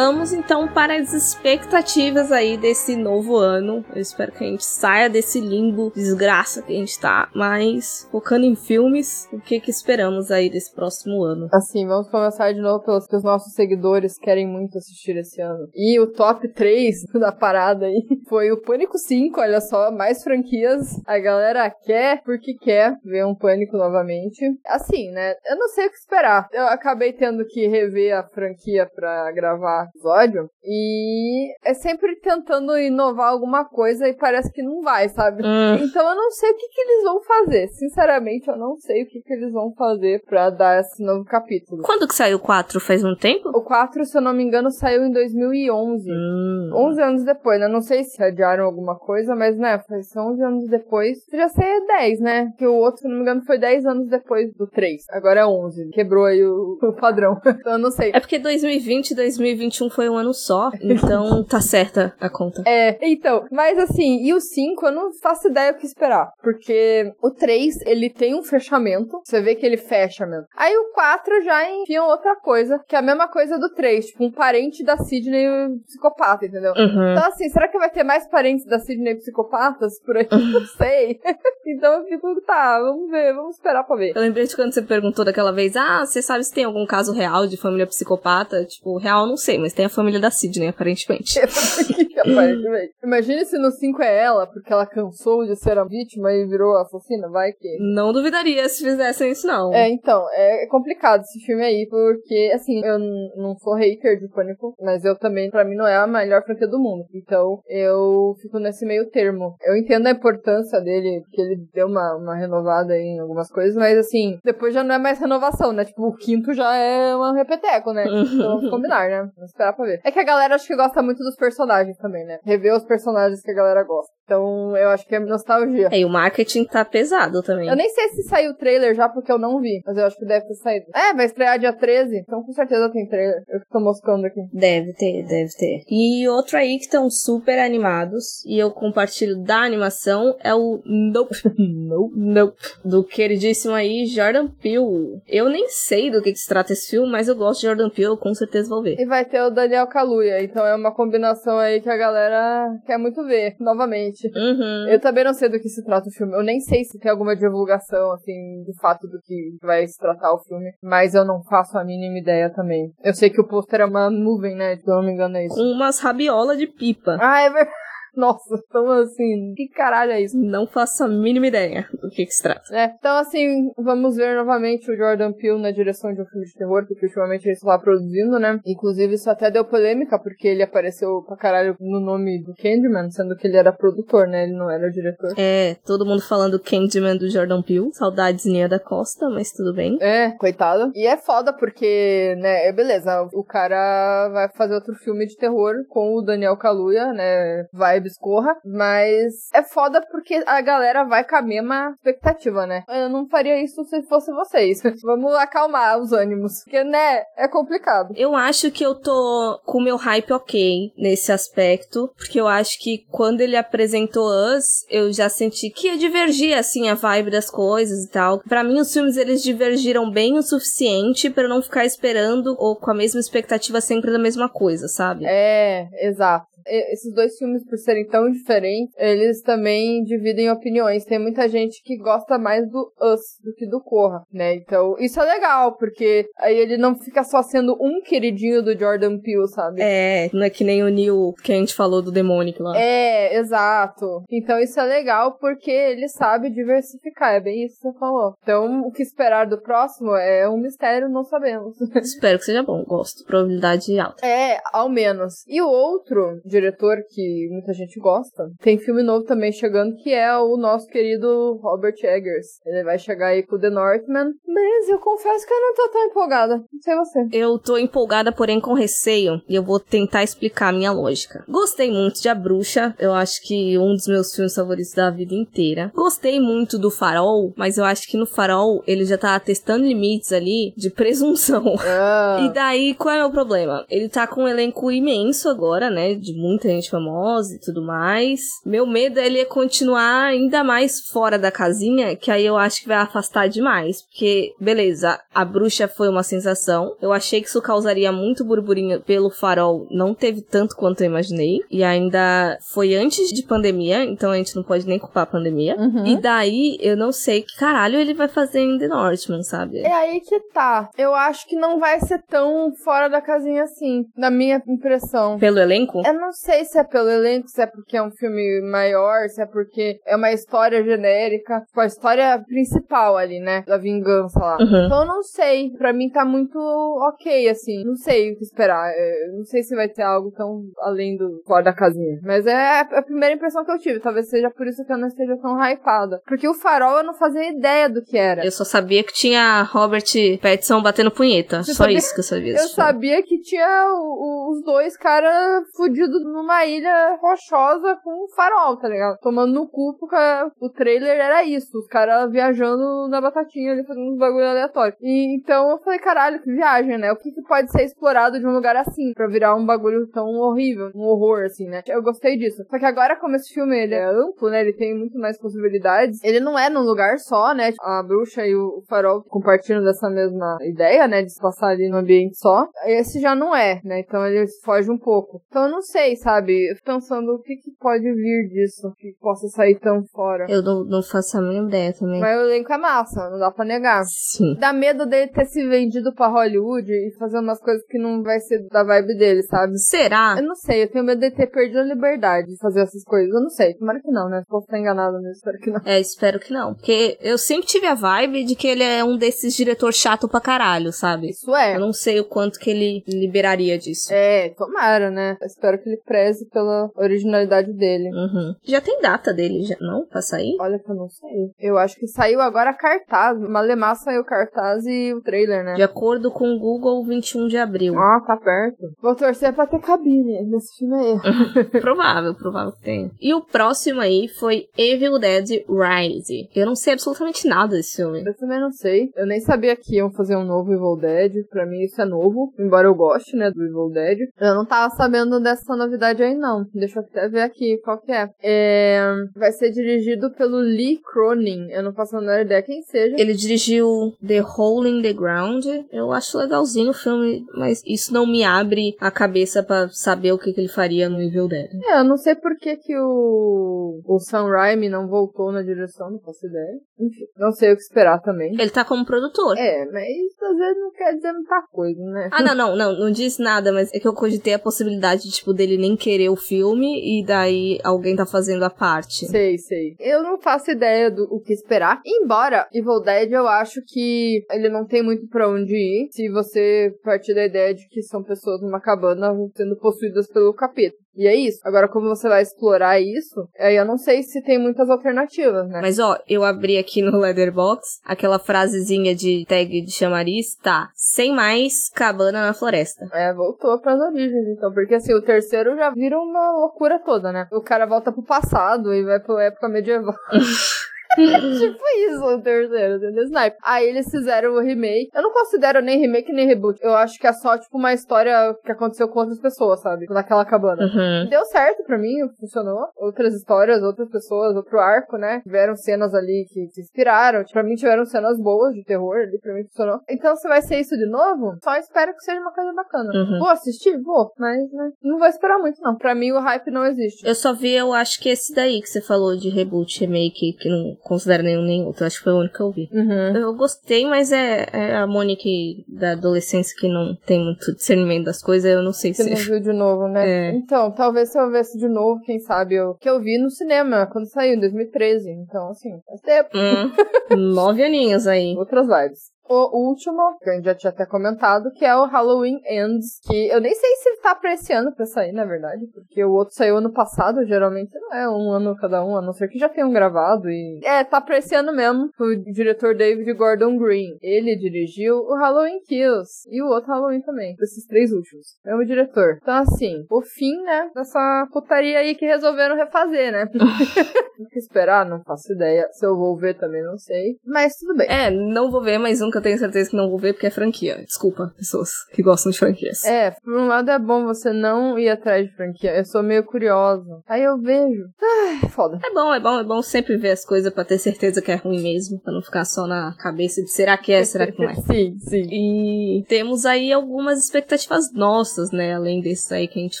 [0.00, 3.84] Vamos então para as expectativas aí desse novo ano.
[3.92, 8.46] Eu espero que a gente saia desse limbo desgraça que a gente tá, mas focando
[8.46, 11.48] em filmes, o que que esperamos aí desse próximo ano?
[11.52, 15.68] Assim, vamos começar de novo pelos que os nossos seguidores querem muito assistir esse ano.
[15.74, 20.86] E o top 3 da parada aí foi o Pânico 5, olha só, mais franquias.
[21.08, 24.44] A galera quer porque quer ver um Pânico novamente.
[24.64, 25.34] Assim, né?
[25.44, 26.46] Eu não sei o que esperar.
[26.52, 33.30] Eu acabei tendo que rever a franquia pra gravar episódio e é sempre tentando inovar
[33.30, 35.42] alguma coisa e parece que não vai, sabe?
[35.42, 35.74] Hum.
[35.82, 37.68] Então eu não sei o que, que eles vão fazer.
[37.68, 41.82] Sinceramente, eu não sei o que, que eles vão fazer pra dar esse novo capítulo.
[41.82, 42.80] Quando que saiu o 4?
[42.80, 43.48] Faz um tempo?
[43.50, 46.10] O 4, se eu não me engano, saiu em 2011.
[46.10, 46.70] Hum.
[46.74, 47.68] 11 anos depois, né?
[47.68, 51.18] Não sei se adiaram alguma coisa, mas, né, foi 11 anos depois.
[51.32, 52.52] Já sei 10, né?
[52.58, 55.04] Que o outro, se não me engano, foi 10 anos depois do 3.
[55.10, 55.90] Agora é 11.
[55.90, 57.40] Quebrou aí o, o padrão.
[57.46, 58.10] então eu não sei.
[58.14, 62.62] É porque 2020 e 2021 foi um ano só, então tá certa a conta.
[62.66, 66.30] É, então, mas assim, e o 5 eu não faço ideia o que esperar.
[66.42, 69.20] Porque o 3, ele tem um fechamento.
[69.24, 70.46] Você vê que ele fecha mesmo.
[70.56, 74.06] Aí o 4 já enfia outra coisa, que é a mesma coisa do 3.
[74.06, 75.46] Tipo, um parente da Sidney
[75.86, 76.72] psicopata, entendeu?
[76.76, 77.12] Uhum.
[77.12, 80.28] Então, assim, será que vai ter mais parentes da Sidney psicopatas por aí?
[80.30, 81.20] Não sei.
[81.66, 84.12] então eu fico, tá, vamos ver, vamos esperar pra ver.
[84.14, 87.12] Eu lembrei de quando você perguntou daquela vez, ah, você sabe se tem algum caso
[87.12, 88.64] real de família psicopata?
[88.64, 91.38] Tipo, real não sei, mas tem a família da Sidney, aparentemente.
[92.20, 92.92] aparentemente.
[93.02, 96.76] Imagine se no 5 é ela, porque ela cansou de ser a vítima e virou
[96.76, 97.76] assassina, vai que.
[97.80, 99.72] Não duvidaria se fizessem isso, não.
[99.72, 102.98] É, então, é complicado esse filme aí, porque, assim, eu
[103.36, 106.68] não sou hater de Pânico, mas eu também, pra mim, não é a melhor franquia
[106.68, 107.04] do mundo.
[107.14, 109.56] Então, eu fico nesse meio termo.
[109.64, 113.96] Eu entendo a importância dele, que ele deu uma, uma renovada em algumas coisas, mas,
[113.98, 115.84] assim, depois já não é mais renovação, né?
[115.84, 118.04] Tipo, o quinto já é um repeteco, né?
[118.06, 119.30] Então, vamos combinar, né?
[119.48, 120.00] Esperar pra ver.
[120.04, 122.38] É que a galera acho que gosta muito dos personagens também, né?
[122.44, 124.12] Rever os personagens que a galera gosta.
[124.24, 125.88] Então, eu acho que é nostalgia.
[125.90, 127.66] É, e o marketing tá pesado também.
[127.66, 129.80] Eu nem sei se saiu o trailer já, porque eu não vi.
[129.86, 130.86] Mas eu acho que deve ter saído.
[130.94, 132.18] É, vai estrear dia 13.
[132.18, 133.42] Então, com certeza tem trailer.
[133.48, 134.40] Eu que tô moscando aqui.
[134.52, 135.82] Deve ter, deve ter.
[135.88, 141.34] E outro aí que estão super animados, e eu compartilho da animação, é o Nope.
[141.58, 142.14] nope.
[142.16, 142.56] Nope.
[142.84, 145.22] Do queridíssimo aí, Jordan Peele.
[145.26, 147.88] Eu nem sei do que, que se trata esse filme, mas eu gosto de Jordan
[147.88, 148.96] Peele, com certeza vou ver.
[148.98, 150.42] E vai ter o Daniel Kaluuya.
[150.42, 154.30] Então é uma combinação aí que a galera quer muito ver, novamente.
[154.34, 154.88] Uhum.
[154.88, 156.34] Eu também não sei do que se trata o filme.
[156.34, 160.32] Eu nem sei se tem alguma divulgação, assim, de fato do que vai se tratar
[160.32, 160.72] o filme.
[160.82, 162.92] Mas eu não faço a mínima ideia também.
[163.02, 164.76] Eu sei que o pôster é uma nuvem, né?
[164.76, 165.60] Se eu não me engano é isso.
[165.60, 167.16] Umas rabiolas de pipa.
[167.20, 167.87] Ah, é verdade.
[168.18, 170.36] Nossa, então assim, que caralho é isso?
[170.36, 172.62] Não faço a mínima ideia do que, que se trata.
[172.72, 176.54] É, então assim, vamos ver novamente o Jordan Peele na direção de um filme de
[176.54, 178.58] terror, porque ultimamente ele está produzindo, né?
[178.66, 183.36] Inclusive isso até deu polêmica, porque ele apareceu pra caralho no nome do Candyman, sendo
[183.36, 184.44] que ele era produtor, né?
[184.44, 185.32] Ele não era o diretor.
[185.38, 187.92] É, todo mundo falando Candyman do Jordan Peele.
[187.92, 189.96] Saudades Nia da Costa, mas tudo bem.
[190.00, 190.90] É, coitada.
[190.92, 195.74] E é foda porque, né, é beleza, o cara vai fazer outro filme de terror
[195.88, 197.66] com o Daniel Kaluuya, né?
[197.72, 202.84] Vibes escorra, mas é foda porque a galera vai com a mesma expectativa, né?
[202.88, 204.82] Eu não faria isso se fosse vocês.
[205.02, 208.14] Vamos acalmar os ânimos, porque, né, é complicado.
[208.16, 212.78] Eu acho que eu tô com o meu hype ok nesse aspecto, porque eu acho
[212.80, 217.50] que quando ele apresentou Us, eu já senti que ia divergir, assim, a vibe das
[217.50, 218.40] coisas e tal.
[218.40, 222.90] Para mim, os filmes, eles divergiram bem o suficiente para não ficar esperando ou com
[222.90, 225.24] a mesma expectativa sempre da mesma coisa, sabe?
[225.26, 231.04] É, exato esses dois filmes, por serem tão diferentes, eles também dividem opiniões.
[231.04, 234.54] Tem muita gente que gosta mais do Us do que do Corra, né?
[234.54, 239.18] Então, isso é legal, porque aí ele não fica só sendo um queridinho do Jordan
[239.18, 239.80] Peele, sabe?
[239.82, 242.76] É, não é que nem o Neil que a gente falou do Demonic lá.
[242.76, 244.22] É, exato.
[244.30, 248.34] Então, isso é legal porque ele sabe diversificar, é bem isso que você falou.
[248.42, 251.80] Então, o que esperar do próximo é um mistério, não sabemos.
[251.96, 253.24] Espero que seja bom, gosto.
[253.24, 254.26] Probabilidade alta.
[254.26, 255.44] É, ao menos.
[255.46, 258.50] E o outro, de diretor que muita gente gosta.
[258.60, 262.60] Tem filme novo também chegando que é o nosso querido Robert Eggers.
[262.66, 264.32] Ele vai chegar aí com The Northman.
[264.46, 266.56] Mas eu confesso que eu não tô tão empolgada.
[266.56, 267.26] Não sei você.
[267.32, 271.44] Eu tô empolgada, porém com receio, e eu vou tentar explicar a minha lógica.
[271.48, 275.34] Gostei muito de A Bruxa, eu acho que um dos meus filmes favoritos da vida
[275.34, 275.92] inteira.
[275.94, 280.32] Gostei muito do Farol, mas eu acho que no Farol ele já tá testando limites
[280.32, 281.74] ali de presunção.
[281.80, 282.38] Ah.
[282.48, 283.84] E daí, qual é o problema?
[283.90, 286.14] Ele tá com um elenco imenso agora, né?
[286.14, 288.40] De muita gente famosa e tudo mais.
[288.64, 292.88] Meu medo é ele continuar ainda mais fora da casinha, que aí eu acho que
[292.88, 294.02] vai afastar demais.
[294.02, 296.94] Porque, beleza, a bruxa foi uma sensação.
[297.00, 299.86] Eu achei que isso causaria muito burburinho pelo farol.
[299.90, 301.60] Não teve tanto quanto eu imaginei.
[301.70, 305.76] E ainda foi antes de pandemia, então a gente não pode nem culpar a pandemia.
[305.76, 306.06] Uhum.
[306.06, 309.78] E daí, eu não sei que caralho ele vai fazer em The Northman, sabe?
[309.78, 310.90] É aí que tá.
[310.96, 315.38] Eu acho que não vai ser tão fora da casinha assim, na minha impressão.
[315.38, 316.02] Pelo elenco?
[316.06, 319.40] Eu não sei se é pelo elenco, se é porque é um filme maior, se
[319.42, 323.62] é porque é uma história genérica, tipo a história principal ali, né?
[323.66, 324.56] Da vingança lá.
[324.60, 324.86] Uhum.
[324.86, 325.70] Então eu não sei.
[325.76, 327.84] Pra mim tá muito ok, assim.
[327.84, 328.90] Não sei o que esperar.
[328.92, 332.18] É, não sei se vai ter algo tão além do fora da casinha.
[332.22, 334.00] Mas é a primeira impressão que eu tive.
[334.00, 336.20] Talvez seja por isso que eu não esteja tão hypada.
[336.26, 338.44] Porque o farol eu não fazia ideia do que era.
[338.44, 340.04] Eu só sabia que tinha Robert
[340.42, 341.62] Pattinson batendo punheta.
[341.62, 342.52] Você só sabia- isso que eu sabia.
[342.52, 348.28] Eu sabia que tinha o- o- os dois caras fudidos numa ilha rochosa com um
[348.34, 349.18] farol, tá ligado?
[349.20, 350.16] Tomando no cu, porque
[350.60, 351.78] o trailer era isso.
[351.78, 354.94] Os caras viajando na batatinha ali, fazendo uns bagulho aleatório.
[355.00, 357.12] E então eu falei, caralho, que viagem, né?
[357.12, 360.26] O que, que pode ser explorado de um lugar assim, pra virar um bagulho tão
[360.26, 361.82] horrível, um horror, assim, né?
[361.86, 362.62] Eu gostei disso.
[362.70, 364.60] Só que agora, como esse filme ele é amplo, né?
[364.60, 366.22] Ele tem muito mais possibilidades.
[366.22, 367.72] Ele não é num lugar só, né?
[367.80, 371.22] A bruxa e o farol compartilham dessa mesma ideia, né?
[371.22, 372.66] De se passar ali no ambiente só.
[372.86, 374.00] Esse já não é, né?
[374.00, 375.40] Então ele foge um pouco.
[375.48, 376.70] Então eu não sei, sabe?
[376.70, 380.46] Eu tô pensando o que, que pode vir disso, que possa sair tão fora.
[380.48, 382.20] Eu não, não faço a mínima ideia também.
[382.20, 384.04] Mas o elenco é massa, não dá pra negar.
[384.04, 384.56] Sim.
[384.58, 388.40] Dá medo dele ter se vendido pra Hollywood e fazer umas coisas que não vai
[388.40, 389.78] ser da vibe dele, sabe?
[389.78, 390.36] Será?
[390.38, 393.32] Eu não sei, eu tenho medo de ter perdido a liberdade de fazer essas coisas.
[393.32, 394.42] Eu não sei, tomara que não, né?
[394.48, 395.80] Posso estar enganada nisso, espero que não.
[395.84, 396.74] É, espero que não.
[396.74, 400.40] Porque eu sempre tive a vibe de que ele é um desses diretor chato pra
[400.40, 401.30] caralho, sabe?
[401.30, 401.76] Isso é.
[401.76, 404.12] Eu não sei o quanto que ele liberaria disso.
[404.12, 405.36] É, tomara, né?
[405.40, 408.10] Eu espero que ele preze pela originalidade dele.
[408.10, 408.54] Uhum.
[408.64, 410.06] Já tem data dele, já, não?
[410.06, 410.56] Pra sair?
[410.60, 411.50] Olha que eu não sei.
[411.58, 413.38] Eu acho que saiu agora cartaz.
[413.38, 415.74] Malemar saiu cartaz e o trailer, né?
[415.74, 417.98] De acordo com o Google, 21 de abril.
[417.98, 418.92] Ah, tá perto.
[419.00, 421.18] Vou torcer pra ter cabine nesse filme aí.
[421.80, 423.10] provável, provável que tenha.
[423.20, 426.48] E o próximo aí foi Evil Dead Rise.
[426.54, 428.22] Eu não sei absolutamente nada desse filme.
[428.24, 429.10] Eu também não sei.
[429.16, 431.46] Eu nem sabia que iam fazer um novo Evil Dead.
[431.50, 432.52] Pra mim isso é novo.
[432.58, 434.18] Embora eu goste, né, do Evil Dead.
[434.40, 435.87] Eu não tava sabendo dessa novidade
[436.24, 436.66] aí, não.
[436.74, 438.28] Deixa eu até ver aqui qual que é.
[438.42, 439.00] É...
[439.36, 441.70] Vai ser dirigido pelo Lee Cronin.
[441.70, 443.16] Eu não faço a menor ideia quem seja.
[443.18, 445.64] Ele dirigiu The Hole in the Ground.
[445.90, 450.38] Eu acho legalzinho o filme, mas isso não me abre a cabeça pra saber o
[450.38, 451.70] que, que ele faria no Evil Dead.
[451.84, 456.10] É, eu não sei por que, que o, o Sam Raimi não voltou na direção,
[456.10, 456.78] não faço ideia.
[456.98, 458.52] Enfim, não sei o que esperar também.
[458.52, 459.56] Ele tá como produtor.
[459.56, 460.06] É, mas
[460.42, 462.28] às vezes não quer dizer muita coisa, né?
[462.32, 465.52] Ah, não, não, não, não diz nada, mas é que eu cogitei a possibilidade, tipo,
[465.52, 469.26] dele nem querer o filme e daí alguém tá fazendo a parte.
[469.26, 469.94] Sei, sei.
[469.98, 472.00] Eu não faço ideia do o que esperar.
[472.04, 476.92] Embora Evil Dead eu acho que ele não tem muito pra onde ir se você
[477.02, 480.96] partir da ideia de que são pessoas numa cabana sendo possuídas pelo capeta.
[481.18, 481.58] E é isso.
[481.64, 485.80] Agora, como você vai explorar isso, aí eu não sei se tem muitas alternativas, né?
[485.82, 491.34] Mas ó, eu abri aqui no Leatherbox aquela frasezinha de tag de chamariz, tá, sem
[491.34, 493.08] mais cabana na floresta.
[493.12, 494.72] É, voltou pras origens, então.
[494.72, 497.48] Porque assim, o terceiro já vira uma loucura toda, né?
[497.50, 500.14] O cara volta pro passado e vai pra época medieval.
[501.58, 503.24] tipo isso, o terceiro, entendeu?
[503.24, 503.56] Snipe.
[503.62, 505.10] Aí eles fizeram o remake.
[505.14, 506.78] Eu não considero nem remake nem reboot.
[506.82, 510.06] Eu acho que é só, tipo, uma história que aconteceu com outras pessoas, sabe?
[510.08, 510.82] Naquela cabana.
[510.82, 511.28] Uhum.
[511.28, 512.88] Deu certo pra mim, funcionou.
[512.96, 515.40] Outras histórias, outras pessoas, outro arco, né?
[515.42, 517.44] Tiveram cenas ali que se inspiraram.
[517.52, 520.00] Pra mim tiveram cenas boas de terror ali, pra mim funcionou.
[520.08, 523.10] Então se vai ser isso de novo, só espero que seja uma coisa bacana.
[523.12, 523.38] Uhum.
[523.38, 523.98] Vou assistir?
[524.02, 525.96] Vou, mas né, não vou esperar muito, não.
[525.96, 527.26] Pra mim o hype não existe.
[527.26, 530.68] Eu só vi, eu acho que esse daí que você falou de reboot, remake, que
[530.68, 532.04] não considero nenhum nem outro.
[532.04, 532.88] Acho que foi o único que eu vi.
[532.92, 533.36] Uhum.
[533.36, 538.42] Eu gostei, mas é, é a Monique da adolescência que não tem muito discernimento das
[538.42, 539.30] coisas, eu não sei Você se.
[539.30, 540.28] não viu de novo, né?
[540.28, 540.52] É.
[540.52, 542.94] Então, talvez se eu visse de novo, quem sabe, eu...
[542.94, 545.30] que eu vi no cinema quando saiu, em 2013.
[545.30, 546.50] Então, assim, faz tempo.
[546.54, 546.92] Hum,
[547.54, 548.54] nove aninhos aí.
[548.56, 549.37] Outras vibes.
[549.48, 553.48] O último, que a gente já tinha até comentado, que é o Halloween Ends, que
[553.48, 556.54] eu nem sei se tá pra esse ano pra sair, na verdade, porque o outro
[556.54, 559.68] saiu ano passado, geralmente não é um ano cada um, a não ser que já
[559.68, 560.80] tenham gravado e...
[560.84, 564.18] É, tá pra esse ano mesmo, o diretor David Gordon Green.
[564.20, 568.58] Ele dirigiu o Halloween Kills e o outro Halloween também, desses três últimos.
[568.66, 569.38] É o diretor.
[569.40, 573.46] Então, assim, o fim, né, dessa putaria aí que resolveram refazer, né?
[574.36, 575.88] Tem que esperar, não faço ideia.
[575.92, 577.36] Se eu vou ver também, não sei.
[577.44, 578.06] Mas tudo bem.
[578.08, 580.50] É, não vou ver, mas que eu tenho certeza que não vou ver porque é
[580.50, 581.02] franquia.
[581.04, 583.04] Desculpa, pessoas que gostam de franquias.
[583.04, 585.96] É, por um lado é bom você não ir atrás de franquia.
[585.96, 587.22] Eu sou meio curiosa.
[587.28, 588.04] Aí eu vejo.
[588.20, 588.98] Ai, foda.
[589.04, 591.56] É bom, é bom, é bom sempre ver as coisas pra ter certeza que é
[591.56, 592.20] ruim mesmo.
[592.20, 594.74] Pra não ficar só na cabeça de será que é, será que não é.
[594.86, 595.42] sim, sim.
[595.50, 598.94] E temos aí algumas expectativas nossas, né?
[598.94, 600.00] Além desses aí que a gente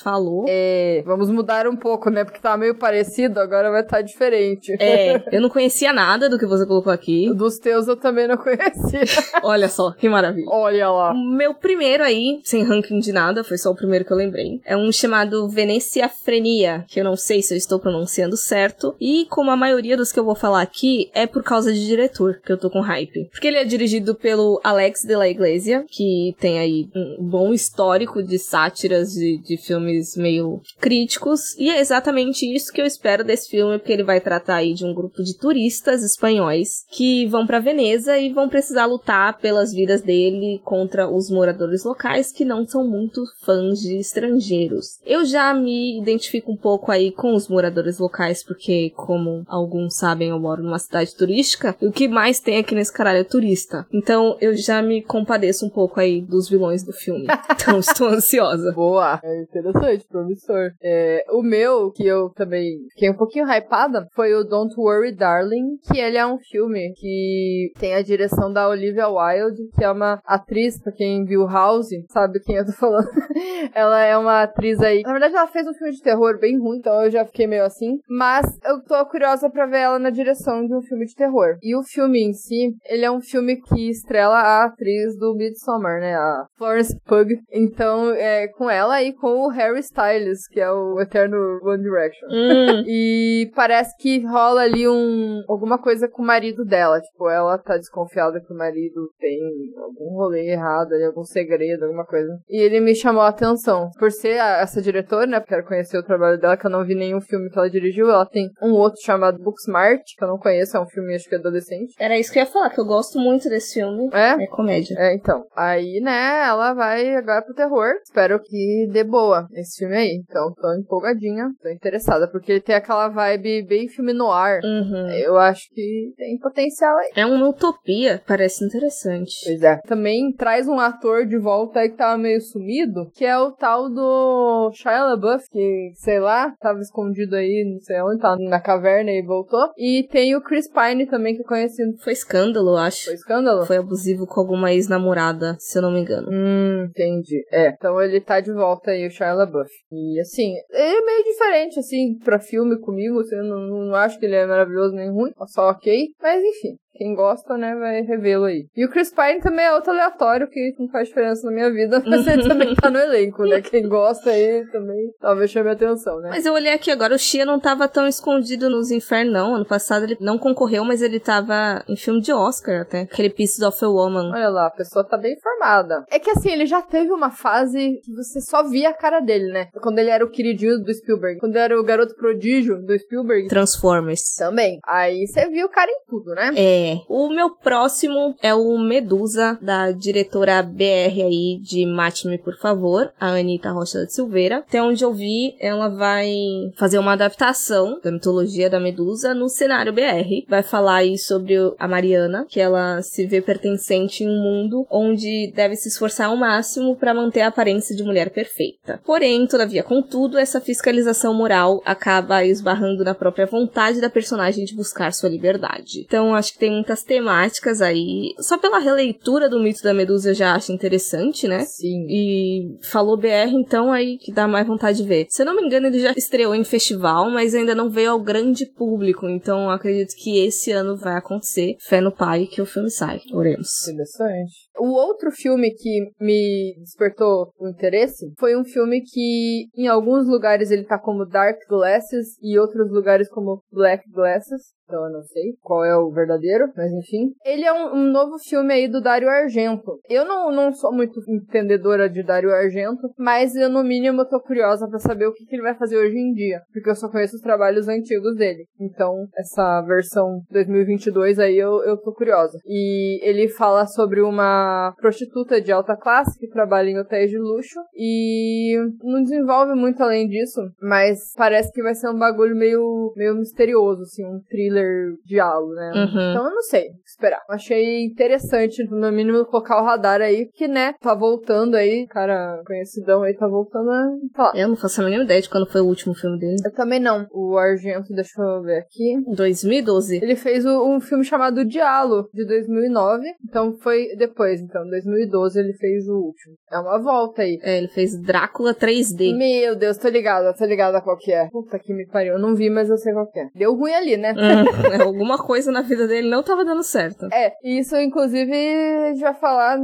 [0.00, 0.44] falou.
[0.48, 2.24] É, vamos mudar um pouco, né?
[2.24, 4.76] Porque tá meio parecido, agora vai estar tá diferente.
[4.80, 7.32] É, eu não conhecia nada do que você colocou aqui.
[7.34, 9.00] Dos teus eu também não conhecia.
[9.42, 10.46] Olha só, que maravilha.
[10.48, 11.12] Olha lá.
[11.12, 14.60] O meu primeiro aí, sem ranking de nada, foi só o primeiro que eu lembrei.
[14.64, 18.94] É um chamado Veneciafrenia, que eu não sei se eu estou pronunciando certo.
[19.00, 22.40] E como a maioria dos que eu vou falar aqui, é por causa de diretor
[22.44, 23.28] que eu tô com hype.
[23.30, 28.22] Porque ele é dirigido pelo Alex de la Iglesia, que tem aí um bom histórico
[28.22, 31.56] de sátiras de, de filmes meio críticos.
[31.58, 34.84] E é exatamente isso que eu espero desse filme, porque ele vai tratar aí de
[34.84, 40.02] um grupo de turistas espanhóis que vão para Veneza e vão precisar lutar pelas vidas
[40.02, 44.98] dele contra os moradores locais que não são muito fãs de estrangeiros.
[45.04, 50.30] Eu já me identifico um pouco aí com os moradores locais, porque, como alguns sabem,
[50.30, 53.86] eu moro numa cidade turística, e o que mais tem aqui nesse caralho é turista.
[53.92, 57.26] Então eu já me compadeço um pouco aí dos vilões do filme.
[57.60, 58.72] Então estou ansiosa.
[58.72, 59.20] Boa!
[59.22, 60.70] É interessante, promissor.
[60.80, 65.76] É, o meu, que eu também fiquei um pouquinho hypada, foi o Don't Worry Darling,
[65.90, 70.20] que ele é um filme que tem a direção da Olivia Wilde, que é uma
[70.24, 73.08] atriz, pra quem viu House, sabe quem eu tô falando.
[73.74, 75.02] ela é uma atriz aí.
[75.02, 77.64] Na verdade, ela fez um filme de terror bem ruim, então eu já fiquei meio
[77.64, 77.98] assim.
[78.08, 81.56] Mas eu tô curiosa pra ver ela na direção de um filme de terror.
[81.62, 86.00] E o filme em si, ele é um filme que estrela a atriz do Midsommar,
[86.00, 86.14] né?
[86.14, 87.28] A Florence Pugh.
[87.52, 92.28] Então, é com ela e com o Harry Styles, que é o eterno One Direction.
[92.30, 92.84] Hum.
[92.86, 97.00] e parece que rola ali um alguma coisa com o marido dela.
[97.00, 98.87] Tipo, ela tá desconfiada que o marido
[99.18, 99.40] tem
[99.76, 102.38] algum rolê errado ali, algum segredo, alguma coisa.
[102.48, 103.90] E ele me chamou a atenção.
[103.98, 105.40] Por ser a, essa diretora, né?
[105.40, 108.10] Quero conhecer o trabalho dela, que eu não vi nenhum filme que ela dirigiu.
[108.10, 111.34] Ela tem um outro chamado Booksmart, que eu não conheço, é um filme acho que
[111.34, 111.94] adolescente.
[111.98, 114.08] Era isso que eu ia falar, que eu gosto muito desse filme.
[114.12, 114.42] É?
[114.42, 114.96] É comédia.
[114.98, 115.44] É, então.
[115.56, 117.94] Aí, né, ela vai agora pro terror.
[118.02, 120.22] Espero que dê boa esse filme aí.
[120.28, 124.60] Então, tô empolgadinha, tô interessada, porque ele tem aquela vibe bem filme no ar.
[124.62, 125.08] Uhum.
[125.10, 127.10] Eu acho que tem potencial aí.
[127.16, 129.34] É uma utopia, parece interessante.
[129.44, 129.80] Pois é.
[129.86, 133.90] Também traz um ator de volta aí que tava meio sumido, que é o tal
[133.90, 139.10] do Shia LaBeouf, que, sei lá, tava escondido aí, não sei onde, tá na caverna
[139.10, 139.70] e voltou.
[139.76, 141.98] E tem o Chris Pine também, que é conhecido.
[142.02, 143.06] Foi escândalo, eu acho.
[143.06, 143.66] Foi escândalo?
[143.66, 146.28] Foi abusivo com alguma ex-namorada, se eu não me engano.
[146.30, 147.44] Hum, entendi.
[147.52, 149.70] É, então ele tá de volta aí, o Shia LaBeouf.
[149.90, 154.18] E, assim, ele é meio diferente, assim, pra filme comigo, assim, eu não, não acho
[154.18, 156.08] que ele é maravilhoso nem ruim, só ok.
[156.20, 158.66] Mas, enfim, quem gosta, né, vai revê-lo aí.
[158.76, 162.02] E o Chris Pine também é outro aleatório que não faz diferença na minha vida,
[162.06, 163.62] mas ele também tá no elenco, né?
[163.62, 166.30] Quem gosta aí também talvez chame atenção, né?
[166.30, 169.54] Mas eu olhei aqui agora, o Shia não tava tão escondido nos infernos, não.
[169.54, 173.02] Ano passado ele não concorreu, mas ele tava em filme de Oscar até.
[173.02, 174.32] Aquele Pieces of a Woman.
[174.32, 176.04] Olha lá, a pessoa tá bem informada.
[176.10, 179.52] É que assim, ele já teve uma fase que você só via a cara dele,
[179.52, 179.68] né?
[179.80, 181.38] Quando ele era o queridinho do Spielberg.
[181.38, 183.48] Quando era o garoto prodígio do Spielberg.
[183.48, 184.34] Transformers.
[184.36, 184.80] Também.
[184.84, 186.52] Aí você viu o cara em tudo, né?
[186.56, 186.87] É.
[187.08, 193.28] O meu próximo é o Medusa, da diretora BR aí de Mate-me, por favor, a
[193.28, 194.58] Anitta Rocha de Silveira.
[194.58, 196.32] Até onde eu vi, ela vai
[196.76, 200.44] fazer uma adaptação da mitologia da Medusa no cenário BR.
[200.48, 205.52] Vai falar aí sobre a Mariana, que ela se vê pertencente em um mundo onde
[205.54, 209.00] deve se esforçar ao máximo para manter a aparência de mulher perfeita.
[209.04, 215.12] Porém, todavia, contudo, essa fiscalização moral acaba esbarrando na própria vontade da personagem de buscar
[215.12, 216.04] sua liberdade.
[216.06, 218.34] Então, acho que tem muitas temáticas aí.
[218.38, 221.60] Só pela releitura do mito da Medusa eu já acho interessante, né?
[221.60, 222.06] Sim.
[222.08, 225.26] E falou BR, então aí que dá mais vontade de ver.
[225.28, 228.20] Se eu não me engano, ele já estreou em festival, mas ainda não veio ao
[228.20, 229.28] grande público.
[229.28, 231.76] Então acredito que esse ano vai acontecer.
[231.80, 233.20] Fé no pai que o filme sai.
[233.32, 233.86] Oremos.
[233.88, 234.68] Interessante.
[234.78, 240.70] O outro filme que me despertou o interesse foi um filme que em alguns lugares
[240.70, 244.77] ele tá como Dark Glasses e outros lugares como Black Glasses.
[244.88, 247.34] Então eu não sei qual é o verdadeiro, mas enfim.
[247.44, 250.00] Ele é um, um novo filme aí do Dario Argento.
[250.08, 254.88] Eu não, não sou muito entendedora de Dario Argento, mas eu, no mínimo, tô curiosa
[254.88, 257.36] para saber o que, que ele vai fazer hoje em dia, porque eu só conheço
[257.36, 258.64] os trabalhos antigos dele.
[258.80, 262.58] Então, essa versão 2022 aí eu, eu tô curiosa.
[262.64, 267.78] E ele fala sobre uma prostituta de alta classe que trabalha em hotéis de luxo
[267.94, 273.34] e não desenvolve muito além disso, mas parece que vai ser um bagulho meio, meio
[273.34, 274.77] misterioso, assim, um thriller
[275.24, 275.92] diálogo, né?
[275.94, 276.30] Uhum.
[276.30, 277.40] Então eu não sei, esperar.
[277.48, 283.22] Achei interessante, no mínimo, colocar o radar aí, que, né, tá voltando aí, cara conhecidão
[283.22, 284.56] aí tá voltando a falar.
[284.56, 286.56] Eu não faço a mínima ideia de quando foi o último filme dele.
[286.64, 287.26] Eu também não.
[287.32, 289.16] O Argento, deixa eu ver aqui.
[289.34, 290.16] 2012.
[290.22, 293.24] Ele fez o- um filme chamado Dialo, de 2009.
[293.48, 296.54] Então foi depois, então, 2012 ele fez o último.
[296.70, 297.58] É uma volta aí.
[297.62, 299.34] É, ele fez Drácula 3D.
[299.36, 301.48] Meu Deus, tô ligada, tô ligada qual que é.
[301.50, 303.46] Puta que me pariu, eu não vi, mas eu sei qual que é.
[303.54, 304.32] Deu ruim ali, né?
[304.32, 304.64] Hum,
[305.02, 307.26] Alguma coisa na vida dele não tava dando certo.
[307.32, 309.78] É, e isso inclusive a gente vai falar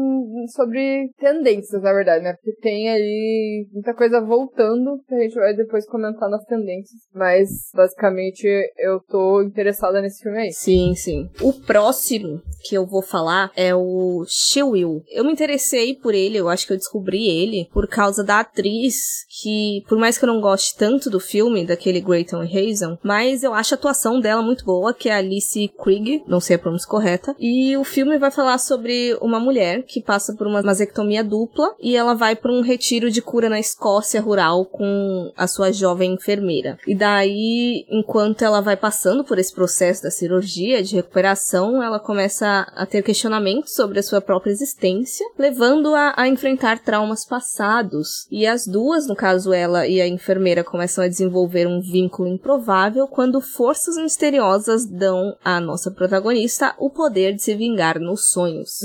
[0.54, 2.34] sobre tendências, na verdade, né?
[2.34, 7.00] Porque tem ali muita coisa voltando que a gente vai depois comentar nas tendências.
[7.14, 8.46] Mas basicamente
[8.78, 10.52] eu tô interessada nesse filme aí.
[10.52, 11.28] Sim, sim.
[11.40, 14.24] O próximo que eu vou falar é o
[14.62, 15.02] Will.
[15.10, 19.24] Eu me interessei por ele, eu acho que eu descobri ele por causa da atriz
[19.42, 23.52] que, por mais que eu não goste tanto do filme, daquele Grayton Hazen, mas eu
[23.54, 27.34] acho a atuação dela muito boa, que é Alice Krieg, não sei a pronúncia correta.
[27.38, 31.96] E o filme vai falar sobre uma mulher que passa por uma vasectomia dupla e
[31.96, 36.78] ela vai para um retiro de cura na Escócia rural com a sua jovem enfermeira.
[36.86, 42.66] E daí, enquanto ela vai passando por esse processo da cirurgia, de recuperação, ela começa
[42.74, 48.26] a ter questionamentos sobre a sua própria existência, levando-a a enfrentar traumas passados.
[48.30, 53.06] E as duas, no caso ela e a enfermeira, começam a desenvolver um vínculo improvável
[53.06, 58.80] quando forças misteriosas dão à nossa protagonista o poder de se vingar nos sonhos.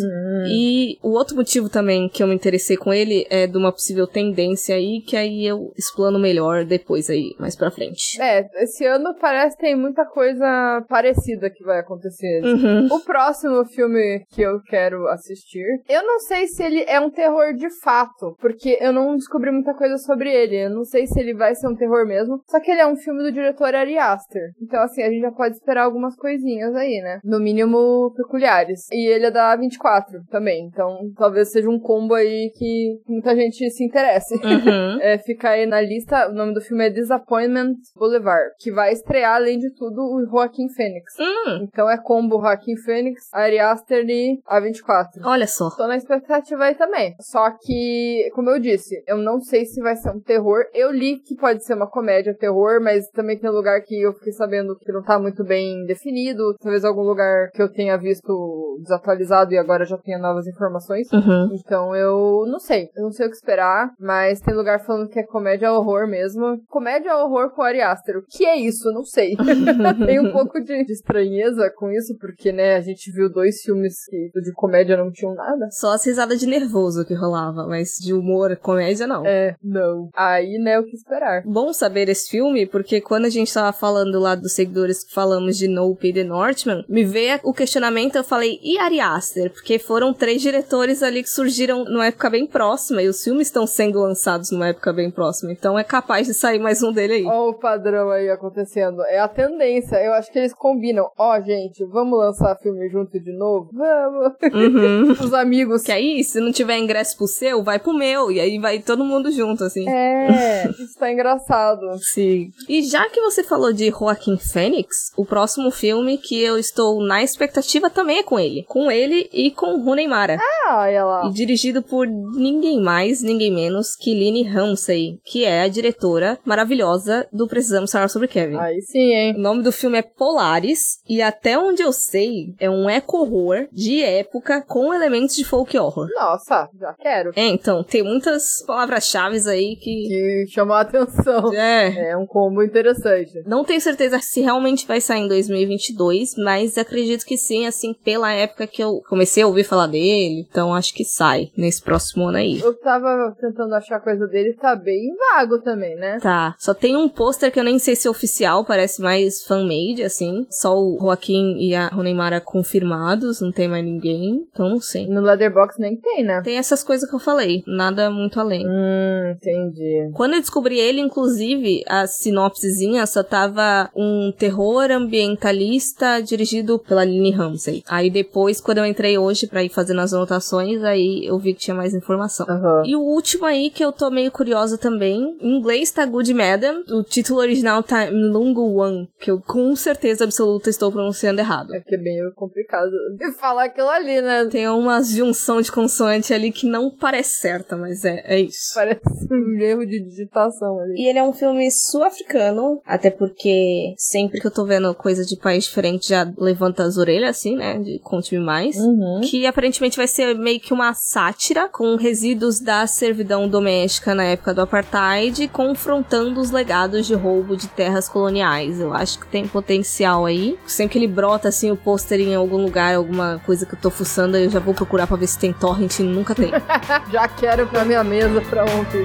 [0.47, 4.07] E o outro motivo também que eu me interessei com ele é de uma possível
[4.07, 8.21] tendência aí, que aí eu explano melhor depois aí, mais pra frente.
[8.21, 12.41] É, esse ano parece que tem muita coisa parecida que vai acontecer.
[12.43, 12.87] Uhum.
[12.91, 17.53] O próximo filme que eu quero assistir, eu não sei se ele é um terror
[17.53, 20.65] de fato, porque eu não descobri muita coisa sobre ele.
[20.65, 22.41] Eu não sei se ele vai ser um terror mesmo.
[22.47, 24.51] Só que ele é um filme do diretor Ari Aster.
[24.61, 27.19] Então, assim, a gente já pode esperar algumas coisinhas aí, né?
[27.23, 28.87] No mínimo peculiares.
[28.91, 30.65] E ele é da 24 também.
[30.65, 34.35] Então, talvez seja um combo aí que muita gente se interesse.
[34.35, 34.99] Uhum.
[35.01, 39.35] É, fica aí na lista, o nome do filme é Disappointment Boulevard, que vai estrear,
[39.35, 41.13] além de tudo, o Joaquim Fênix.
[41.19, 45.21] Hum, Então é combo Joaquim Fênix, Ari Aster e A24.
[45.23, 45.69] olha só.
[45.75, 47.15] Tô na expectativa aí também.
[47.21, 50.65] Só que, como eu disse, eu não sei se vai ser um terror.
[50.73, 54.33] Eu li que pode ser uma comédia terror, mas também tem lugar que eu fiquei
[54.33, 55.48] sabendo que não tá muito bem
[55.85, 56.55] definido.
[56.59, 61.07] Talvez algum lugar que eu tenha visto desatualizado e agora já tenha novas informações.
[61.11, 61.49] Uhum.
[61.53, 62.89] Então eu não sei.
[62.95, 66.59] Eu não sei o que esperar, mas tem lugar falando que é comédia horror mesmo.
[66.67, 68.17] Comédia horror com Ari Aster.
[68.17, 68.91] O que é isso?
[68.91, 69.35] Não sei.
[70.05, 74.05] tem um pouco de, de estranheza com isso, porque, né, a gente viu dois filmes
[74.05, 75.67] que de comédia não tinham nada.
[75.71, 79.25] Só as risadas de nervoso que rolava, mas de humor, comédia, não.
[79.25, 80.09] É, não.
[80.15, 81.43] Aí, né, o que esperar.
[81.45, 85.57] Bom saber esse filme, porque quando a gente tava falando lá dos seguidores que falamos
[85.57, 89.51] de Nope e The Northman, me veio o questionamento, eu falei, e Ari Aster?
[89.51, 93.65] Porque foram três diretores ali que surgiram numa época bem próxima, e os filmes estão
[93.65, 97.25] sendo lançados numa época bem próxima, então é capaz de sair mais um dele aí.
[97.25, 99.01] Ó o padrão aí acontecendo.
[99.03, 99.95] É a tendência.
[99.97, 101.09] Eu acho que eles combinam.
[101.17, 103.69] Ó, gente, vamos lançar filme junto de novo?
[103.73, 104.33] Vamos.
[104.53, 105.11] Uhum.
[105.23, 105.83] Os amigos.
[105.83, 109.03] Que aí, se não tiver ingresso pro seu, vai pro meu, e aí vai todo
[109.03, 109.87] mundo junto, assim.
[109.89, 111.97] É, isso tá engraçado.
[111.99, 112.51] Sim.
[112.67, 117.23] E já que você falou de Joaquim Fênix, o próximo filme que eu estou na
[117.23, 118.65] expectativa também é com ele.
[118.67, 120.37] Com ele e com Rooney Mara.
[120.65, 121.27] Ah, olha lá.
[121.27, 127.27] E dirigido por ninguém mais, ninguém menos que Lini Ramsey, que é a diretora maravilhosa
[127.31, 128.57] do Precisamos Falar sobre Kevin.
[128.57, 129.35] Aí sim, hein?
[129.37, 134.03] O nome do filme é Polaris, e até onde eu sei, é um eco-horror de
[134.03, 136.07] época com elementos de folk horror.
[136.15, 137.31] Nossa, já quero.
[137.35, 140.07] É, então, tem muitas palavras-chave aí que.
[140.07, 141.53] Que chamou a atenção.
[141.53, 142.09] É.
[142.11, 143.43] É um combo interessante.
[143.45, 148.31] Não tenho certeza se realmente vai sair em 2022, mas acredito que sim, assim, pela
[148.31, 152.37] época que eu comecei a ouvir falar dele, então acho que sai nesse próximo ano
[152.37, 152.59] aí.
[152.59, 156.19] Eu tava tentando achar coisa dele, tá bem vago também, né?
[156.19, 160.03] Tá, só tem um pôster que eu nem sei se é oficial, parece mais fan-made,
[160.03, 160.45] assim.
[160.49, 165.07] Só o Joaquim e a Ronemara confirmados, não tem mais ninguém, então não sei.
[165.07, 166.41] No Leatherbox nem tem, né?
[166.43, 168.65] Tem essas coisas que eu falei, nada muito além.
[168.67, 170.11] Hum, entendi.
[170.13, 177.31] Quando eu descobri ele, inclusive, a sinopsezinha só tava um terror ambientalista dirigido pela Lynne
[177.31, 177.83] Ramsey.
[177.87, 181.61] Aí depois, quando eu entrei hoje para ir fazendo as anotações, aí eu vi que
[181.61, 182.45] tinha mais informação.
[182.47, 182.85] Uhum.
[182.85, 186.83] E o último aí que eu tô meio curiosa também, em inglês tá Good Madam,
[186.89, 191.73] o título original tá Lungu One, que eu com certeza absoluta estou pronunciando errado.
[191.73, 194.45] É que é bem complicado de falar aquilo ali, né?
[194.45, 198.73] Tem uma junção de consoante ali que não parece certa, mas é, é isso.
[198.75, 201.01] Parece um erro de digitação ali.
[201.01, 205.37] E ele é um filme sul-africano, até porque sempre que eu tô vendo coisa de
[205.37, 207.79] país diferente já levanta as orelhas, assim, né?
[207.79, 208.75] De conte-me mais.
[208.75, 209.21] Uhum.
[209.23, 214.53] Que aparentemente vai ser meio que uma sátira com resíduos da servidão doméstica na época
[214.53, 218.79] do apartheid, confrontando os legados de roubo de terras coloniais.
[218.79, 220.57] Eu acho que tem potencial aí.
[220.67, 223.89] Sempre que ele brota assim o pôster em algum lugar, alguma coisa que eu tô
[223.89, 226.51] fuçando, eu já vou procurar pra ver se tem torrent e nunca tem.
[227.11, 229.03] Já quero pra minha mesa pra ontem.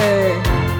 [0.00, 0.77] É.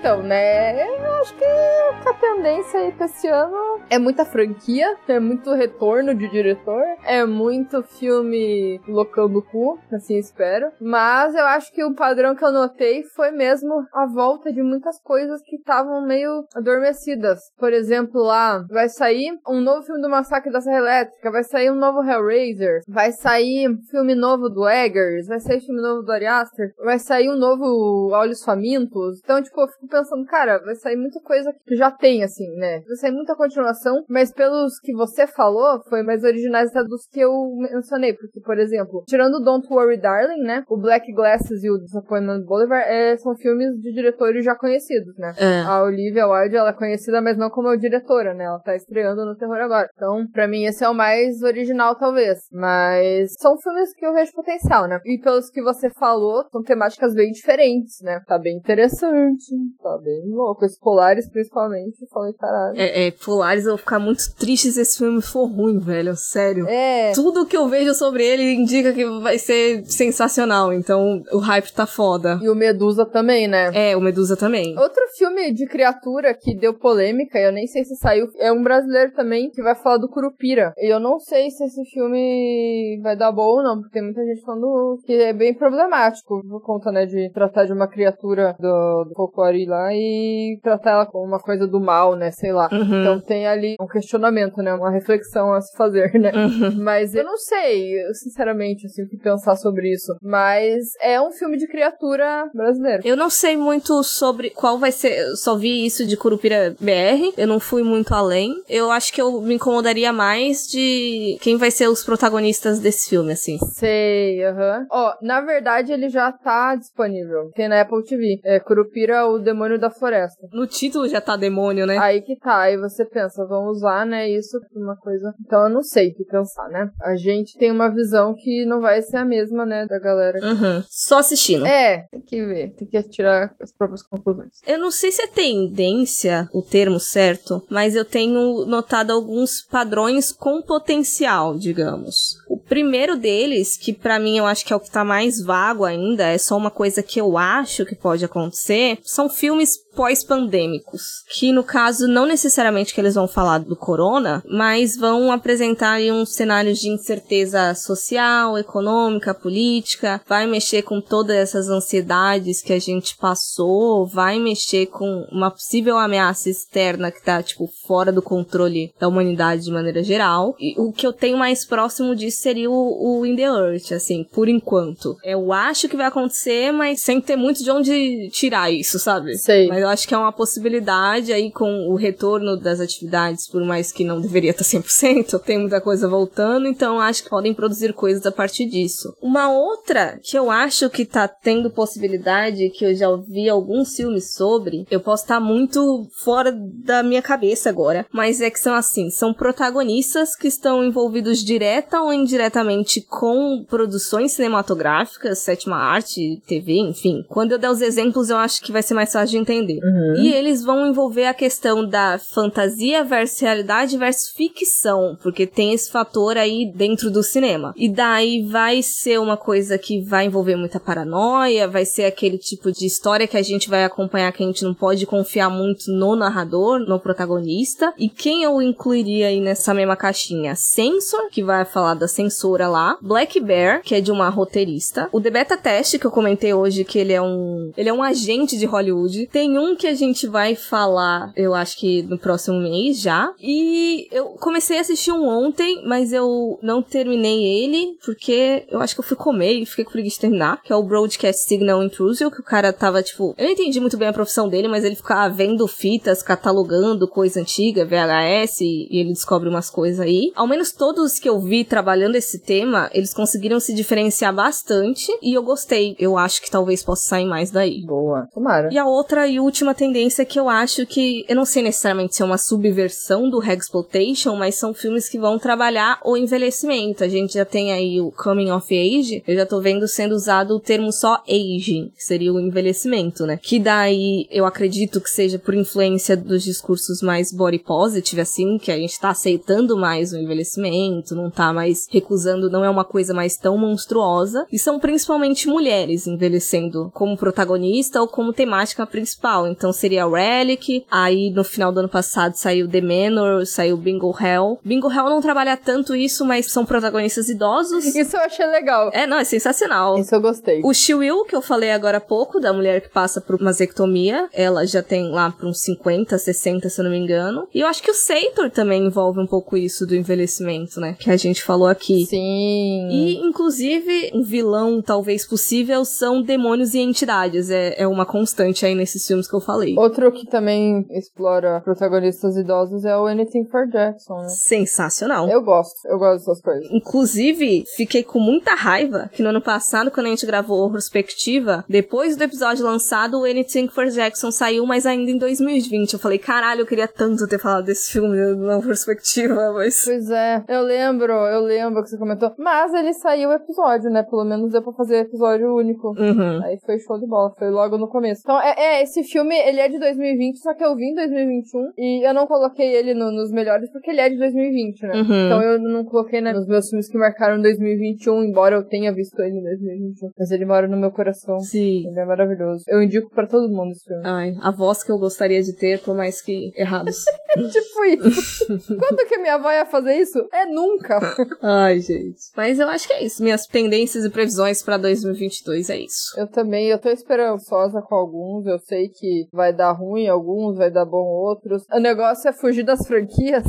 [0.00, 0.82] Então, né?
[0.82, 6.14] Eu acho que a tendência aí pra esse ano é muita franquia, é muito retorno
[6.14, 10.72] de diretor, é muito filme loucão do cu, assim espero.
[10.80, 14.98] Mas eu acho que o padrão que eu notei foi mesmo a volta de muitas
[15.02, 17.38] coisas que estavam meio adormecidas.
[17.58, 21.70] Por exemplo, lá vai sair um novo filme do Massacre da Serra Elétrica, vai sair
[21.70, 26.26] um novo Hellraiser, vai sair filme novo do Eggers, vai sair filme novo do Ari
[26.26, 29.20] Aster, vai sair um novo Olhos Famintos.
[29.22, 32.80] Então, tipo, eu fico pensando, cara, vai sair muita coisa que já tem, assim, né?
[32.86, 37.20] Vai sair muita continuação, mas pelos que você falou, foi mais originais até dos que
[37.20, 38.14] eu mencionei.
[38.14, 40.64] Porque, por exemplo, tirando Don't Worry Darling, né?
[40.68, 45.32] O Black Glasses e o Disappointment Boulevard é, são filmes de diretores já conhecidos, né?
[45.36, 45.62] É.
[45.62, 48.44] A Olivia Wilde, ela é conhecida, mas não como diretora, né?
[48.44, 49.88] Ela tá estreando no terror agora.
[49.94, 52.38] Então, pra mim, esse é o mais original, talvez.
[52.52, 55.00] Mas são filmes que eu vejo potencial, né?
[55.04, 58.20] E pelos que você falou, são temáticas bem diferentes, né?
[58.26, 59.46] Tá bem interessante.
[59.82, 60.64] Tá bem louco.
[60.64, 62.02] Os Polares, principalmente.
[62.02, 62.78] Eu falei, caralho.
[62.78, 66.14] É, é, Polaris, eu vou ficar muito triste se esse filme for ruim, velho.
[66.16, 66.66] Sério.
[66.68, 67.12] É.
[67.12, 70.72] Tudo que eu vejo sobre ele indica que vai ser sensacional.
[70.72, 72.38] Então, o hype tá foda.
[72.42, 73.70] E o Medusa também, né?
[73.72, 74.78] É, o Medusa também.
[74.78, 79.12] Outro filme de criatura que deu polêmica, eu nem sei se saiu, é um brasileiro
[79.12, 80.74] também, que vai falar do Curupira.
[80.76, 84.24] E eu não sei se esse filme vai dar bom ou não, porque tem muita
[84.24, 89.04] gente falando que é bem problemático, por conta, né, de tratar de uma criatura do,
[89.04, 92.68] do folclore lá e tratar ela como uma coisa do mal, né, sei lá.
[92.72, 93.00] Uhum.
[93.00, 96.32] Então tem ali um questionamento, né, uma reflexão a se fazer, né.
[96.34, 96.82] Uhum.
[96.82, 100.16] Mas eu não sei, sinceramente, assim, o que pensar sobre isso.
[100.20, 103.02] Mas é um filme de criatura brasileiro.
[103.04, 105.18] Eu não sei muito sobre qual vai ser.
[105.18, 107.32] Eu só vi isso de Curupira BR.
[107.36, 108.54] Eu não fui muito além.
[108.68, 113.32] Eu acho que eu me incomodaria mais de quem vai ser os protagonistas desse filme,
[113.32, 113.58] assim.
[113.72, 114.86] Sei, aham.
[114.90, 117.50] Ó, na verdade ele já tá disponível.
[117.54, 118.40] Tem na Apple TV.
[118.44, 120.48] É Curupira, o Demônio da Floresta.
[120.52, 121.98] No título já tá demônio, né?
[121.98, 125.34] Aí que tá, aí você pensa, vamos usar, né, isso pra uma coisa.
[125.44, 126.90] Então eu não sei o que pensar, né?
[127.02, 130.38] A gente tem uma visão que não vai ser a mesma, né, da galera.
[130.42, 130.82] Uhum.
[130.88, 131.66] Só assistindo.
[131.66, 134.50] É, tem que ver, tem que tirar as próprias conclusões.
[134.66, 140.32] Eu não sei se é tendência o termo certo, mas eu tenho notado alguns padrões
[140.32, 142.36] com potencial, digamos.
[142.48, 145.84] O primeiro deles, que pra mim eu acho que é o que tá mais vago
[145.84, 151.24] ainda, é só uma coisa que eu acho que pode acontecer, são filmes filmes pós-pandêmicos,
[151.28, 156.10] que no caso não necessariamente que eles vão falar do corona, mas vão apresentar aí
[156.10, 162.78] uns cenários de incerteza social, econômica, política, vai mexer com todas essas ansiedades que a
[162.78, 168.92] gente passou, vai mexer com uma possível ameaça externa que tá tipo fora do controle
[168.98, 170.54] da humanidade de maneira geral.
[170.58, 174.24] E o que eu tenho mais próximo disso seria o, o In the Earth, assim,
[174.32, 175.16] por enquanto.
[175.24, 179.36] Eu acho que vai acontecer, mas sem ter muito de onde tirar isso, sabe?
[179.38, 179.68] Sei.
[179.68, 183.92] Mas eu acho que é uma possibilidade aí com o retorno das atividades, por mais
[183.92, 188.24] que não deveria estar 100%, tem muita coisa voltando, então acho que podem produzir coisas
[188.24, 189.14] a partir disso.
[189.20, 194.32] Uma outra que eu acho que tá tendo possibilidade, que eu já ouvi alguns filmes
[194.32, 199.10] sobre, eu posso estar muito fora da minha cabeça agora, mas é que são assim,
[199.10, 207.24] são protagonistas que estão envolvidos direta ou indiretamente com produções cinematográficas, sétima arte, TV, enfim.
[207.28, 209.69] Quando eu der os exemplos, eu acho que vai ser mais fácil de entender.
[209.70, 209.80] Entender.
[209.84, 210.14] Uhum.
[210.16, 215.90] E eles vão envolver a questão da fantasia versus realidade versus ficção, porque tem esse
[215.90, 217.72] fator aí dentro do cinema.
[217.76, 222.72] E daí vai ser uma coisa que vai envolver muita paranoia, vai ser aquele tipo
[222.72, 226.16] de história que a gente vai acompanhar que a gente não pode confiar muito no
[226.16, 227.92] narrador, no protagonista.
[227.98, 230.54] E quem eu incluiria aí nessa mesma caixinha?
[230.54, 235.20] Sensor, que vai falar da censura lá, Black Bear, que é de uma roteirista, o
[235.20, 238.56] The Beta Test, que eu comentei hoje que ele é um ele é um agente
[238.56, 239.26] de Hollywood.
[239.26, 243.32] Tem um que a gente vai falar, eu acho que no próximo mês já.
[243.40, 248.94] E eu comecei a assistir um ontem, mas eu não terminei ele, porque eu acho
[248.94, 251.82] que eu fui comer e fiquei com preguiça de terminar, que é o Broadcast Signal
[251.82, 254.84] Intrusion, que o cara tava, tipo, eu não entendi muito bem a profissão dele, mas
[254.84, 260.32] ele ficava vendo fitas, catalogando coisa antiga, VHS, e, ele descobre umas coisas aí.
[260.34, 265.34] Ao menos todos que eu vi trabalhando esse tema, eles conseguiram se diferenciar bastante, e
[265.34, 265.94] eu gostei.
[265.98, 267.82] Eu acho que talvez possa sair mais daí.
[267.84, 268.26] Boa.
[268.32, 268.68] Tomara.
[268.72, 272.22] E a outra e última tendência que eu acho que, eu não sei necessariamente se
[272.22, 277.02] é uma subversão do Hexploitation, mas são filmes que vão trabalhar o envelhecimento.
[277.02, 280.54] A gente já tem aí o Coming of Age, eu já tô vendo sendo usado
[280.54, 283.40] o termo só aging, que seria o envelhecimento, né?
[283.42, 288.70] Que daí eu acredito que seja por influência dos discursos mais body positive, assim, que
[288.70, 293.12] a gente tá aceitando mais o envelhecimento, não tá mais recusando, não é uma coisa
[293.12, 294.46] mais tão monstruosa.
[294.52, 299.39] E são principalmente mulheres envelhecendo como protagonista ou como temática principal.
[299.46, 304.58] Então seria Relic, aí no final do ano passado saiu The Manor, saiu Bingo Hell.
[304.64, 307.84] Bingo Hell não trabalha tanto isso, mas são protagonistas idosos.
[308.00, 308.90] Isso eu achei legal.
[308.92, 309.98] É, não, é sensacional.
[309.98, 310.60] Isso eu gostei.
[310.64, 314.66] O Shiwill, que eu falei agora há pouco, da mulher que passa por mastectomia, ela
[314.66, 317.46] já tem lá por uns 50, 60, se eu não me engano.
[317.54, 320.96] E eu acho que o Seitor também envolve um pouco isso do envelhecimento, né?
[320.98, 322.06] Que a gente falou aqui.
[322.06, 322.88] Sim.
[322.90, 327.50] E, inclusive, um vilão talvez possível são demônios e entidades.
[327.50, 329.74] É, é uma constante aí nesses filmes que eu falei.
[329.78, 334.28] Outro que também explora protagonistas idosos é o Anything for Jackson, né?
[334.28, 335.28] Sensacional.
[335.28, 336.70] Eu gosto, eu gosto dessas coisas.
[336.70, 342.16] Inclusive, fiquei com muita raiva que no ano passado, quando a gente gravou Retrospectiva, depois
[342.16, 345.92] do episódio lançado, o Anything for Jackson saiu, mas ainda em 2020.
[345.92, 349.84] Eu falei, caralho, eu queria tanto ter falado desse filme na Retrospectiva, mas...
[349.84, 352.32] Pois é, eu lembro, eu lembro que você comentou.
[352.38, 354.02] Mas ele saiu o episódio, né?
[354.02, 355.88] Pelo menos deu pra fazer episódio único.
[355.88, 356.42] Uhum.
[356.44, 358.22] Aí foi show de bola, foi logo no começo.
[358.24, 361.72] Então, é, é, esse filme, ele é de 2020, só que eu vi em 2021
[361.78, 364.94] e eu não coloquei ele no- nos melhores porque ele é de 2020, né?
[364.94, 365.02] Uhum.
[365.26, 369.18] Então eu não coloquei né, nos meus filmes que marcaram 2021, embora eu tenha visto
[369.20, 370.10] ele em 2021.
[370.18, 371.38] Mas ele mora no meu coração.
[371.40, 371.86] Sim.
[371.88, 372.64] Ele é maravilhoso.
[372.68, 374.02] Eu indico pra todo mundo esse filme.
[374.04, 376.96] Ai, a voz que eu gostaria de ter, por mais que errados.
[377.52, 378.46] tipo isso.
[378.78, 380.18] Quando que minha avó ia fazer isso?
[380.32, 380.98] É nunca.
[381.42, 382.20] Ai, gente.
[382.36, 383.22] Mas eu acho que é isso.
[383.22, 386.18] Minhas tendências e previsões pra 2022 é isso.
[386.18, 388.46] Eu também, eu tô esperançosa com alguns.
[388.46, 391.64] Eu sei que vai dar ruim alguns, vai dar bom outros.
[391.72, 393.44] O negócio é fugir das franquias.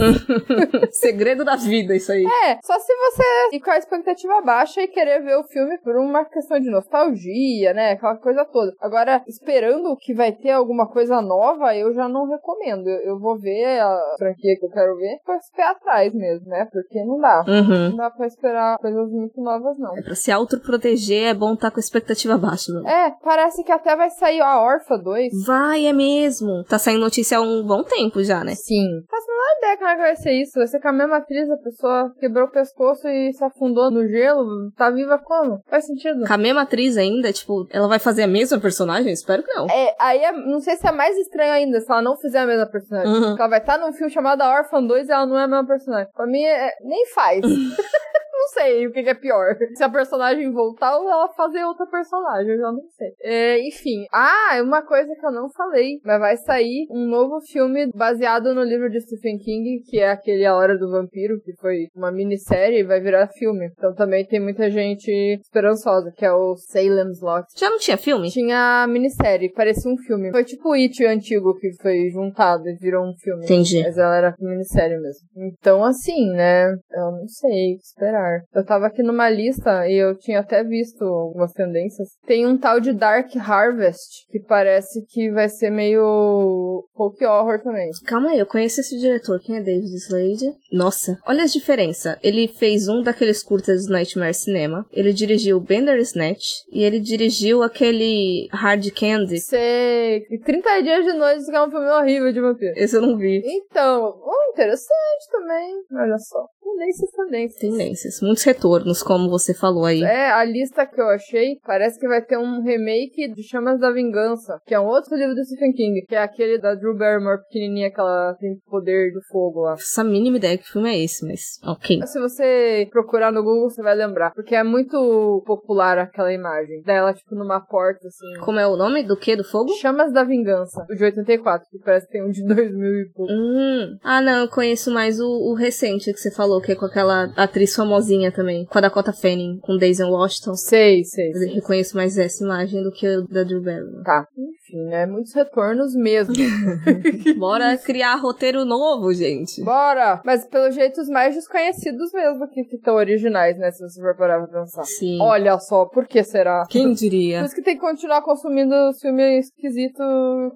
[0.92, 2.26] Segredo da vida, isso aí.
[2.46, 3.24] É, só se você
[3.54, 7.74] ir com a expectativa baixa e querer ver o filme por uma questão de nostalgia,
[7.74, 7.92] né?
[7.92, 8.74] Aquela coisa toda.
[8.80, 12.88] Agora, esperando que vai ter alguma coisa nova, eu já não recomendo.
[12.88, 16.48] Eu, eu vou ver a franquia que eu quero ver com esse pé atrás mesmo,
[16.48, 16.68] né?
[16.72, 17.44] Porque não dá.
[17.48, 17.90] Uhum.
[17.90, 19.98] Não dá pra esperar coisas muito novas, não.
[19.98, 23.08] É pra se autoproteger, é bom estar com a expectativa baixa, né?
[23.08, 25.34] É, parece que até vai sair a Orfa 2.
[25.52, 26.64] Vai, é mesmo.
[26.64, 28.56] Tá saindo notícia há um bom tempo já, né?
[28.56, 29.02] Sim.
[29.10, 30.54] Faço a menor ideia como é que vai ser isso.
[30.56, 34.08] Vai ser com a mesma atriz, a pessoa quebrou o pescoço e se afundou no
[34.08, 34.72] gelo.
[34.78, 35.60] Tá viva como?
[35.70, 36.26] Faz sentido.
[36.26, 39.12] Com a mesma atriz ainda, tipo, ela vai fazer a mesma personagem?
[39.12, 39.66] Espero que não.
[39.70, 42.46] É, aí é- não sei se é mais estranho ainda se ela não fizer a
[42.48, 43.12] mesma personagem.
[43.12, 43.22] Uhum.
[43.22, 45.48] Porque ela vai estar num filme chamado A Orphan 2 e ela não é a
[45.50, 46.08] mesma personagem.
[46.16, 47.42] Pra mim, é- nem faz.
[48.42, 49.56] não sei o que, que é pior.
[49.76, 53.10] Se a personagem voltar ou ela fazer outra personagem, eu já não sei.
[53.22, 54.06] É, enfim.
[54.12, 56.00] Ah, uma coisa que eu não falei.
[56.04, 60.46] Mas vai sair um novo filme baseado no livro de Stephen King, que é aquele
[60.46, 63.70] A Hora do Vampiro, que foi uma minissérie e vai virar filme.
[63.78, 67.46] Então também tem muita gente esperançosa, que é o Salem's Lot.
[67.56, 68.30] Já não tinha filme?
[68.30, 70.32] Tinha minissérie, parecia um filme.
[70.32, 73.44] Foi tipo o It antigo que foi juntado e virou um filme.
[73.44, 73.84] Entendi.
[73.84, 75.28] Mas ela era minissérie mesmo.
[75.36, 76.72] Então, assim, né?
[76.92, 78.41] Eu não sei o que esperar.
[78.54, 82.10] Eu tava aqui numa lista e eu tinha até visto algumas tendências.
[82.26, 87.90] Tem um tal de Dark Harvest, que parece que vai ser meio folk horror também.
[88.06, 89.40] Calma aí, eu conheço esse diretor.
[89.40, 90.56] Quem é David Slade?
[90.72, 92.18] Nossa, olha as diferenças.
[92.24, 94.86] Ele fez um daqueles curtas do Nightmare Cinema.
[94.92, 96.46] Ele dirigiu Bender Snatch.
[96.72, 99.40] E ele dirigiu aquele Hard Candy.
[99.40, 100.26] Sei.
[100.30, 102.74] E 30 Dias de Noite, que é um filme horrível de vampiro.
[102.76, 103.42] Esse eu não vi.
[103.46, 105.76] Então, oh, interessante também.
[105.94, 106.46] Olha só.
[106.72, 107.60] Tendências, tendências.
[107.60, 108.22] Tendências.
[108.22, 110.04] Muitos retornos, como você falou aí.
[110.04, 113.92] É, a lista que eu achei parece que vai ter um remake de Chamas da
[113.92, 117.44] Vingança, que é um outro livro do Stephen King, que é aquele da Drew Barrymore
[117.44, 119.74] pequenininha que ela tem poder do fogo lá.
[119.74, 122.02] Essa mínima ideia que filme é esse, mas ok.
[122.06, 127.14] Se você procurar no Google, você vai lembrar, porque é muito popular aquela imagem dela,
[127.14, 128.40] tipo, numa porta, assim.
[128.44, 129.72] Como é o nome do que do fogo?
[129.80, 133.32] Chamas da Vingança, o de 84, que parece que tem um de 2000 e pouco.
[133.32, 133.98] Hum.
[134.04, 137.32] Ah, não, eu conheço mais o, o recente que você falou, que é com aquela
[137.36, 140.56] atriz famosinha também, com a Dakota Fanning, com Daisy Washington.
[140.56, 141.30] Sei, sei.
[141.30, 141.54] Eu sei.
[141.54, 144.04] reconheço mais essa imagem do que o da Drew Barrymore.
[144.04, 144.28] Tá.
[144.72, 145.06] Enfim, né?
[145.06, 146.34] Muitos retornos mesmo.
[147.38, 149.62] Bora criar roteiro novo, gente.
[149.64, 150.22] Bora!
[150.26, 153.72] Mas pelos jeitos mais desconhecidos mesmo que estão originais, né?
[153.72, 154.84] Se você for parar pra pensar.
[154.86, 155.20] Sim.
[155.22, 156.66] Olha só, por que será?
[156.70, 157.42] Quem Por diria?
[157.42, 160.06] isso que tem que continuar consumindo os filmes esquisitos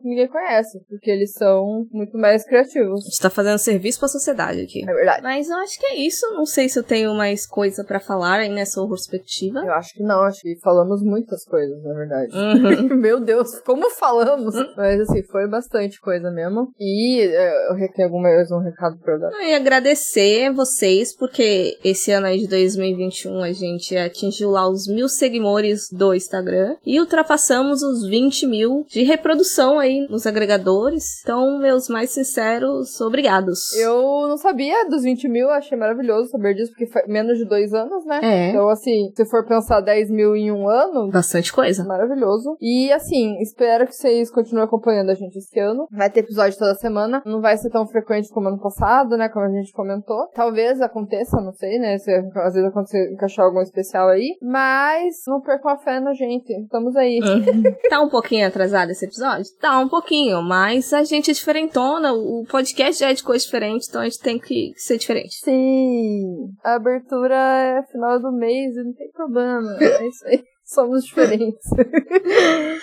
[0.02, 0.80] que ninguém conhece.
[0.90, 3.04] Porque eles são muito mais A criativos.
[3.04, 4.84] gente tá fazendo serviço pra sociedade aqui.
[4.88, 5.22] É verdade.
[5.24, 6.26] Mas eu acho que é isso.
[6.34, 9.60] Não sei se eu tenho mais coisa pra falar aí nessa perspectiva.
[9.60, 12.32] Eu acho que não, acho que falamos muitas coisas, na verdade.
[12.36, 12.96] Uhum.
[13.06, 14.54] Meu Deus, como falamos?
[14.78, 16.72] Mas assim, foi bastante coisa mesmo.
[16.80, 19.32] E é, eu tenho algum mais um recado pra eu dar.
[19.42, 25.10] E agradecer vocês, porque esse ano aí de 2021 a gente atingiu lá os mil
[25.10, 31.22] seguidores do Instagram e ultrapassamos os 20 mil de reprodução aí nos agregadores.
[31.24, 33.74] Então, meus mais sinceros obrigados.
[33.74, 37.74] Eu não sabia dos 20 mil, achei maravilhoso saber disso, porque foi menos de dois
[37.74, 38.20] anos, né?
[38.22, 38.50] É.
[38.50, 41.84] Então, assim, se for pensar 10 mil em um ano, Bastante coisa.
[41.86, 42.58] Maravilhoso.
[42.62, 45.88] E assim, espero que vocês continuem acompanhando a gente esse ano.
[45.92, 47.22] Vai ter episódio toda semana.
[47.26, 49.30] Não vai ser tão frequente como ano passado, né?
[49.30, 50.28] Como a gente comentou.
[50.34, 51.98] Talvez aconteça, não sei, né?
[51.98, 54.38] Se às vezes acontecer encaixar algum especial aí.
[54.42, 56.52] Mas não percam a fé na gente.
[56.52, 57.20] Estamos aí.
[57.90, 59.46] Tá um pouquinho atrasado esse episódio?
[59.60, 62.14] Tá um pouquinho, mas a gente é diferentona.
[62.14, 65.36] O podcast já é de coisa diferente, então a gente tem que ser diferente.
[65.44, 66.50] Sim.
[66.64, 69.78] A abertura é final do mês e não tem problema.
[69.80, 70.44] É isso aí.
[70.66, 71.64] Somos diferentes.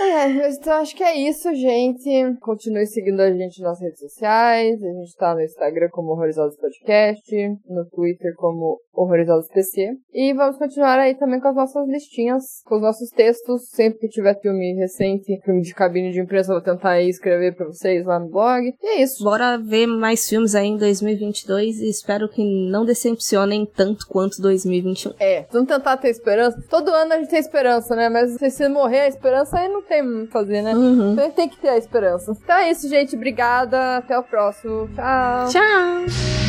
[0.01, 2.09] é, então acho que é isso, gente.
[2.41, 4.81] Continue seguindo a gente nas redes sociais.
[4.83, 7.35] A gente tá no Instagram como Horrorizados Podcast,
[7.69, 9.97] no Twitter como Horrorizados PC.
[10.13, 13.69] E vamos continuar aí também com as nossas listinhas, com os nossos textos.
[13.71, 17.57] Sempre que tiver filme recente, filme de cabine de imprensa, eu vou tentar aí escrever
[17.57, 18.73] pra vocês lá no blog.
[18.81, 19.25] E é isso.
[19.25, 25.15] Bora ver mais filmes aí em 2022 e espero que não decepcionem tanto quanto 2021.
[25.19, 26.63] É, vamos tentar ter esperança.
[26.69, 28.09] Todo ano a gente tem esperança, né?
[28.09, 30.75] Mas se você morrer a esperança, aí não tem o que fazer, né?
[30.75, 31.13] Uhum.
[31.13, 32.37] Então tem que ter a esperança.
[32.43, 33.17] Então é isso, gente.
[33.17, 33.99] Obrigada.
[33.99, 34.89] Até o próximo.
[34.95, 35.49] Tchau.
[35.49, 36.42] Tchau!